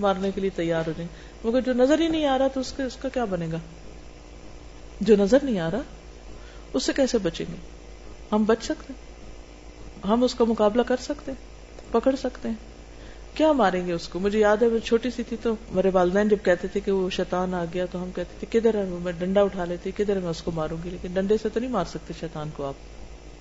مارنے 0.00 0.30
کے 0.34 0.40
لیے 0.40 0.50
تیار 0.50 0.82
ہو 0.86 0.92
جائیں۔ 0.96 1.08
مگر 1.46 1.60
جو 1.60 1.72
نظر 1.72 2.00
ہی 2.00 2.08
نہیں 2.08 2.26
آ 2.26 2.38
رہا 2.38 2.48
تو 2.48 2.60
اس 2.60 2.80
اس 2.80 2.96
کا 2.96 3.08
کیا 3.08 3.24
بنے 3.24 3.48
گا؟ 3.52 3.56
جو 5.00 5.16
نظر 5.16 5.38
نہیں 5.42 5.58
آ 5.58 5.70
رہا، 5.70 5.80
اس 6.72 6.82
سے 6.82 6.92
کیسے 6.92 7.18
بچیں 7.18 7.46
گے؟ 7.48 7.56
ہم 8.32 8.44
بچ 8.44 8.62
سکتے 8.62 8.92
ہم 10.08 10.24
اس 10.24 10.34
کا 10.34 10.44
مقابلہ 10.44 10.82
کر 10.82 10.96
سکتے 11.00 11.32
پکڑ 11.90 12.14
سکتے 12.16 12.48
ہیں۔ 12.48 12.54
کیا 13.34 13.52
ماریں 13.52 13.86
گے 13.86 13.92
اس 13.92 14.08
کو؟ 14.08 14.18
مجھے 14.18 14.38
یاد 14.38 14.56
ہے، 14.62 14.68
میں 14.68 14.80
چھوٹی 14.80 15.10
سی 15.10 15.22
تھی 15.22 15.36
تو 15.42 15.54
میرے 15.70 15.90
والدین 15.92 16.28
جب 16.28 16.36
کہتے 16.44 16.68
تھے 16.68 16.80
کہ 16.80 16.90
وہ 16.90 17.10
شیطان 17.10 17.54
آ 17.54 17.64
گیا 17.74 17.86
تو 17.90 18.02
ہم 18.02 18.10
کہتے 18.14 18.46
تھے، 18.46 18.60
کدھر 18.60 18.74
ہے 18.74 18.84
میں 19.02 19.12
ڈنڈا 19.12 19.40
اٹھا 19.40 19.64
لیتی، 19.64 19.90
کدھر 19.90 20.18
میں 20.18 20.30
اس 20.30 20.42
کو 20.42 20.50
ماروں 20.50 20.76
گی؟ 20.84 20.90
لیکن 20.90 21.08
ڈنڈے 21.14 21.36
سے 21.42 21.48
تو 21.48 21.60
نہیں 21.60 21.70
مار 21.70 21.84
سکتے 21.84 22.14
شیطان 22.20 22.50
کو 22.56 22.64
آپ۔ 22.64 22.74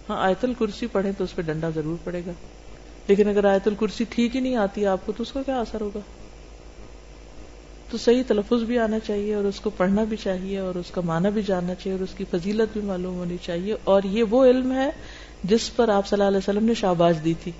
ہاں 0.09 0.23
آیت 0.23 0.43
الکرسی 0.43 0.87
پڑھیں 0.87 1.11
تو 1.17 1.23
اس 1.23 1.35
پہ 1.35 1.41
ڈنڈا 1.41 1.69
ضرور 1.69 1.97
پڑے 2.03 2.21
گا۔ 2.25 2.31
لیکن 3.07 3.29
اگر 3.29 3.45
آیت 3.45 3.67
الکرسی 3.67 4.03
ٹھیک 4.09 4.35
ہی 4.35 4.41
نہیں 4.41 4.55
آتی 4.55 4.85
آپ 4.85 4.99
کو 5.05 5.11
تو 5.11 5.23
اس 5.23 5.31
کا 5.31 5.43
کیا 5.43 5.59
اثر 5.59 5.81
ہوگا؟ 5.81 5.99
تو 7.93 7.97
صحیح 7.97 8.23
تلفظ 8.27 8.63
بھی 8.63 8.77
آنا 8.79 8.99
چاہیے 8.99 9.33
اور 9.35 9.43
اس 9.43 9.59
کو 9.59 9.69
پڑھنا 9.69 10.03
بھی 10.03 10.17
چاہیے 10.17 10.59
اور 10.59 10.75
اس 10.75 10.89
کا 10.91 11.01
معنی 11.01 11.29
بھی 11.33 11.41
جاننا 11.41 11.73
چاہیے 11.75 11.91
اور 11.91 12.03
اس 12.03 12.13
کی 12.17 12.25
فضیلت 12.31 12.73
بھی 12.73 12.81
معلوم 12.81 13.17
ہونی 13.17 13.37
چاہیے 13.41 13.75
اور 13.83 14.03
یہ 14.11 14.23
وہ 14.29 14.43
علم 14.45 14.71
ہے 14.71 14.89
جس 15.43 15.75
پر 15.75 15.89
آپ 15.89 16.07
صلی 16.07 16.15
اللہ 16.15 16.27
علیہ 16.27 16.37
وسلم 16.37 16.65
نے 16.65 16.73
شاباش 16.73 17.15
دی 17.23 17.33
تھی 17.43 17.51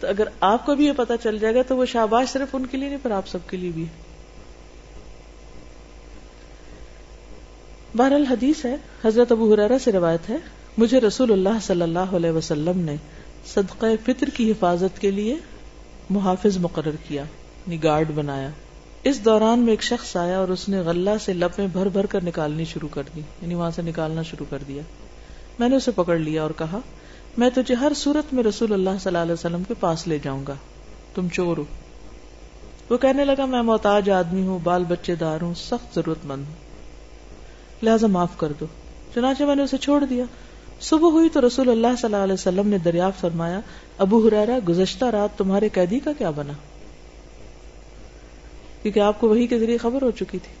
تو 0.00 0.06
اگر 0.06 0.28
آپ 0.48 0.64
کو 0.66 0.74
بھی 0.74 0.86
یہ 0.86 0.92
پتا 0.96 1.16
چل 1.16 1.38
جائے 1.38 1.54
گا 1.54 1.62
تو 1.68 1.76
وہ 1.76 1.84
شاباش 1.84 2.30
صرف 2.30 2.54
ان 2.54 2.66
کے 2.66 2.76
لیے 2.76 2.88
نہیں، 2.88 2.98
پر 3.02 3.10
آپ 3.10 3.28
سب 3.28 3.48
کے 3.50 3.56
لیے 3.56 3.70
بھی 3.74 3.84
بہر 7.94 8.12
الحدیث 8.12 8.64
ہے، 8.64 8.76
حضرت 9.04 9.32
ابو 9.32 9.52
حرارا 9.52 9.78
سے 9.78 9.92
روایت 9.92 10.30
ہے، 10.30 10.36
مجھے 10.78 11.00
رسول 11.00 11.32
اللہ 11.32 11.58
صلی 11.62 11.82
اللہ 11.82 12.14
علیہ 12.16 12.30
وسلم 12.30 12.80
نے 12.80 12.96
صدقہ 13.46 13.86
فطر 14.06 14.30
کی 14.30 14.50
حفاظت 14.50 15.00
کے 15.00 15.10
لیے 15.10 15.36
محافظ 16.10 16.58
مقرر 16.58 16.96
کیا 17.08 17.22
یعنی 17.22 17.82
گارڈ 17.82 18.10
بنایا۔ 18.14 18.48
اس 19.04 19.24
دوران 19.24 19.58
میں 19.58 19.70
ایک 19.70 19.82
شخص 19.82 20.16
آیا 20.16 20.38
اور 20.38 20.48
اس 20.48 20.68
نے 20.68 20.78
غلہ 20.78 21.10
سے 21.24 21.32
لپیں 21.32 21.66
بھر 21.66 21.88
بھر 21.88 22.06
کر 22.06 22.24
نکالنی 22.24 22.64
شروع 22.64 22.88
کر 22.88 23.02
دی 23.16 23.20
یعنی 23.42 23.54
وہاں 23.54 23.70
سے 23.70 23.82
نکالنا 23.82 24.22
شروع 24.22 24.46
کر 24.50 24.58
دیا۔ 24.68 24.82
میں 25.58 25.68
نے 25.68 25.76
اسے 25.76 25.90
پکڑ 25.90 26.18
لیا 26.18 26.42
اور 26.42 26.50
کہا، 26.58 26.78
میں 27.36 27.50
تجھے 27.54 27.74
ہر 27.74 27.92
صورت 27.96 28.34
میں 28.34 28.44
رسول 28.44 28.72
اللہ 28.72 28.90
صلی 28.90 29.08
اللہ 29.08 29.18
علیہ 29.18 29.32
وسلم 29.32 29.62
کے 29.68 29.74
پاس 29.80 30.08
لے 30.08 30.18
جاؤں 30.22 30.42
گا۔ 30.48 30.54
تم 31.14 31.28
چور 31.28 31.56
ہو۔ 31.56 31.64
وہ 32.90 32.96
کہنے 32.96 33.24
لگا، 33.24 33.44
میں 33.44 33.62
محتاج 33.62 34.10
آدمی 34.10 34.46
ہوں، 34.46 34.58
بال 34.62 34.84
بچے 34.84 35.14
دار 35.14 35.38
ہوں، 35.42 35.54
سخت 35.54 35.94
ضرورت 35.94 36.24
مند 36.24 36.44
ہوں۔ 36.48 36.54
لہذا 37.82 38.06
معاف 38.06 38.36
کر 38.36 38.52
دو۔ 38.60 38.66
چنانچہ 39.14 39.42
میں 39.42 39.56
نے 39.56 39.62
اسے 39.62 39.76
چھوڑ 39.76 40.04
دیا۔ 40.04 40.24
صبح 40.80 41.10
ہوئی 41.10 41.28
تو 41.28 41.46
رسول 41.46 41.68
اللہ 41.68 41.86
صلی 41.86 42.04
اللہ 42.04 42.24
علیہ 42.24 42.34
وسلم 42.34 42.68
نے 42.68 42.78
دریافت 42.78 43.20
فرمایا، 43.20 43.60
ابو 43.98 44.28
حرارا 44.28 44.58
گزشتہ 44.68 45.04
رات 45.04 45.38
تمہارے 45.38 45.68
قیدی 45.68 45.98
کا 45.98 46.10
کیا 46.18 46.30
بنا؟ 46.30 46.52
کیونکہ 48.82 49.00
آپ 49.00 49.20
کو 49.20 49.28
وہی 49.28 49.46
کے 49.46 49.58
ذریعے 49.58 49.78
خبر 49.78 50.02
ہو 50.02 50.10
چکی 50.10 50.38
تھی۔ 50.38 50.52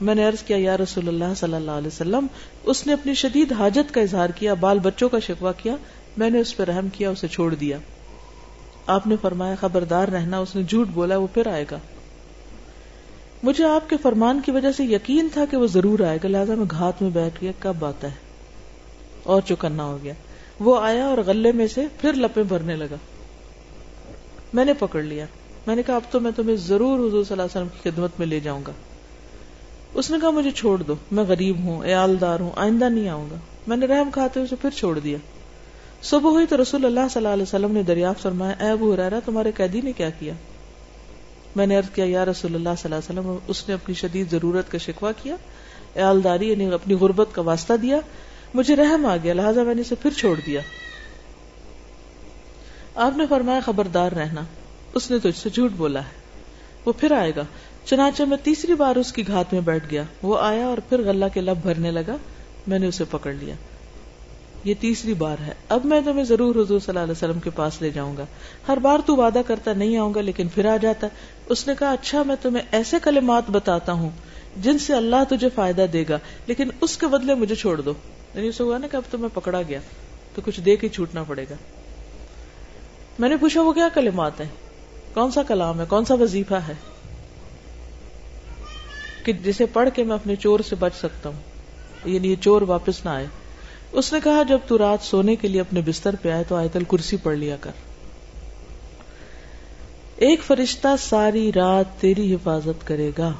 میں 0.00 0.14
نے 0.14 0.24
عرض 0.24 0.42
کیا، 0.42 0.56
یا 0.56 0.76
رسول 0.76 1.08
اللہ 1.08 1.34
صلی 1.36 1.54
اللہ 1.54 1.70
علیہ 1.70 1.86
وسلم، 1.86 2.26
اس 2.62 2.86
نے 2.86 2.92
اپنی 2.92 3.14
شدید 3.14 3.52
حاجت 3.52 3.94
کا 3.94 4.00
اظہار 4.00 4.30
کیا، 4.30 4.54
بال 4.54 4.78
بچوں 4.78 5.08
کا 5.08 5.18
شکوا 5.18 5.52
کیا، 5.52 5.76
میں 6.16 6.30
نے 6.30 6.38
اس 6.38 6.56
پہ 6.56 6.62
رحم 6.62 6.88
کیا، 6.88 7.10
اسے 7.10 7.28
چھوڑ 7.28 7.54
دیا۔ 7.54 7.78
آپ 8.86 9.06
نے 9.06 9.16
فرمایا، 9.22 9.54
خبردار 9.60 10.08
رہنا، 10.08 10.38
اس 10.38 10.56
نے 10.56 10.62
جھوٹ 10.62 10.88
بولا، 10.88 11.16
وہ 11.16 11.26
پھر 11.34 11.46
آئے 11.46 11.64
گا۔ 11.70 11.78
مجھے 13.42 13.64
آپ 13.64 13.90
کے 13.90 13.96
فرمان 13.96 14.40
کی 14.44 14.50
وجہ 14.50 14.72
سے 14.72 14.84
یقین 14.84 15.28
تھا 15.32 15.44
کہ 15.50 15.56
وہ 15.56 15.66
ضرور 15.66 16.00
آئے 16.00 16.18
گا۔ 16.24 16.28
لہٰذا 16.28 16.54
میں 16.54 16.66
گھات 16.70 17.02
میں 17.02 17.10
بیٹھ 17.10 17.34
گیا، 17.42 17.52
کب 17.58 17.84
آتا 17.84 18.08
ہے؟ 18.08 18.14
اور 19.22 19.42
چکنا 19.48 19.84
ہو 19.84 19.98
گیا۔ 20.02 20.12
وہ 20.60 20.80
آیا 20.80 21.04
اور 21.04 21.18
غلے 21.26 21.52
میں 21.52 21.66
سے 21.66 21.86
پھر 22.00 22.12
لپے 22.12 22.42
بھرنے 22.42 22.76
لگا۔ 22.76 22.96
میں 24.52 24.64
نے 24.64 24.72
پکڑ 24.72 25.02
لیا۔ 25.02 25.26
میں 25.66 25.76
نے 25.76 25.82
کہا، 25.82 25.96
اب 25.96 26.02
تو 26.10 26.20
میں 26.20 26.32
تمہیں 26.36 26.56
ضرور 26.56 26.98
حضور 26.98 27.24
صلی 27.24 27.32
اللہ 27.32 27.42
علیہ 27.42 27.62
وسلم 27.62 27.66
کی 27.68 27.90
خدمت 27.90 28.10
میں 28.18 28.26
لے 28.26 28.40
جاؤں 28.40 28.62
گا۔ 28.66 28.72
اس 29.94 30.10
نے 30.10 30.18
کہا، 30.20 30.30
مجھے 30.30 30.50
چھوڑ 30.50 30.82
دو، 30.82 30.94
میں 31.10 31.24
غریب 31.24 31.58
ہوں 31.58 31.84
عیالدار 31.84 32.40
ہوں، 32.40 32.50
آئندہ 32.56 32.84
نہیں 32.84 33.08
آؤں 33.08 33.30
گا۔ 33.30 33.36
میں 33.66 33.76
نے 33.76 33.86
رحم 33.86 34.10
کھاتے 34.10 34.40
اسے 34.40 34.56
پھر 34.56 34.70
چھوڑ 34.70 34.98
دیا۔ 34.98 35.18
صبح 36.02 36.30
ہوئی 36.30 36.46
تو 36.46 36.62
رسول 36.62 36.84
اللہ 36.84 37.00
صلی 37.10 37.20
اللہ 37.20 37.28
علیہ 37.28 37.42
وسلم 37.42 37.72
نے 37.72 37.82
دریافت 37.82 38.22
فرمایا، 38.22 38.64
اے 38.64 38.70
ابو 38.70 38.94
حرارا 38.94 39.18
تمہارے 39.24 39.52
قیدی 39.52 39.80
نے 39.80 39.92
کیا 39.92 40.10
کیا؟ 40.10 40.34
میں 41.56 41.66
نے 41.66 41.76
عرض 41.76 41.90
کیا، 41.94 42.04
یا 42.08 42.24
رسول 42.24 42.54
اللہ 42.54 42.68
صلی 42.78 42.92
اللہ 42.92 43.10
علیہ 43.10 43.20
وسلم، 43.20 43.38
اس 43.48 43.68
نے 43.68 43.74
اپنی 43.74 43.94
شدید 43.94 44.30
ضرورت 44.30 44.70
کا 44.70 44.78
شکوا 44.78 45.12
کیا 45.12 45.36
عیالداری 45.96 46.50
یعنی 46.50 46.72
اپنی 46.72 46.94
غربت 46.94 47.28
کا 47.32 47.42
واسطہ 47.42 47.72
دیا، 47.72 47.98
مجھے 48.54 48.76
رحم 48.76 49.06
آ 49.06 49.16
گیا، 49.22 49.34
لہٰذا 49.34 49.62
میں 49.62 49.74
نے 49.74 49.80
اسے 49.80 49.94
پھر 49.94 50.10
چھوڑ 50.10 50.40
دیا۔ 50.46 50.60
آپ 52.94 53.16
نے 53.16 53.24
فرمایا، 53.26 53.60
خبردار 53.64 54.12
رہنا۔ 54.12 54.40
اس 54.94 55.10
نے 55.10 55.18
تجھ 55.18 55.38
سے 55.38 55.50
جھوٹ 55.50 55.70
بولا 55.76 56.00
ہے۔ 56.00 56.22
وہ 56.84 56.92
پھر 56.92 57.12
آئے 57.12 57.32
گا۔ 57.36 57.44
چنانچہ 57.84 58.22
میں 58.22 58.36
تیسری 58.42 58.74
بار 58.74 58.96
اس 58.96 59.12
کی 59.12 59.26
گھات 59.26 59.52
میں 59.52 59.60
بیٹھ 59.60 59.90
گیا۔ 59.90 60.02
وہ 60.22 60.38
آیا 60.38 60.66
اور 60.66 60.78
پھر 60.88 61.02
غلہ 61.02 61.24
کے 61.34 61.40
لب 61.40 61.56
بھرنے 61.62 61.90
لگا۔ 61.90 62.16
میں 62.66 62.78
نے 62.78 62.86
اسے 62.86 63.04
پکڑ 63.10 63.32
لیا۔ 63.32 63.54
یہ 64.64 64.74
تیسری 64.80 65.14
بار 65.14 65.36
ہے۔ 65.46 65.52
اب 65.68 65.84
میں 65.84 66.00
تمہیں 66.00 66.24
ضرور 66.24 66.54
حضور 66.54 66.66
صلی 66.66 66.88
اللہ 66.88 67.00
علیہ 67.00 67.12
وسلم 67.12 67.40
کے 67.40 67.50
پاس 67.50 67.82
لے 67.82 67.90
جاؤں 67.90 68.16
گا۔ 68.16 68.26
ہر 68.68 68.76
بار 68.76 68.98
تو 69.06 69.16
وعدہ 69.16 69.40
کرتا 69.46 69.72
نہیں 69.72 69.96
آؤں 69.96 70.14
گا، 70.14 70.20
لیکن 70.20 70.48
پھر 70.48 70.64
آ 70.64 70.76
جاتا۔ 70.76 71.06
اس 71.48 71.66
نے 71.66 71.74
کہا 71.78 71.90
اچھا 71.90 72.22
میں 72.22 72.36
تمہیں 72.42 72.64
ایسے 72.72 72.96
کلمات 73.02 73.42
بتاتا 73.50 73.92
ہوں 73.92 74.10
جن 74.56 74.78
سے 74.78 74.94
اللہ 74.94 75.24
تجھے 75.28 75.48
فائدہ 75.54 75.86
دے 75.92 76.04
گا، 76.08 76.18
لیکن 76.46 76.68
اس 76.80 76.98
کے 76.98 77.06
بدلے 77.06 77.34
مجھے 77.34 77.54
چھوڑ 77.54 77.80
دو۔ 77.80 77.92
یعنی 78.34 78.48
اسے 78.48 78.62
ہوا 78.62 78.78
نا 78.78 78.86
کہ 78.86 78.96
اب 78.96 79.02
تو 79.10 79.18
میں 79.18 79.28
پکڑا 79.34 79.62
گیا 79.62 79.80
تو 80.34 80.42
کچھ 80.44 80.60
دے 80.60 80.76
کے 80.76 80.88
چھوٹنا 80.88 81.22
پڑے 81.22 81.44
گا۔ 81.50 81.54
میں 83.18 83.28
نے 83.28 83.36
پوچھا، 83.36 83.62
وہ 83.62 83.72
کیا 83.72 83.88
کلمات 83.94 84.40
ہیں؟ 84.40 84.71
کون 85.14 85.30
سا 85.30 85.42
کلام 85.42 85.80
ہے؟ 85.80 85.84
کون 85.88 86.04
سا 86.04 86.14
وظیفہ 86.14 86.54
ہے 86.54 86.74
کہ 89.24 89.32
جسے 89.32 89.66
پڑھ 89.66 89.88
کے 89.94 90.04
میں 90.04 90.14
اپنے 90.14 90.36
چور 90.36 90.60
سے 90.60 90.76
بچ 90.76 90.94
سکتا 90.94 91.28
ہوں؟ 91.28 91.52
یعنی 92.04 92.30
یہ 92.30 92.36
چور 92.36 92.62
واپس 92.62 93.04
نہ 93.04 93.10
آئے۔ 93.10 93.26
اس 93.92 94.12
نے 94.12 94.20
کہا، 94.24 94.42
جب 94.42 94.58
تو 94.66 94.78
رات 94.78 95.04
سونے 95.04 95.36
کے 95.36 95.48
لیے 95.48 95.60
اپنے 95.60 95.80
بستر 95.80 96.14
پہ 96.22 96.30
آئے 96.30 96.44
تو 96.44 96.56
آیت 96.56 96.76
الکرسی 96.76 97.16
پڑھ 97.16 97.38
لیا 97.38 97.56
کر۔ 97.60 97.70
ایک 100.16 100.42
فرشتہ 100.42 100.88
ساری 100.98 101.52
رات 101.52 102.00
تیری 102.00 102.34
حفاظت 102.34 102.86
کرے 102.86 103.10
گا۔ 103.18 103.32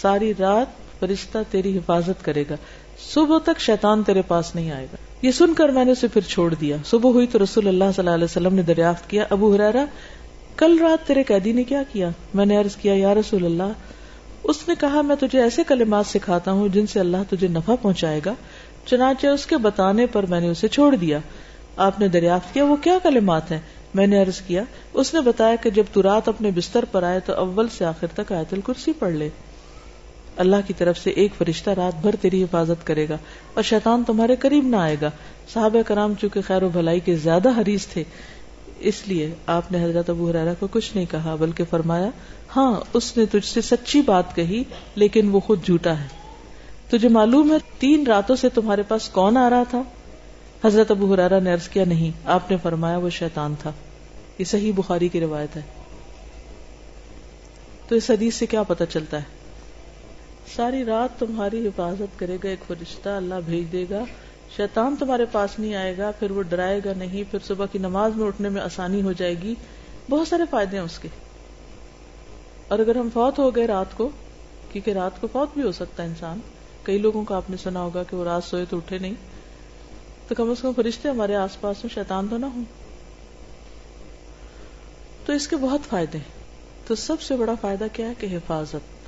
ساری 0.00 0.32
رات 0.38 1.00
فرشتہ 1.00 1.38
تیری 1.50 1.78
حفاظت 1.78 2.24
کرے 2.24 2.44
گا۔ 2.50 2.54
صبح 2.98 3.38
تک 3.38 3.60
شیطان 3.60 4.02
تیرے 4.02 4.22
پاس 4.22 4.54
نہیں 4.54 4.70
آئے 4.70 4.86
گا۔ 4.92 5.11
یہ 5.22 5.30
سن 5.30 5.54
کر 5.54 5.68
میں 5.68 5.84
نے 5.84 5.92
اسے 5.92 6.08
پھر 6.08 6.20
چھوڑ 6.20 6.54
دیا۔ 6.54 6.76
صبح 6.84 7.10
ہوئی 7.10 7.26
تو 7.26 7.38
رسول 7.38 7.68
اللہ 7.68 7.84
صلی 7.84 8.02
اللہ 8.04 8.10
علیہ 8.10 8.24
وسلم 8.24 8.54
نے 8.54 8.62
دریافت 8.62 9.10
کیا، 9.10 9.24
ابو 9.30 9.54
حرارا 9.54 9.84
کل 10.56 10.78
رات 10.80 11.06
تیرے 11.06 11.22
قیدی 11.22 11.52
نے 11.52 11.64
کیا 11.64 11.82
کیا؟ 11.92 12.08
میں 12.34 12.46
نے 12.46 12.56
عرض 12.56 12.76
کیا، 12.76 12.94
یا 12.94 13.14
رسول 13.14 13.44
اللہ، 13.44 13.72
اس 14.44 14.68
نے 14.68 14.74
کہا، 14.80 15.02
میں 15.02 15.16
تجھے 15.16 15.42
ایسے 15.42 15.62
کلمات 15.64 16.06
سکھاتا 16.06 16.52
ہوں 16.52 16.68
جن 16.68 16.86
سے 16.86 17.00
اللہ 17.00 17.16
تجھے 17.30 17.48
نفع 17.48 17.74
پہنچائے 17.82 18.20
گا، 18.26 18.34
چنانچہ 18.86 19.26
اس 19.26 19.46
کے 19.46 19.56
بتانے 19.56 20.06
پر 20.06 20.26
میں 20.26 20.40
نے 20.40 20.48
اسے 20.48 20.68
چھوڑ 20.68 20.96
دیا۔ 20.96 21.18
آپ 21.76 22.00
نے 22.00 22.08
دریافت 22.08 22.54
کیا، 22.54 22.64
وہ 22.64 22.76
کیا 22.76 22.98
کلمات 23.02 23.52
ہیں؟ 23.52 23.60
میں 23.94 24.06
نے 24.06 24.22
عرض 24.22 24.40
کیا، 24.40 24.62
اس 24.92 25.14
نے 25.14 25.20
بتایا 25.20 25.56
کہ 25.56 25.70
جب 25.70 25.84
تو 25.92 26.02
رات 26.02 26.28
اپنے 26.28 26.50
بستر 26.50 26.84
پر 26.84 27.02
آئے 27.02 27.20
تو 27.20 27.32
اول 27.32 27.68
سے 27.68 27.84
آخر 27.84 28.06
تک 28.06 28.32
آیت 28.32 28.52
الکرسی 28.52 28.92
پڑھ 28.92 29.12
لے۔ 29.12 29.28
اللہ 30.36 30.56
کی 30.66 30.72
طرف 30.78 30.98
سے 30.98 31.10
ایک 31.10 31.34
فرشتہ 31.38 31.70
رات 31.70 32.02
بھر 32.02 32.14
تیری 32.20 32.42
حفاظت 32.42 32.86
کرے 32.86 33.08
گا 33.08 33.16
اور 33.54 33.62
شیطان 33.62 34.04
تمہارے 34.06 34.36
قریب 34.36 34.64
نہ 34.64 34.76
آئے 34.76 34.96
گا۔ 35.02 35.10
صحابہ 35.52 35.82
کرام 35.82 36.14
چونکہ 36.20 36.40
خیر 36.40 36.62
و 36.62 36.68
بھلائی 36.68 37.00
کے 37.00 37.16
زیادہ 37.16 37.48
حریص 37.48 37.86
تھے، 37.86 38.04
اس 38.78 39.08
لیے 39.08 39.34
آپ 39.46 39.72
نے 39.72 39.84
حضرت 39.84 40.10
ابو 40.10 40.30
حرارا 40.30 40.54
کو 40.58 40.66
کچھ 40.70 40.96
نہیں 40.96 41.06
کہا، 41.10 41.34
بلکہ 41.34 41.64
فرمایا 41.70 42.10
ہاں 42.56 42.80
اس 42.92 43.16
نے 43.16 43.26
تجھ 43.26 43.46
سے 43.46 43.60
سچی 43.60 44.02
بات 44.02 44.36
کہی، 44.36 44.62
لیکن 44.94 45.30
وہ 45.30 45.40
خود 45.40 45.64
جھوٹا 45.64 46.00
ہے۔ 46.00 46.06
تجھے 46.90 47.08
معلوم 47.08 47.52
ہے، 47.52 47.56
تین 47.78 48.06
راتوں 48.06 48.36
سے 48.36 48.48
تمہارے 48.48 48.82
پاس 48.82 49.08
کون 49.08 49.36
آ 49.36 49.50
رہا 49.50 49.62
تھا؟ 49.70 49.82
حضرت 50.64 50.90
ابو 50.90 51.14
حرارا 51.14 51.38
نے 51.38 51.52
عرض 51.52 51.68
کیا، 51.68 51.84
نہیں، 51.84 52.10
آپ 52.24 52.50
نے 52.50 52.56
فرمایا، 52.62 52.96
وہ 52.96 53.10
شیطان 53.10 53.54
تھا۔ 53.58 53.72
یہ 54.38 54.44
صحیح 54.44 54.72
بخاری 54.76 55.08
کی 55.08 55.20
روایت 55.20 55.56
ہے۔ 55.56 55.62
تو 57.88 57.94
اس 57.94 58.10
حدیث 58.10 58.34
سے 58.34 58.46
کیا 58.46 58.62
پتا 58.62 58.86
چلتا 58.86 59.16
ہے؟ 59.16 59.41
ساری 60.46 60.84
رات 60.84 61.18
تمہاری 61.18 61.66
حفاظت 61.66 62.18
کرے 62.18 62.36
گا، 62.44 62.48
ایک 62.48 62.58
فرشتہ 62.66 63.08
اللہ 63.08 63.34
بھیج 63.44 63.72
دے 63.72 63.86
گا۔ 63.90 64.04
شیطان 64.56 64.96
تمہارے 64.98 65.24
پاس 65.32 65.58
نہیں 65.58 65.74
آئے 65.74 65.96
گا، 65.96 66.10
پھر 66.18 66.30
وہ 66.30 66.42
ڈرائے 66.42 66.80
گا 66.84 66.92
نہیں، 66.96 67.30
پھر 67.30 67.38
صبح 67.44 67.66
کی 67.72 67.78
نماز 67.78 68.16
میں 68.16 68.26
اٹھنے 68.26 68.48
میں 68.48 68.62
آسانی 68.62 69.02
ہو 69.02 69.12
جائے 69.12 69.34
گی۔ 69.42 69.54
بہت 70.10 70.28
سارے 70.28 70.42
فائدے 70.50 70.76
ہیں 70.76 70.84
اس 70.84 70.98
کے۔ 70.98 71.08
اور 72.68 72.78
اگر 72.78 72.96
ہم 72.96 73.08
فوت 73.14 73.38
ہو 73.38 73.56
گئے 73.56 73.66
رات 73.66 73.96
کو، 73.96 74.08
کیونکہ 74.72 74.90
رات 74.90 75.20
کو 75.20 75.26
فوت 75.32 75.48
بھی 75.54 75.62
ہو 75.62 75.72
سکتا 75.72 76.02
ہے 76.02 76.08
انسان۔ 76.08 76.40
کئی 76.82 76.98
لوگوں 76.98 77.24
کو 77.24 77.34
آپ 77.34 77.50
نے 77.50 77.56
سنا 77.56 77.80
ہوگا 77.80 78.02
کہ 78.02 78.16
وہ 78.16 78.24
رات 78.24 78.44
سوئے 78.44 78.64
تو 78.70 78.76
اٹھے 78.76 78.98
نہیں۔ 78.98 79.14
تو 80.28 80.34
کم 80.34 80.50
از 80.50 80.62
کم 80.62 80.72
فرشتے 80.76 81.08
ہمارے 81.08 81.34
آس 81.34 81.60
پاس 81.60 81.84
میں 81.84 81.94
شیطان 81.94 82.26
تو 82.30 82.38
نہ 82.38 82.46
ہوں۔ 82.46 82.64
تو 85.26 85.32
اس 85.32 85.48
کے 85.48 85.56
بہت 85.56 85.80
فائدے 85.88 86.18
ہیں۔ 86.18 86.42
تو 86.86 86.94
سب 86.94 87.20
سے 87.20 87.36
بڑا 87.36 87.54
فائدہ 87.60 87.84
کیا 87.92 88.08
ہے؟ 88.08 88.12
کہ 88.18 88.26
حفاظت۔ 88.26 89.01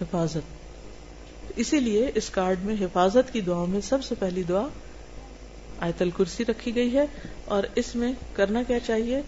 حفاظت۔ 0.00 1.56
اسی 1.56 1.80
لیے 1.80 2.10
اس 2.14 2.30
کارڈ 2.30 2.64
میں 2.64 2.74
حفاظت 2.80 3.32
کی 3.32 3.40
دعا 3.40 3.64
میں 3.64 3.80
سب 3.80 4.04
سے 4.04 4.14
پہلی 4.18 4.42
دعا 4.42 4.66
آیت 5.80 6.02
الکرسی 6.02 6.44
رکھی 6.44 6.74
گئی 6.74 6.96
ہے 6.96 7.04
اور 7.44 7.62
اس 7.74 7.94
میں 7.94 8.12
کرنا 8.32 8.62
کیا 8.62 8.80
چاہیے 8.80 9.22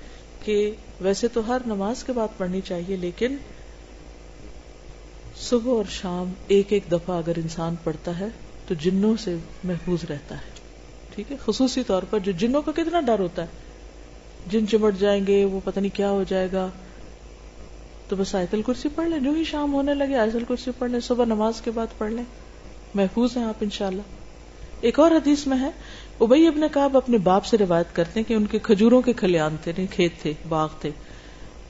کہ 0.45 0.73
ویسے 1.01 1.29
تو 1.29 1.47
ہر 1.47 1.59
نماز 1.67 2.05
کے 2.05 2.13
بعد 2.13 2.29
پڑھنی 2.37 2.61
چاہیے، 2.61 2.97
لیکن 2.97 3.37
صبح 5.37 5.73
اور 5.73 5.85
شام 5.91 6.33
ایک 6.47 6.73
ایک 6.73 6.83
دفعہ 6.93 7.19
اگر 7.19 7.33
انسان 7.37 7.75
پڑھتا 7.85 8.19
ہے 8.19 8.27
تو 8.69 8.75
جنوں 8.75 9.17
سے 9.17 9.37
محفوظ 9.65 10.05
رہتا 10.11 10.35
ہے۔ 10.35 10.51
ٹھیک 11.15 11.33
ہے؟ 11.33 11.37
خصوصی 11.45 11.83
طور 11.83 12.03
پر 12.03 12.19
جو 12.19 12.33
جنوں 12.33 12.63
کا 12.63 12.73
کتنا 12.73 13.01
ڈر 13.01 13.19
ہوتا 13.19 13.43
ہے۔ 13.43 13.47
جن 14.47 14.69
چمٹ 14.69 14.99
جائیں 14.99 15.27
گے، 15.27 15.45
وہ 15.45 15.61
پتہ 15.65 15.81
نہیں 15.81 15.97
کیا 15.97 16.11
ہو 16.11 16.25
جائے 16.29 16.49
گا۔ 16.53 16.69
تو 18.13 18.17
بس 18.17 18.35
آیت 18.35 18.55
الکرسی 18.55 18.89
پڑھ 18.95 19.09
لیں، 19.09 19.19
جو 19.19 19.31
ہی 19.31 19.45
شام 19.45 19.73
ہونے 19.73 19.95
لگے، 19.95 20.17
آیت 20.17 20.37
الکرسی 20.37 20.71
پڑھ 20.79 20.91
لیں، 20.91 21.01
صبح 21.01 21.25
نماز 21.25 21.61
کے 21.61 21.71
بعد 21.71 21.87
پڑھ 21.99 22.13
لیں۔ 22.13 22.25
محفوظ 22.95 23.37
ہیں 23.37 23.45
آپ 23.45 23.55
انشاءاللہ۔ 23.61 24.03
ایک 24.81 25.01
اور 25.01 25.11
حدیث 25.11 25.47
میں 25.47 25.59
ہے، 25.61 25.71
ابئی 26.21 26.47
ابن 26.47 26.61
کاب 26.73 26.97
اپنے 26.97 27.19
باپ 27.19 27.45
سے 27.45 27.59
روایت 27.59 27.97
کرتے 27.97 28.21
ہیں 28.21 28.29
کہ 28.29 28.35
ان 28.35 28.47
کے 28.47 28.59
کھجوروں 28.59 29.03
کے 29.03 29.13
کھلیان 29.13 29.57
تھے، 29.63 29.87
کھیت 29.91 30.13
تھے، 30.23 30.33
باغ 30.49 30.69
تھے۔ 30.81 30.91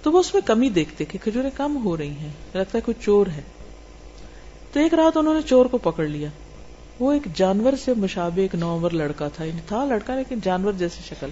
تو 0.03 0.13
وہ 0.13 0.19
اس 0.19 0.35
میں 0.35 0.43
کمی 0.47 0.69
دیکھتے 0.69 1.05
کہ 1.05 1.19
کھجوریں 1.23 1.51
کم 1.57 1.85
ہو 1.85 1.97
رہی 1.97 2.11
ہیں، 2.11 2.31
لگتا 2.55 2.79
ہے 2.79 2.81
کوئی 2.81 3.05
چور 3.05 3.27
ہے۔ 3.27 3.43
تو 4.73 4.81
ایک 4.81 4.95
رات 4.95 5.17
انہوں 5.17 5.35
نے 5.35 5.41
چور 5.43 5.67
کو 5.67 5.79
پکڑ 5.79 6.05
لیا۔ 6.05 6.29
وہ 7.01 7.13
ایک 7.13 7.23
جانور 7.35 7.73
سے 7.85 7.95
مشابہ 7.97 8.41
ایک 8.41 8.55
نومر 8.55 8.91
لڑکا 8.91 9.29
تھا 9.29 9.45
یعنی 9.45 9.61
تھا 9.67 9.85
لڑکا 9.85 10.17
لیکن 10.17 10.39
جانور 10.43 10.73
جیسی 10.73 11.01
شکل۔ 11.09 11.29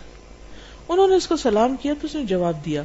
انہوں 0.88 1.08
نے 1.08 1.14
اس 1.14 1.26
کو 1.26 1.36
سلام 1.36 1.76
کیا، 1.76 1.94
تو 2.00 2.06
اس 2.06 2.14
نے 2.14 2.24
جواب 2.24 2.64
دیا 2.64 2.82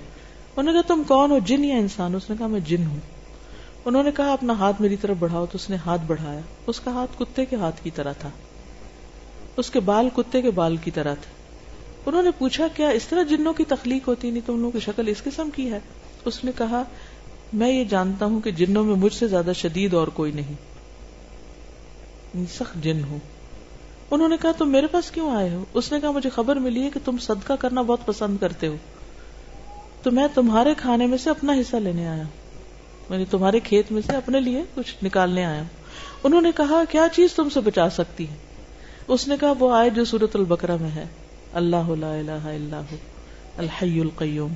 انہوں 0.57 0.73
نے 0.73 0.81
کہا، 0.81 0.95
تم 0.95 1.03
کون 1.07 1.31
ہو؟ 1.31 1.39
جن 1.39 1.65
یا 1.65 1.77
انسان 1.77 2.15
اس 2.15 2.29
نے 2.29 2.35
کہا، 2.39 2.47
میں 2.47 2.59
جن 2.59 2.87
ہوں. 2.87 2.99
انہوں 3.85 4.03
نے 4.03 4.11
کہا، 4.11 4.33
اپنا 4.33 4.53
ہاتھ 4.53 4.81
میری 4.81 4.95
طرف 4.95 5.15
بڑھاؤ. 5.19 5.45
تو 5.45 5.55
اس 5.55 5.69
نے 5.69 5.75
ہاتھ 5.75 6.01
بڑھایا۔ 6.07 6.39
اس 6.67 6.79
کا 6.79 6.91
ہاتھ 6.91 7.11
کتے 7.19 7.45
کے 7.45 7.55
ہاتھ 7.55 7.83
کی 7.83 7.89
طرح 7.89 8.11
تھا۔ 8.11 8.29
اس 9.57 9.69
کے 9.69 9.79
بال 9.79 10.09
کتے 10.15 10.41
کے 10.41 10.51
بال 10.51 10.77
کی 10.77 10.91
طرح 10.91 11.13
تھے۔ 11.13 11.31
انہوں 12.05 12.23
نے 12.23 12.29
پوچھا، 12.37 12.67
کیا 12.75 12.89
اس 12.89 13.07
طرح 13.07 13.23
جنوں 13.23 13.53
کی 13.53 13.63
تخلیق 13.63 14.07
ہوتی 14.07 14.31
نہیں؟ 14.31 14.41
تم 14.45 14.57
لوگوں 14.57 14.71
کی 14.71 14.79
شکل 14.79 15.07
اس 15.07 15.23
قسم 15.23 15.49
کی 15.49 15.71
ہے؟ 15.71 15.79
اس 16.25 16.43
نے 16.43 16.51
کہا، 16.57 16.83
میں 17.53 17.69
یہ 17.69 17.83
جانتا 17.83 18.25
ہوں 18.25 18.41
کہ 18.41 18.51
جنوں 18.51 18.83
میں 18.83 18.95
مجھ 18.95 19.13
سے 19.13 19.27
زیادہ 19.27 19.51
شدید 19.55 19.93
اور 19.93 20.07
کوئی 20.07 20.31
نہیں۔ 20.31 20.53
سخت 22.53 22.83
جن 22.83 23.03
ہوں۔ 23.09 23.19
انہوں 24.11 24.29
نے 24.29 24.35
کہا، 24.41 24.51
تم 24.51 24.69
میرے 24.69 24.87
پاس 24.87 25.11
کیوں 25.11 25.35
آئے 25.35 25.49
ہو؟ 25.49 25.63
اس 25.73 25.91
نے 25.91 25.99
کہا، 25.99 26.11
مجھے 26.11 26.29
خبر 26.29 26.55
ملی 26.55 26.83
ہے 26.83 26.89
کہ 26.89 26.99
تم 27.05 27.17
صدقہ 27.17 27.53
کرنا 27.53 27.81
بہت 27.81 27.99
پسند 28.05 28.37
کرتے 28.37 28.67
ہو۔ 28.67 28.75
تو 30.05 30.11
میں 30.11 30.27
تمہارے 30.33 30.73
کھانے 30.77 31.05
میں 31.05 31.17
سے 31.17 31.29
اپنا 31.29 31.53
حصہ 31.53 31.75
لینے 31.75 32.07
آیا۔ 32.07 32.23
یعنی 33.09 33.25
تمہارے 33.25 33.59
کھیت 33.59 33.91
میں 33.91 34.01
سے 34.05 34.15
اپنے 34.15 34.39
لیے 34.39 34.63
کچھ 34.75 35.03
نکالنے 35.03 35.45
آیا۔ 35.45 35.63
انہوں 36.23 36.41
نے 36.41 36.51
کہا، 36.55 36.83
کیا 36.89 37.07
چیز 37.13 37.33
تم 37.33 37.49
سے 37.49 37.59
بچا 37.59 37.89
سکتی 37.89 38.29
ہے؟ 38.29 38.35
اس 39.07 39.27
نے 39.27 39.35
کہا، 39.39 39.53
وہ 39.59 39.75
آئے 39.75 39.89
جو 39.89 40.05
سورت 40.05 40.35
البکرا 40.35 40.75
میں 40.81 40.89
ہے۔ 40.95 41.05
اللہ 41.53 41.89
لا 41.99 42.13
الہ 42.13 42.31
الا 42.31 42.81
الحی 43.57 43.99
القیوم۔ 43.99 44.53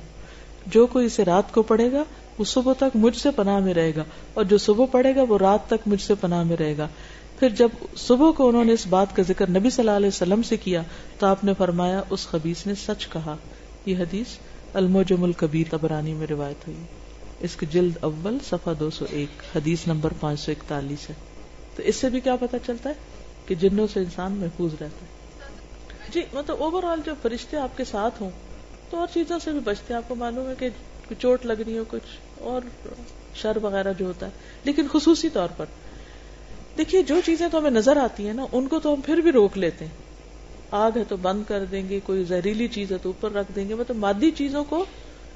جو 0.67 0.87
کوئی 0.87 1.05
اسے 1.05 1.25
رات 1.25 1.53
کو 1.53 1.61
پڑھے 1.61 1.91
گا، 1.91 2.03
وہ 2.37 2.43
صبح 2.43 2.73
تک 2.73 2.95
مجھ 2.95 3.17
سے 3.17 3.31
پناہ 3.31 3.59
میں 3.59 3.73
رہے 3.73 3.91
گا، 3.95 4.03
اور 4.33 4.43
جو 4.43 4.57
صبح 4.57 4.85
پڑھے 4.91 5.15
گا، 5.15 5.23
وہ 5.29 5.37
رات 5.37 5.67
تک 5.67 5.87
مجھ 5.87 6.01
سے 6.01 6.15
پناہ 6.15 6.43
میں 6.43 6.57
رہے 6.57 6.77
گا۔ 6.77 6.87
پھر 7.39 7.49
جب 7.49 7.69
صبح 7.95 8.31
کو 8.31 8.49
انہوں 8.49 8.65
نے 8.65 8.73
اس 8.73 8.87
بات 8.87 9.15
کا 9.15 9.23
ذکر 9.27 9.49
نبی 9.49 9.69
صلی 9.69 9.81
اللہ 9.81 9.97
علیہ 9.97 10.07
وسلم 10.07 10.41
سے 10.41 10.57
کیا، 10.57 10.81
تو 11.19 11.27
آپ 11.27 11.43
نے 11.43 11.53
فرمایا، 11.57 12.01
اس 12.09 12.27
خبیص 12.27 12.67
نے 12.67 12.73
سچ 12.75 13.07
کہا۔ 13.07 13.35
یہ 13.85 13.97
حدیث 13.97 14.27
الموجم 14.73 15.23
الکبیر 15.23 15.71
تبرانی 15.71 16.13
میں 16.13 16.27
روایت 16.27 16.67
ہوئی۔ 16.67 16.83
اس 17.39 17.55
کی 17.55 17.65
جلد 17.65 17.97
اول 18.01 18.37
صفحہ 18.49 18.73
دو 18.73 18.89
سو 18.89 19.05
ایک، 19.09 19.57
حدیث 19.57 19.87
نمبر 19.87 20.13
پانچ 20.19 20.39
سو 20.39 20.51
اکتالیس 20.51 21.09
ہے۔ 21.09 21.15
تو 21.75 21.83
اس 21.83 21.95
سے 21.95 22.09
بھی 22.09 22.19
کیا 22.19 22.35
پتا 22.35 22.59
چلتا 22.59 22.89
ہے 22.89 22.93
کہ 23.45 23.55
جنوں 23.55 23.87
سے 23.93 23.99
انسان 23.99 24.31
محفوظ 24.31 24.71
رہتا 24.71 25.05
ہے۔ 25.05 25.19
جی 26.09 26.21
مطلب 26.33 26.63
اوور 26.63 26.83
آل 26.83 26.99
جو 27.05 27.13
فرشتے 27.21 27.57
آپ 27.57 27.77
کے 27.77 27.83
ساتھ 27.83 28.21
ہوں، 28.21 28.29
تو 28.89 28.97
اور 28.97 29.07
چیزوں 29.13 29.39
سے 29.39 29.51
بھی 29.51 29.59
بچتے 29.59 29.93
ہیں۔ 29.93 29.97
آپ 29.97 30.09
کو 30.09 30.15
معلوم 30.15 30.49
ہے 30.49 30.53
کہ 30.59 30.69
چوٹ 31.19 31.45
لگ 31.45 31.53
رہی 31.53 31.77
ہو، 31.77 31.83
کچھ 31.87 32.39
اور 32.39 32.61
شر 33.35 33.57
وغیرہ 33.61 33.93
جو 33.93 34.05
ہوتا 34.05 34.25
ہے۔ 34.25 34.31
لیکن 34.63 34.85
خصوصی 34.91 35.29
طور 35.29 35.47
پر، 35.57 35.65
دیکھیے 36.77 37.03
جو 37.03 37.21
چیزیں 37.25 37.47
تو 37.51 37.59
ہمیں 37.59 37.71
نظر 37.71 37.97
آتی 37.97 38.25
ہیں 38.25 38.33
نا، 38.33 38.45
ان 38.51 38.67
کو 38.67 38.79
تو 38.79 38.93
ہم 38.93 39.01
پھر 39.01 39.17
بھی 39.17 39.31
روک 39.31 39.57
لیتے 39.57 39.85
ہیں۔ 39.85 39.98
آگ 40.71 40.91
ہے 40.95 41.03
تو 41.03 41.17
بند 41.17 41.43
کر 41.47 41.65
دیں 41.65 41.89
گے، 41.89 41.99
کوئی 42.03 42.23
زہریلی 42.23 42.67
چیز 42.67 42.91
ہے 42.91 42.97
تو 42.97 43.09
اوپر 43.09 43.31
رکھ 43.31 43.51
دیں 43.55 43.69
گے۔ 43.69 43.73
مطلب 43.73 43.97
مادی 43.97 44.31
چیزوں 44.31 44.63
کو 44.63 44.85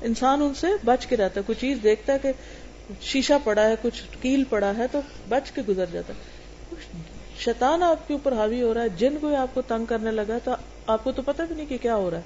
انسان 0.02 0.42
ان 0.42 0.54
سے 0.54 0.68
بچ 0.86 1.06
کے 1.06 1.18
رہتا 1.18 1.40
ہے۔ 1.40 1.44
کوئی 1.46 1.62
چیز 1.62 1.78
دیکھتا 1.84 2.14
ہے 2.14 2.18
کہ 2.20 2.32
شیشہ 3.02 3.34
پڑا 3.44 3.66
ہے، 3.66 3.76
کچھ 3.82 4.04
کیل 4.22 4.44
پڑا 4.44 4.72
ہے 4.78 4.88
تو 4.92 5.02
بچ 5.30 5.52
کے 5.52 5.62
گزر 5.68 5.86
جاتا 5.92 6.14
ہے۔ 6.14 6.44
شیطان 7.40 7.84
آپ 7.84 8.08
کے 8.08 8.14
اوپر 8.14 8.34
حاوی 8.34 8.62
ہو 8.62 8.74
رہا 8.74 8.82
ہے، 8.82 8.90
جن 8.90 9.18
کوئی 9.22 9.36
آپ 9.36 9.48
کو 9.54 9.62
تنگ 9.62 9.86
کرنے 9.86 10.12
لگا 10.12 10.38
تو 10.44 10.52
آپ 10.88 11.04
کو 11.04 11.12
تو 11.12 11.22
پتہ 11.22 11.42
بھی 11.42 11.56
نہیں 11.56 11.66
کہ 11.66 11.78
کیا 11.82 11.96
ہو 11.96 12.12
رہا 12.12 12.18
ہے۔ 12.18 12.24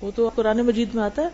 وہ 0.00 0.10
تو 0.14 0.30
قرآن 0.34 0.58
مجید 0.58 0.88
میں 0.94 1.02
آتا 1.02 1.22
ہے 1.22 1.28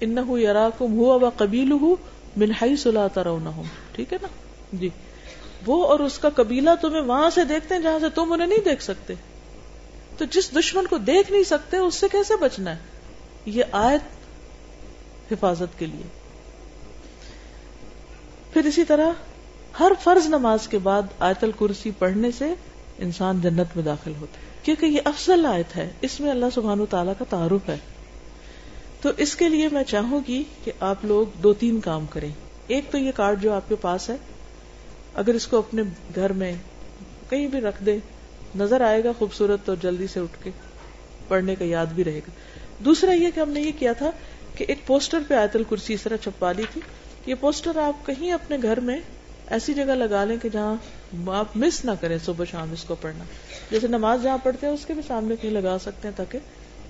ان 0.00 0.16
یار 0.28 0.54
کم 0.78 0.98
ہوا 0.98 1.30
قبیل 1.36 1.72
ہوں 1.72 1.96
منہائی 2.36 2.76
سلاتا 2.76 3.24
رہو 3.24 3.62
ٹھیک 3.92 4.12
ہے 4.12 4.18
نا؟ 4.22 4.28
جی۔ 4.72 4.88
وہ 5.66 5.86
اور 5.86 6.00
اس 6.00 6.18
کا 6.18 6.28
قبیلہ 6.30 6.70
تمہیں 6.80 7.00
وہاں 7.00 7.30
سے 7.30 7.44
دیکھتے 7.44 7.74
ہیں 7.74 7.82
جہاں 7.82 7.98
سے 7.98 8.06
تم 8.14 8.32
انہیں 8.32 8.46
نہیں 8.46 8.64
دیکھ 8.64 8.82
سکتے۔ 8.82 9.14
تو 10.18 10.24
جس 10.24 10.50
دشمن 10.58 10.86
کو 10.86 10.98
دیکھ 10.98 11.32
نہیں 11.32 11.42
سکتے، 11.42 11.76
اس 11.76 11.94
سے 11.94 12.06
کیسے 12.12 12.36
بچنا 12.36 12.70
ہے؟ 12.70 12.80
یہ 13.46 13.64
آیت 13.72 14.00
حفاظت 15.32 15.78
کے 15.78 15.86
لیے۔ 15.86 16.02
پھر 18.52 18.64
اسی 18.64 18.84
طرح 18.84 19.10
ہر 19.80 19.92
فرض 20.00 20.26
نماز 20.26 20.68
کے 20.68 20.78
بعد 20.78 21.02
آیت 21.18 21.44
الکرسی 21.44 21.90
پڑھنے 21.98 22.30
سے 22.30 22.54
انسان 22.98 23.40
جنت 23.40 23.76
میں 23.76 23.84
داخل 23.84 24.12
ہوتا 24.20 24.40
ہے۔ 24.40 24.46
کیونکہ 24.62 24.86
یہ 24.86 25.00
افضل 25.04 25.46
آیت 25.46 25.76
ہے، 25.76 25.90
اس 26.00 26.20
میں 26.20 26.30
اللہ 26.30 26.46
سبحان 26.54 26.86
تعالیٰ 26.90 27.12
کا 27.18 27.24
تعارف 27.30 27.68
ہے۔ 27.68 27.76
تو 29.00 29.10
اس 29.16 29.36
کے 29.36 29.48
لیے 29.48 29.68
میں 29.72 29.84
چاہوں 29.84 30.20
گی 30.28 30.44
کہ 30.64 30.72
آپ 30.80 31.04
لوگ 31.04 31.26
دو 31.38 31.54
تین 31.54 31.80
کام 31.80 32.06
کریں۔ 32.06 32.32
ایک 32.66 32.84
تو 32.90 32.98
یہ 32.98 33.12
کارڈ 33.12 33.42
جو 33.42 33.52
آپ 33.52 33.68
کے 33.68 33.74
پاس 33.76 34.10
ہے، 34.10 34.16
اگر 35.14 35.34
اس 35.34 35.46
کو 35.46 35.58
اپنے 35.58 35.82
گھر 36.14 36.32
میں 36.32 36.54
کہیں 37.30 37.46
بھی 37.46 37.60
رکھ 37.60 37.84
دے 37.84 37.98
نظر 38.54 38.80
آئے 38.80 39.04
گا 39.04 39.12
خوبصورت 39.18 39.66
تو 39.66 39.74
جلدی 39.74 40.06
سے 40.06 40.20
اٹھ 40.20 40.44
کے، 40.44 40.50
پڑھنے 41.28 41.54
کا 41.54 41.64
یاد 41.64 41.86
بھی 41.86 42.04
رہے 42.04 42.18
گا۔ 42.18 42.30
دوسرا 42.84 43.12
یہ 43.12 43.28
کہ 43.34 43.40
ہم 43.40 43.50
نے 43.50 43.60
یہ 43.60 43.70
کیا 43.78 43.92
تھا 43.92 44.10
کہ 44.54 44.64
ایک 44.68 44.86
پوسٹر 44.86 45.18
پہ 45.28 45.34
آیت 45.34 45.56
الکرسی 45.56 45.94
اس 45.94 46.02
طرح 46.02 46.16
چھپا 46.16 46.52
لی 46.52 46.62
تھی۔ 46.72 46.80
یہ 47.26 47.34
پوسٹر 47.40 47.76
آپ 47.76 48.06
کہیں 48.06 48.32
اپنے 48.32 48.56
گھر 48.62 48.80
میں 48.80 49.00
ایسی 49.46 49.74
جگہ 49.74 49.84
لگا 49.84 50.24
لیں 50.24 50.36
کہ 50.36 50.48
جہاں 50.48 50.76
آپ 51.26 51.56
مس 51.56 51.84
نہ 51.84 51.90
کریں 52.00 52.18
صبح 52.24 52.44
شام 52.50 52.72
اس 52.72 52.84
کو 52.84 52.94
پڑھنا۔ 52.94 53.24
جیسے 53.70 53.86
نماز 53.86 54.22
جہاں 54.22 54.38
پڑھتے 54.42 54.66
ہیں، 54.66 54.74
اس 54.74 54.86
کے 54.86 54.94
بھی 54.94 55.02
سامنے 55.08 55.36
کہیں 55.40 55.52
لگا 55.52 55.76
سکتے 55.80 56.08
ہیں 56.08 56.16
تاکہ 56.16 56.38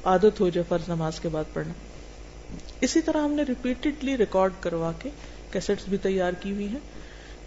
عادت 0.04 0.40
ہو 0.40 0.48
جائے 0.48 0.64
فرض 0.68 0.88
نماز 0.88 1.20
کے 1.20 1.28
بعد 1.28 1.44
پڑھنا۔ 1.52 1.72
اسی 2.80 3.00
طرح 3.00 3.24
ہم 3.24 3.32
نے 3.32 3.42
ریپیٹڈلی 3.48 4.16
ریکارڈ 4.16 4.52
کروا 4.60 4.92
کے 4.98 5.08
کیسٹس 5.50 5.88
بھی 5.88 5.96
تیار 5.96 6.32
کی 6.32 6.52
ہوئی 6.52 6.68
ہیں 6.68 6.78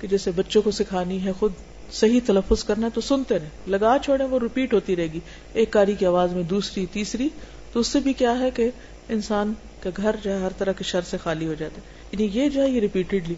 کہ 0.01 0.07
جیسے 0.07 0.32
بچوں 0.32 0.62
کو 0.62 0.72
سکھانی 0.72 1.26
ہے 1.26 1.32
خود 1.32 1.51
صحیح 1.91 2.19
تلفظ 2.25 2.63
کرنا 2.63 2.85
ہے 2.85 2.91
تو 2.93 3.01
سنتے 3.01 3.39
رہے۔ 3.39 3.49
لگا 3.67 3.97
چھوڑے 4.03 4.23
وہ 4.23 4.39
ریپیٹ 4.39 4.73
ہوتی 4.73 4.95
رہے 4.95 5.07
گی۔ 5.07 5.19
ایک 5.53 5.71
کاری 5.71 5.93
کی 5.93 6.05
آواز 6.05 6.33
میں 6.33 6.43
دوسری، 6.43 6.85
تیسری۔ 6.91 7.29
تو 7.73 7.79
اس 7.79 7.87
سے 7.87 7.99
بھی 7.99 8.13
کیا 8.13 8.39
ہے 8.39 8.51
کہ 8.51 8.69
انسان 9.09 9.53
کا 9.79 9.89
گھر 9.97 10.15
جو 10.23 10.31
ہے، 10.31 10.39
ہر 10.39 10.51
طرح 10.57 10.71
کے 10.71 10.83
شر 10.83 11.01
سے 11.01 11.17
خالی 11.17 11.47
ہو 11.47 11.53
جاتا 11.53 11.75
ہے۔ 11.75 11.81
یعنی 12.11 12.39
یہ 12.39 12.49
جو 12.49 12.63
ہے، 12.63 12.69
یہ 12.69 12.79
ریپیٹڈلی 12.79 13.35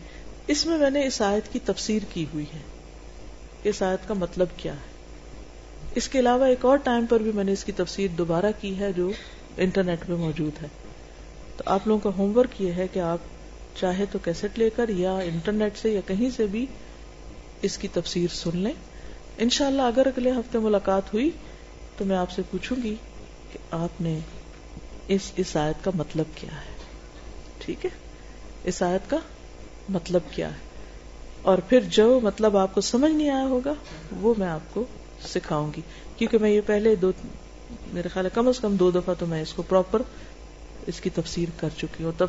اس 0.48 0.66
میں 0.66 0.78
میں 0.78 0.90
نے 0.90 1.06
اس 1.06 1.22
آیت 1.22 1.54
کی 1.54 1.60
تفسیر 1.66 2.02
کی 2.14 2.26
ہوئی 2.34 2.46
ہے۔ 2.54 2.60
اس 3.64 3.82
آیت 3.82 4.08
کا 4.08 4.14
مطلب 4.14 4.48
کیا 4.58 4.74
ہے؟ 4.74 4.94
اس 5.96 6.10
کے 6.10 6.20
علاوہ 6.20 6.46
ایک 6.46 6.66
اور 6.66 6.78
ٹائم 6.78 7.06
پر 7.06 7.20
بھی 7.20 7.32
میں 7.32 7.44
نے 7.44 7.52
اس 7.52 7.64
کی 7.64 7.72
تفسیر 7.72 8.08
دوبارہ 8.18 8.46
کی 8.62 8.80
ہے، 8.80 8.94
جو 8.94 9.12
انٹرنیٹ 9.58 10.08
پہ 10.08 10.14
موجود 10.14 10.64
ہے۔ 10.64 10.68
تو 11.58 11.64
آپ 11.66 11.88
لوگوں 11.88 12.12
کا 12.12 12.18
ہوم 12.18 12.38
ورک 12.38 12.62
یہ 12.62 12.72
ہے 12.72 12.88
کہ 12.94 13.00
آپ 13.00 13.18
چاہے 13.80 14.06
تو 14.12 14.20
کیسٹ 14.20 14.60
لے 14.60 14.70
کر 14.70 14.90
یا 14.90 15.18
انٹرنیٹ 15.18 15.78
سے 15.78 15.90
یا 15.90 16.02
کہیں 16.06 16.30
سے 16.36 16.46
بھی 16.46 16.66
اس 17.64 17.78
کی 17.78 17.88
تفسیر 17.88 18.28
سن 18.34 18.58
لیں۔ 18.58 18.74
انشاءاللہ 19.38 19.82
اگر 19.82 20.06
اگلے 20.06 20.32
ہفتے 20.32 20.60
ملاقات 20.60 21.14
ہوئی 21.14 21.30
تو 21.98 22.06
میں 22.06 22.16
آپ 22.16 22.32
سے 22.32 22.42
پوچھوں 22.52 22.78
گی 22.84 22.96
کہ 23.52 23.60
آپ 23.72 24.02
نے 24.02 24.20
اس 25.08 25.32
اس 25.36 25.58
آیت 25.58 25.84
کا 25.84 25.92
مطلب 25.96 26.26
کیا 26.36 26.52
ہے۔ 26.52 26.74
ٹھیک 27.58 27.86
ہے؟ 27.86 27.90
اس 28.64 28.82
آیت 28.82 29.10
کا 29.10 29.18
مطلب 29.90 30.22
کیا 30.32 30.48
ہے۔ 30.48 30.56
اور 31.42 31.58
پھر 31.58 31.80
جو 31.80 32.20
مطلب 32.24 32.58
آپ 32.58 32.76
کو 32.76 32.82
سمجھ 32.82 33.12
نہیں 33.12 33.30
آیا 33.30 33.46
ہوگا، 33.46 33.74
وہ 34.22 34.34
میں 34.38 34.48
آپ 34.48 34.74
کو 34.74 34.84
سکھاؤں 35.28 35.72
گی۔ 35.78 35.82
کیونکہ 36.18 36.38
میں 36.38 36.50
یہ 36.50 36.62
پہلے 36.66 36.96
دو، 36.96 37.12
میرے 37.94 38.10
خیال 38.10 38.26
ہے 38.26 38.32
کم 38.34 38.48
از 38.48 38.60
کم 38.60 38.76
دو 38.76 38.92
دفعہ 38.92 39.14
تو 39.20 39.26
میں 39.26 39.42
اس 39.42 39.54
کو 39.54 39.62
پراپر 39.62 40.02
اس 40.88 41.02
کی 41.02 41.10
تفسیر 41.10 41.50
کر 41.58 41.70
چکی 41.78 42.04
ہوں۔ 42.04 42.12
تب 42.18 42.28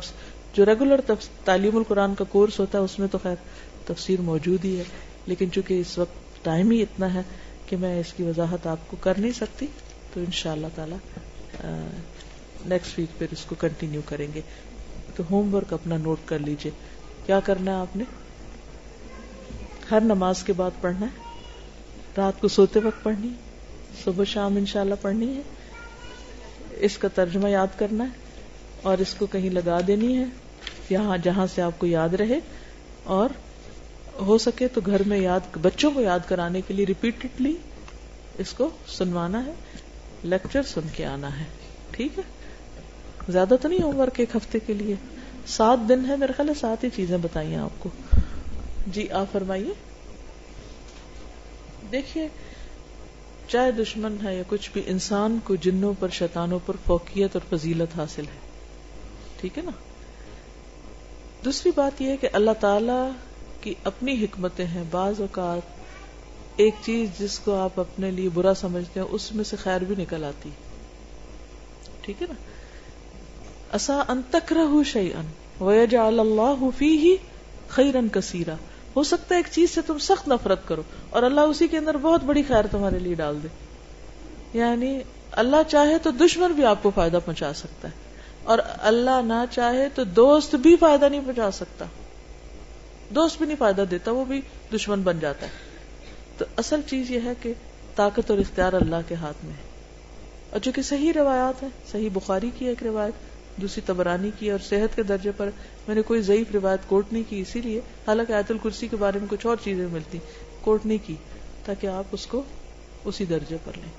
جو 0.53 0.65
ریگولر 0.65 0.99
تعلیم 1.45 1.77
القرآن 1.77 2.15
کا 2.15 2.23
کورس 2.23 2.59
ہوتا 2.59 2.77
ہے، 2.77 2.83
اس 2.83 2.99
میں 2.99 3.07
تو 3.07 3.17
خیر 3.23 3.35
تفسیر 3.85 4.21
موجود 4.21 4.65
ہی 4.65 4.79
ہے۔ 4.79 4.83
لیکن 5.25 5.51
چونکہ 5.51 5.79
اس 5.79 5.97
وقت 5.97 6.45
ٹائم 6.45 6.71
ہی 6.71 6.81
اتنا 6.81 7.13
ہے 7.13 7.21
کہ 7.65 7.77
میں 7.77 7.99
اس 7.99 8.13
کی 8.13 8.23
وضاحت 8.23 8.67
آپ 8.67 8.77
کو 8.87 8.97
کر 9.01 9.13
نہیں 9.17 9.31
سکتی، 9.31 9.67
تو 10.13 10.19
ان 10.19 10.31
شاء 10.31 10.51
اللہ 10.51 10.67
تعالی 10.75 10.95
نیکسٹ 12.65 12.99
ویک 12.99 13.19
پھر 13.19 13.27
اس 13.31 13.45
کو 13.45 13.55
کنٹینیو 13.59 14.01
کریں 14.05 14.27
گے۔ 14.33 14.41
تو 15.15 15.23
ہوم 15.31 15.55
ورک 15.55 15.73
اپنا 15.73 15.97
نوٹ 15.97 16.17
کر 16.25 16.39
لیجیے۔ 16.39 16.71
کیا 17.25 17.39
کرنا 17.39 17.71
ہے 17.71 17.75
آپ 17.75 17.95
نے؟ 17.95 18.03
ہر 19.91 19.99
نماز 19.99 20.43
کے 20.43 20.53
بعد 20.53 20.71
پڑھنا 20.81 21.05
ہے؟ 21.05 21.33
رات 22.17 22.41
کو 22.41 22.47
سوتے 22.47 22.79
وقت 22.79 23.03
پڑھنی 23.03 23.29
صبح 24.03 24.23
شام 24.23 24.55
انشاءاللہ 24.55 24.95
پڑھنی 25.01 25.35
ہے؟ 25.35 25.41
اس 26.71 26.97
کا 26.97 27.07
ترجمہ 27.07 27.49
یاد 27.49 27.67
کرنا 27.77 28.03
ہے؟ 28.03 28.09
اور 28.81 28.97
اس 28.97 29.13
کو 29.13 29.25
کہیں 29.25 29.49
لگا 29.49 29.79
دینی 29.87 30.17
ہے؟ 30.17 30.25
یہاں 30.89 31.17
جہاں 31.17 31.47
سے 31.55 31.61
آپ 31.61 31.79
کو 31.79 31.85
یاد 31.85 32.09
رہے 32.09 32.39
اور 33.03 33.29
ہو 34.19 34.37
سکے 34.37 34.67
تو 34.67 34.81
گھر 34.85 35.03
میں 35.03 35.17
یاد، 35.17 35.39
بچوں 35.61 35.91
کو 35.91 36.01
یاد 36.01 36.19
کرانے 36.27 36.61
کے 36.61 36.73
لیے 36.73 36.85
ریپیٹڈلی 36.85 37.55
اس 38.37 38.53
کو 38.53 38.69
سنوانا 38.87 39.45
ہے 39.45 39.53
لیکچر 40.23 40.63
سن 40.63 40.81
کے 40.93 41.05
آنا 41.05 41.39
ہے، 41.39 41.45
ٹھیک 41.91 42.19
ہے؟ 42.19 42.23
زیادہ 43.31 43.55
تو 43.61 43.67
نہیں 43.67 43.83
ہوم 43.83 43.99
ورک 43.99 44.19
ایک 44.19 44.35
ہفتے 44.35 44.59
کے 44.59 44.73
لیے، 44.73 44.95
سات 45.47 45.89
دن 45.89 46.05
ہے 46.07 46.15
میرے 46.15 46.33
خیال 46.33 46.49
ہے، 46.49 46.53
سات 46.53 46.83
ہی 46.83 46.89
چیزیں 46.95 47.17
بتائیے 47.17 47.55
آپ 47.55 47.69
کو۔ 47.79 47.89
جی 48.87 49.11
آپ 49.11 49.25
فرمائیے۔ 49.31 49.73
دیکھیے، 51.91 52.27
چاہے 53.47 53.71
دشمن 53.71 54.15
ہے 54.23 54.35
یا 54.35 54.43
کچھ 54.47 54.69
بھی، 54.73 54.81
انسان 54.85 55.39
کو 55.43 55.55
جنوں 55.55 55.93
پر، 55.99 56.09
شیطانوں 56.09 56.59
پر 56.65 56.73
فوقیت 56.85 57.35
اور 57.35 57.57
فضیلت 57.57 57.99
حاصل 57.99 58.23
ہے۔ 58.23 58.39
ٹھیک 59.41 59.57
ہے 59.57 59.63
نا؟ 59.63 59.71
دوسری 61.45 61.71
بات 61.75 62.01
یہ 62.01 62.09
ہے 62.09 62.17
کہ 62.17 62.27
اللہ 62.33 62.51
تعالی 62.59 63.11
کی 63.65 63.73
اپنی 63.83 64.23
حکمتیں 64.23 64.65
ہیں، 64.65 64.83
بعض 64.91 65.21
اوقات 65.21 65.61
ایک 66.55 66.75
چیز 66.83 67.09
جس 67.19 67.39
کو 67.39 67.55
آپ 67.55 67.79
اپنے 67.79 68.11
لیے 68.11 68.29
برا 68.29 68.53
سمجھتے 68.53 68.99
ہیں، 68.99 69.07
اس 69.09 69.31
میں 69.31 69.43
سے 69.43 69.55
خیر 69.55 69.81
بھی 69.81 69.95
نکل 69.99 70.23
آتی۔ 70.23 70.49
ٹھیک 72.01 72.21
ہے 72.21 72.27
نا؟ 72.29 72.35
اصا 73.71 74.03
ان 74.07 74.21
تک 74.29 74.53
شعی 74.85 75.13
ان 75.13 75.25
وجال 75.63 76.19
اللہ 76.19 76.69
فی 76.77 77.15
خیرن 77.69 78.07
کثیرہ 78.09 78.55
ہو 78.95 79.03
سکتا 79.03 79.35
ہے 79.35 79.39
ایک 79.39 79.47
چیز 79.51 79.71
سے 79.71 79.81
تم 79.81 79.97
سخت 79.97 80.27
نفرت 80.27 80.67
کرو 80.67 80.81
اور 81.09 81.23
اللہ 81.23 81.41
اسی 81.41 81.67
کے 81.67 81.77
اندر 81.77 81.97
بہت 81.97 82.23
بڑی 82.23 82.43
خیر 82.47 82.67
تمہارے 82.71 82.99
لیے 82.99 83.13
ڈال 83.13 83.39
دے۔ 83.43 83.47
یعنی 84.53 84.99
اللہ 85.31 85.55
چاہے 85.67 85.97
تو 85.97 86.11
دشمن 86.11 86.51
بھی 86.51 86.65
آپ 86.65 86.83
کو 86.83 86.91
فائدہ 86.95 87.19
پہنچا 87.25 87.53
سکتا 87.53 87.87
ہے 87.87 87.93
اور 88.43 88.59
اللہ 88.77 89.21
نہ 89.25 89.43
چاہے 89.51 89.89
تو 89.95 90.03
دوست 90.03 90.55
بھی 90.55 90.75
فائدہ 90.75 91.09
نہیں 91.09 91.21
پہنچا 91.25 91.51
سکتا۔ 91.51 91.85
دوست 93.09 93.37
بھی 93.37 93.45
نہیں 93.45 93.57
فائدہ 93.59 93.83
دیتا، 93.91 94.11
وہ 94.11 94.25
بھی 94.25 94.41
دشمن 94.73 95.01
بن 95.01 95.19
جاتا 95.19 95.45
ہے۔ 95.45 95.51
تو 96.37 96.45
اصل 96.57 96.81
چیز 96.89 97.11
یہ 97.11 97.19
ہے 97.25 97.33
کہ 97.41 97.53
طاقت 97.95 98.31
اور 98.31 98.39
اختیار 98.39 98.73
اللہ 98.73 98.95
کے 99.07 99.15
ہاتھ 99.15 99.45
میں 99.45 99.53
ہے۔ 99.53 99.75
اور 100.49 100.59
جو 100.59 100.71
کہ 100.71 100.81
صحیح 100.81 101.13
روایات 101.15 101.63
ہیں، 101.63 101.69
صحیح 101.91 102.09
بخاری 102.13 102.51
کی 102.57 102.65
ایک 102.65 102.83
روایت، 102.83 103.13
دوسری 103.61 103.81
تبرانی 103.85 104.31
کی 104.39 104.51
اور 104.51 104.59
صحت 104.59 104.95
کے 104.95 105.03
درجے 105.03 105.31
پر 105.31 105.49
میں 105.87 105.95
نے 105.95 106.01
کوئی 106.01 106.21
ضعیف 106.21 106.47
روایت 106.53 106.79
کوٹ 106.87 107.13
نہیں 107.13 107.23
کی، 107.29 107.39
اسی 107.39 107.61
لیے 107.61 107.81
حالانکہ 108.07 108.33
آیت 108.33 108.51
الکرسی 108.51 108.87
کے 108.87 108.95
بارے 108.95 109.19
میں 109.19 109.27
کچھ 109.29 109.47
اور 109.47 109.57
چیزیں 109.63 109.87
ملتی، 109.91 110.17
کوٹ 110.61 110.85
نہیں 110.85 110.97
کی، 111.05 111.15
تاکہ 111.65 111.87
آپ 111.87 112.03
اس 112.11 112.27
کو 112.27 112.43
اسی 113.05 113.25
درجے 113.25 113.57
پر 113.63 113.71
لیں۔ 113.75 113.91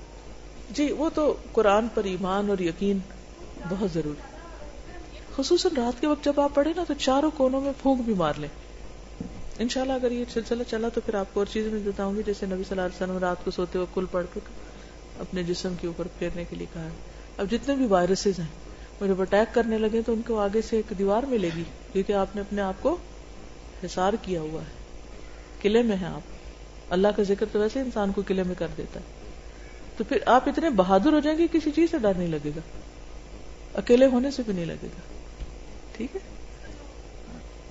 جی 0.69 0.91
وہ 0.91 1.09
تو 1.13 1.35
قرآن 1.51 1.87
پر 1.93 2.03
ایمان 2.03 2.49
اور 2.49 2.59
یقین 2.59 2.99
بہت 3.69 3.91
ضروری 3.93 4.21
خصوصاً 5.35 5.71
رات 5.75 6.01
کے 6.01 6.07
وقت 6.07 6.25
جب 6.25 6.39
آپ 6.39 6.55
پڑھے 6.55 6.71
نا، 6.75 6.83
تو 6.87 6.93
چاروں 6.93 7.31
کونوں 7.37 7.61
میں 7.61 7.73
پھونک 7.81 8.01
بھی 8.01 8.13
مار 8.13 8.33
لیں۔ 8.37 8.66
انشاءاللہ 9.59 9.93
اگر 9.93 10.11
یہ 10.11 10.25
سلسلہ 10.33 10.63
چلا 10.63 10.89
تو 10.89 11.01
پھر 11.01 11.13
آپ 11.13 11.33
کو 11.33 11.39
اور 11.39 11.53
چیزیں 11.53 11.71
میں 11.71 11.79
بتاؤں 11.85 12.15
گی، 12.15 12.23
جیسے 12.25 12.45
نبی 12.45 12.55
صلی 12.55 12.65
اللہ 12.69 12.81
علیہ 12.81 12.95
وسلم 12.95 13.17
رات 13.17 13.45
کو 13.45 13.51
سوتے 13.51 13.77
ہوئے 13.77 13.87
کل 13.93 14.05
پڑھ 14.11 14.25
کر 14.33 14.39
اپنے 15.19 15.43
جسم 15.43 15.73
کے 15.81 15.87
اوپر 15.87 16.07
پھیرنے 16.19 16.43
کے 16.49 16.55
لیے 16.55 16.67
کہا 16.73 16.83
ہے۔ 16.83 16.89
اب 17.37 17.51
جتنے 17.51 17.75
بھی 17.75 17.85
وائرسز 17.85 18.39
ہیں 18.39 18.47
وہ 18.99 19.07
جب 19.07 19.21
اٹیک 19.21 19.55
کرنے 19.55 19.77
لگے 19.77 20.01
تو 20.01 20.13
ان 20.13 20.21
کو 20.21 20.39
آگے 20.39 20.61
سے 20.61 20.75
ایک 20.75 20.93
دیوار 20.97 21.23
ملے 21.23 21.49
گی، 21.55 21.63
کیونکہ 21.93 22.13
آپ 22.13 22.35
نے 22.35 22.41
اپنے 22.41 22.61
آپ 22.61 22.73
کو 22.81 22.97
حسار 23.85 24.13
کیا 24.21 24.41
ہوا 24.41 24.61
ہے۔ 24.61 24.71
قلعے 25.61 25.83
میں 25.83 25.97
ہے 26.01 26.05
آپ۔ 26.05 26.21
اللہ 26.89 27.07
کا 27.07 27.23
ذکر 27.23 27.45
تو 27.51 27.59
ویسے 27.59 27.79
انسان 27.79 28.11
کو 28.11 28.21
قلعے 28.27 28.43
میں 28.43 28.55
کر 28.55 28.67
دیتا 28.77 28.99
ہے۔ 28.99 29.05
تو 29.97 30.03
پھر 30.03 30.17
آپ 30.25 30.49
اتنے 30.49 30.69
بہادر 30.69 31.13
ہو 31.13 31.19
جائیں 31.19 31.37
گے، 31.37 31.47
کسی 31.51 31.71
چیز 31.71 31.91
سے 31.91 31.97
ڈر 31.97 32.13
نہیں 32.17 32.27
لگے 32.27 32.49
گا۔ 32.55 32.61
اکیلے 33.73 34.05
ہونے 34.05 34.31
سے 34.31 34.43
بھی 34.45 34.53
نہیں 34.53 34.65
لگے 34.65 34.87
گا۔ 34.97 35.01
ٹھیک 35.91 36.15
ہے؟ 36.15 36.36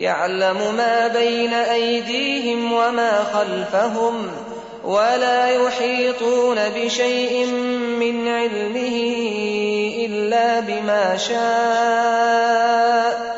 يعلم 0.00 0.76
ما 0.76 1.12
بين 1.12 1.78
أيديهم 1.78 2.72
وما 2.72 3.22
خلفهم 3.32 4.26
ولا 4.84 5.48
يحيطون 5.48 6.58
بشيء 6.74 7.46
من 7.98 8.28
علمه 8.28 9.16
إلا 10.06 10.60
بما 10.66 11.14
شاء. 11.18 13.34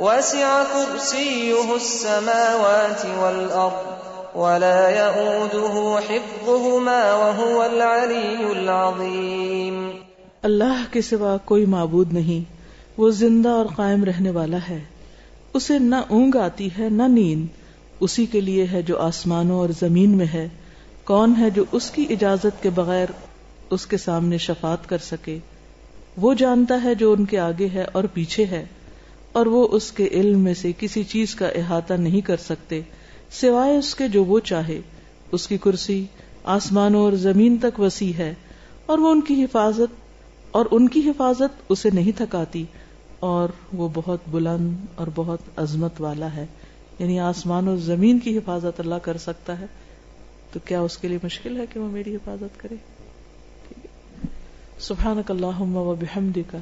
وسع 0.00 0.62
كرسيه 0.72 1.74
السماوات 1.74 3.06
والأرض 3.18 4.36
ولا 4.36 4.90
يؤوده 4.90 6.00
حفظهما 6.08 7.14
وهو 7.14 7.62
العلي 7.62 8.60
العظيم. 8.60 9.90
اللہ 10.42 10.92
کے 10.92 11.00
سوا 11.00 11.36
کوئی 11.44 11.66
معبود 11.66 12.12
نہیں، 12.12 12.52
وہ 13.00 13.10
زندہ 13.10 13.48
اور 13.48 13.66
قائم 13.76 14.04
رہنے 14.04 14.30
والا 14.30 14.58
ہے۔ 14.70 14.97
اسے 15.58 15.78
نہ 15.78 15.96
اونگ 16.08 16.36
آتی 16.36 16.68
ہے، 16.78 16.88
نہ 16.88 17.02
نیند۔ 17.02 17.46
اسی 18.00 18.26
کے 18.26 18.40
لیے 18.40 18.66
ہے 18.72 18.82
جو 18.82 18.98
آسمانوں 18.98 19.58
اور 19.58 19.68
زمین 19.80 20.10
میں 20.10 20.26
ہے۔ 20.34 20.48
کون 21.04 21.34
ہے 21.38 21.50
جو 21.50 21.64
اس 21.72 21.90
کی 21.90 22.06
اجازت 22.10 22.62
کے 22.62 22.70
بغیر 22.70 23.08
اس 23.70 23.86
کے 23.86 23.96
سامنے 23.96 24.38
شفات 24.38 24.88
کر 24.88 24.98
سکے؟ 24.98 25.38
وہ 26.16 26.34
جانتا 26.34 26.80
ہے 26.84 26.94
جو 26.94 27.12
ان 27.12 27.24
کے 27.24 27.38
آگے 27.38 27.68
ہے 27.74 27.84
اور 27.92 28.04
پیچھے 28.04 28.44
ہے، 28.44 28.64
اور 29.32 29.46
وہ 29.46 29.66
اس 29.70 29.90
کے 29.92 30.08
علم 30.12 30.40
میں 30.40 30.54
سے 30.54 30.72
کسی 30.78 31.02
چیز 31.04 31.34
کا 31.34 31.48
احاطہ 31.48 31.94
نہیں 31.94 32.20
کر 32.20 32.36
سکتے۔ 32.36 32.80
سوائے 33.30 33.76
اس 33.76 33.94
کے 33.94 34.08
جو 34.08 34.24
وہ 34.24 34.40
چاہے۔ 34.40 34.80
اس 35.32 35.46
کی 35.48 35.56
کرسی 35.56 36.04
آسمانوں 36.44 37.00
اور 37.00 37.12
زمین 37.12 37.56
تک 37.56 37.80
وسیع 37.80 38.12
ہے، 38.18 38.34
اور 38.86 38.98
وہ 38.98 39.10
ان 39.10 39.20
کی 39.20 39.42
حفاظت، 39.44 39.96
اور 40.50 40.66
ان 40.70 40.88
کی 40.88 41.08
حفاظت 41.08 41.62
اسے 41.68 41.90
نہیں 41.92 42.16
تھکاتی۔ 42.16 42.64
اور 43.20 43.48
وہ 43.72 43.88
بہت 43.94 44.18
بلند 44.30 44.76
اور 44.94 45.06
بہت 45.14 45.38
عظمت 45.56 46.00
والا 46.00 46.34
ہے۔ 46.34 46.46
یعنی 46.98 47.20
آسمان 47.20 47.68
و 47.68 47.76
زمین 47.76 48.18
کی 48.18 48.38
حفاظت 48.38 48.80
اللہ 48.80 48.94
کر 48.94 49.16
سکتا 49.16 49.60
ہے۔ 49.60 49.66
تو 50.52 50.58
کیا 50.64 50.80
اس 50.80 50.98
کے 50.98 51.08
لیے 51.08 51.18
مشکل 51.22 51.56
ہے 51.56 51.64
کہ 51.72 51.80
وہ 51.80 51.88
میری 51.88 52.14
حفاظت 52.14 52.60
کرے؟ 52.60 52.74
سبحانک 54.78 55.30
اللہم 55.30 55.76
و 55.76 55.94
بحمدک، 55.94 56.56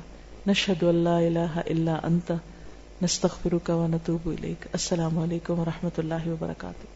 نشہد 0.48 0.82
اللہ 0.82 1.08
الہ 1.08 1.58
الا 1.66 2.00
انت، 2.02 2.32
نستغفرک 3.02 3.70
و 3.70 3.86
نتوب 3.86 4.28
الیک۔ 4.28 4.66
السلام 4.72 5.18
علیکم 5.18 5.58
و 5.58 5.64
رحمۃ 5.64 5.98
اللہ 5.98 6.28
وبرکاتہ۔ 6.28 6.95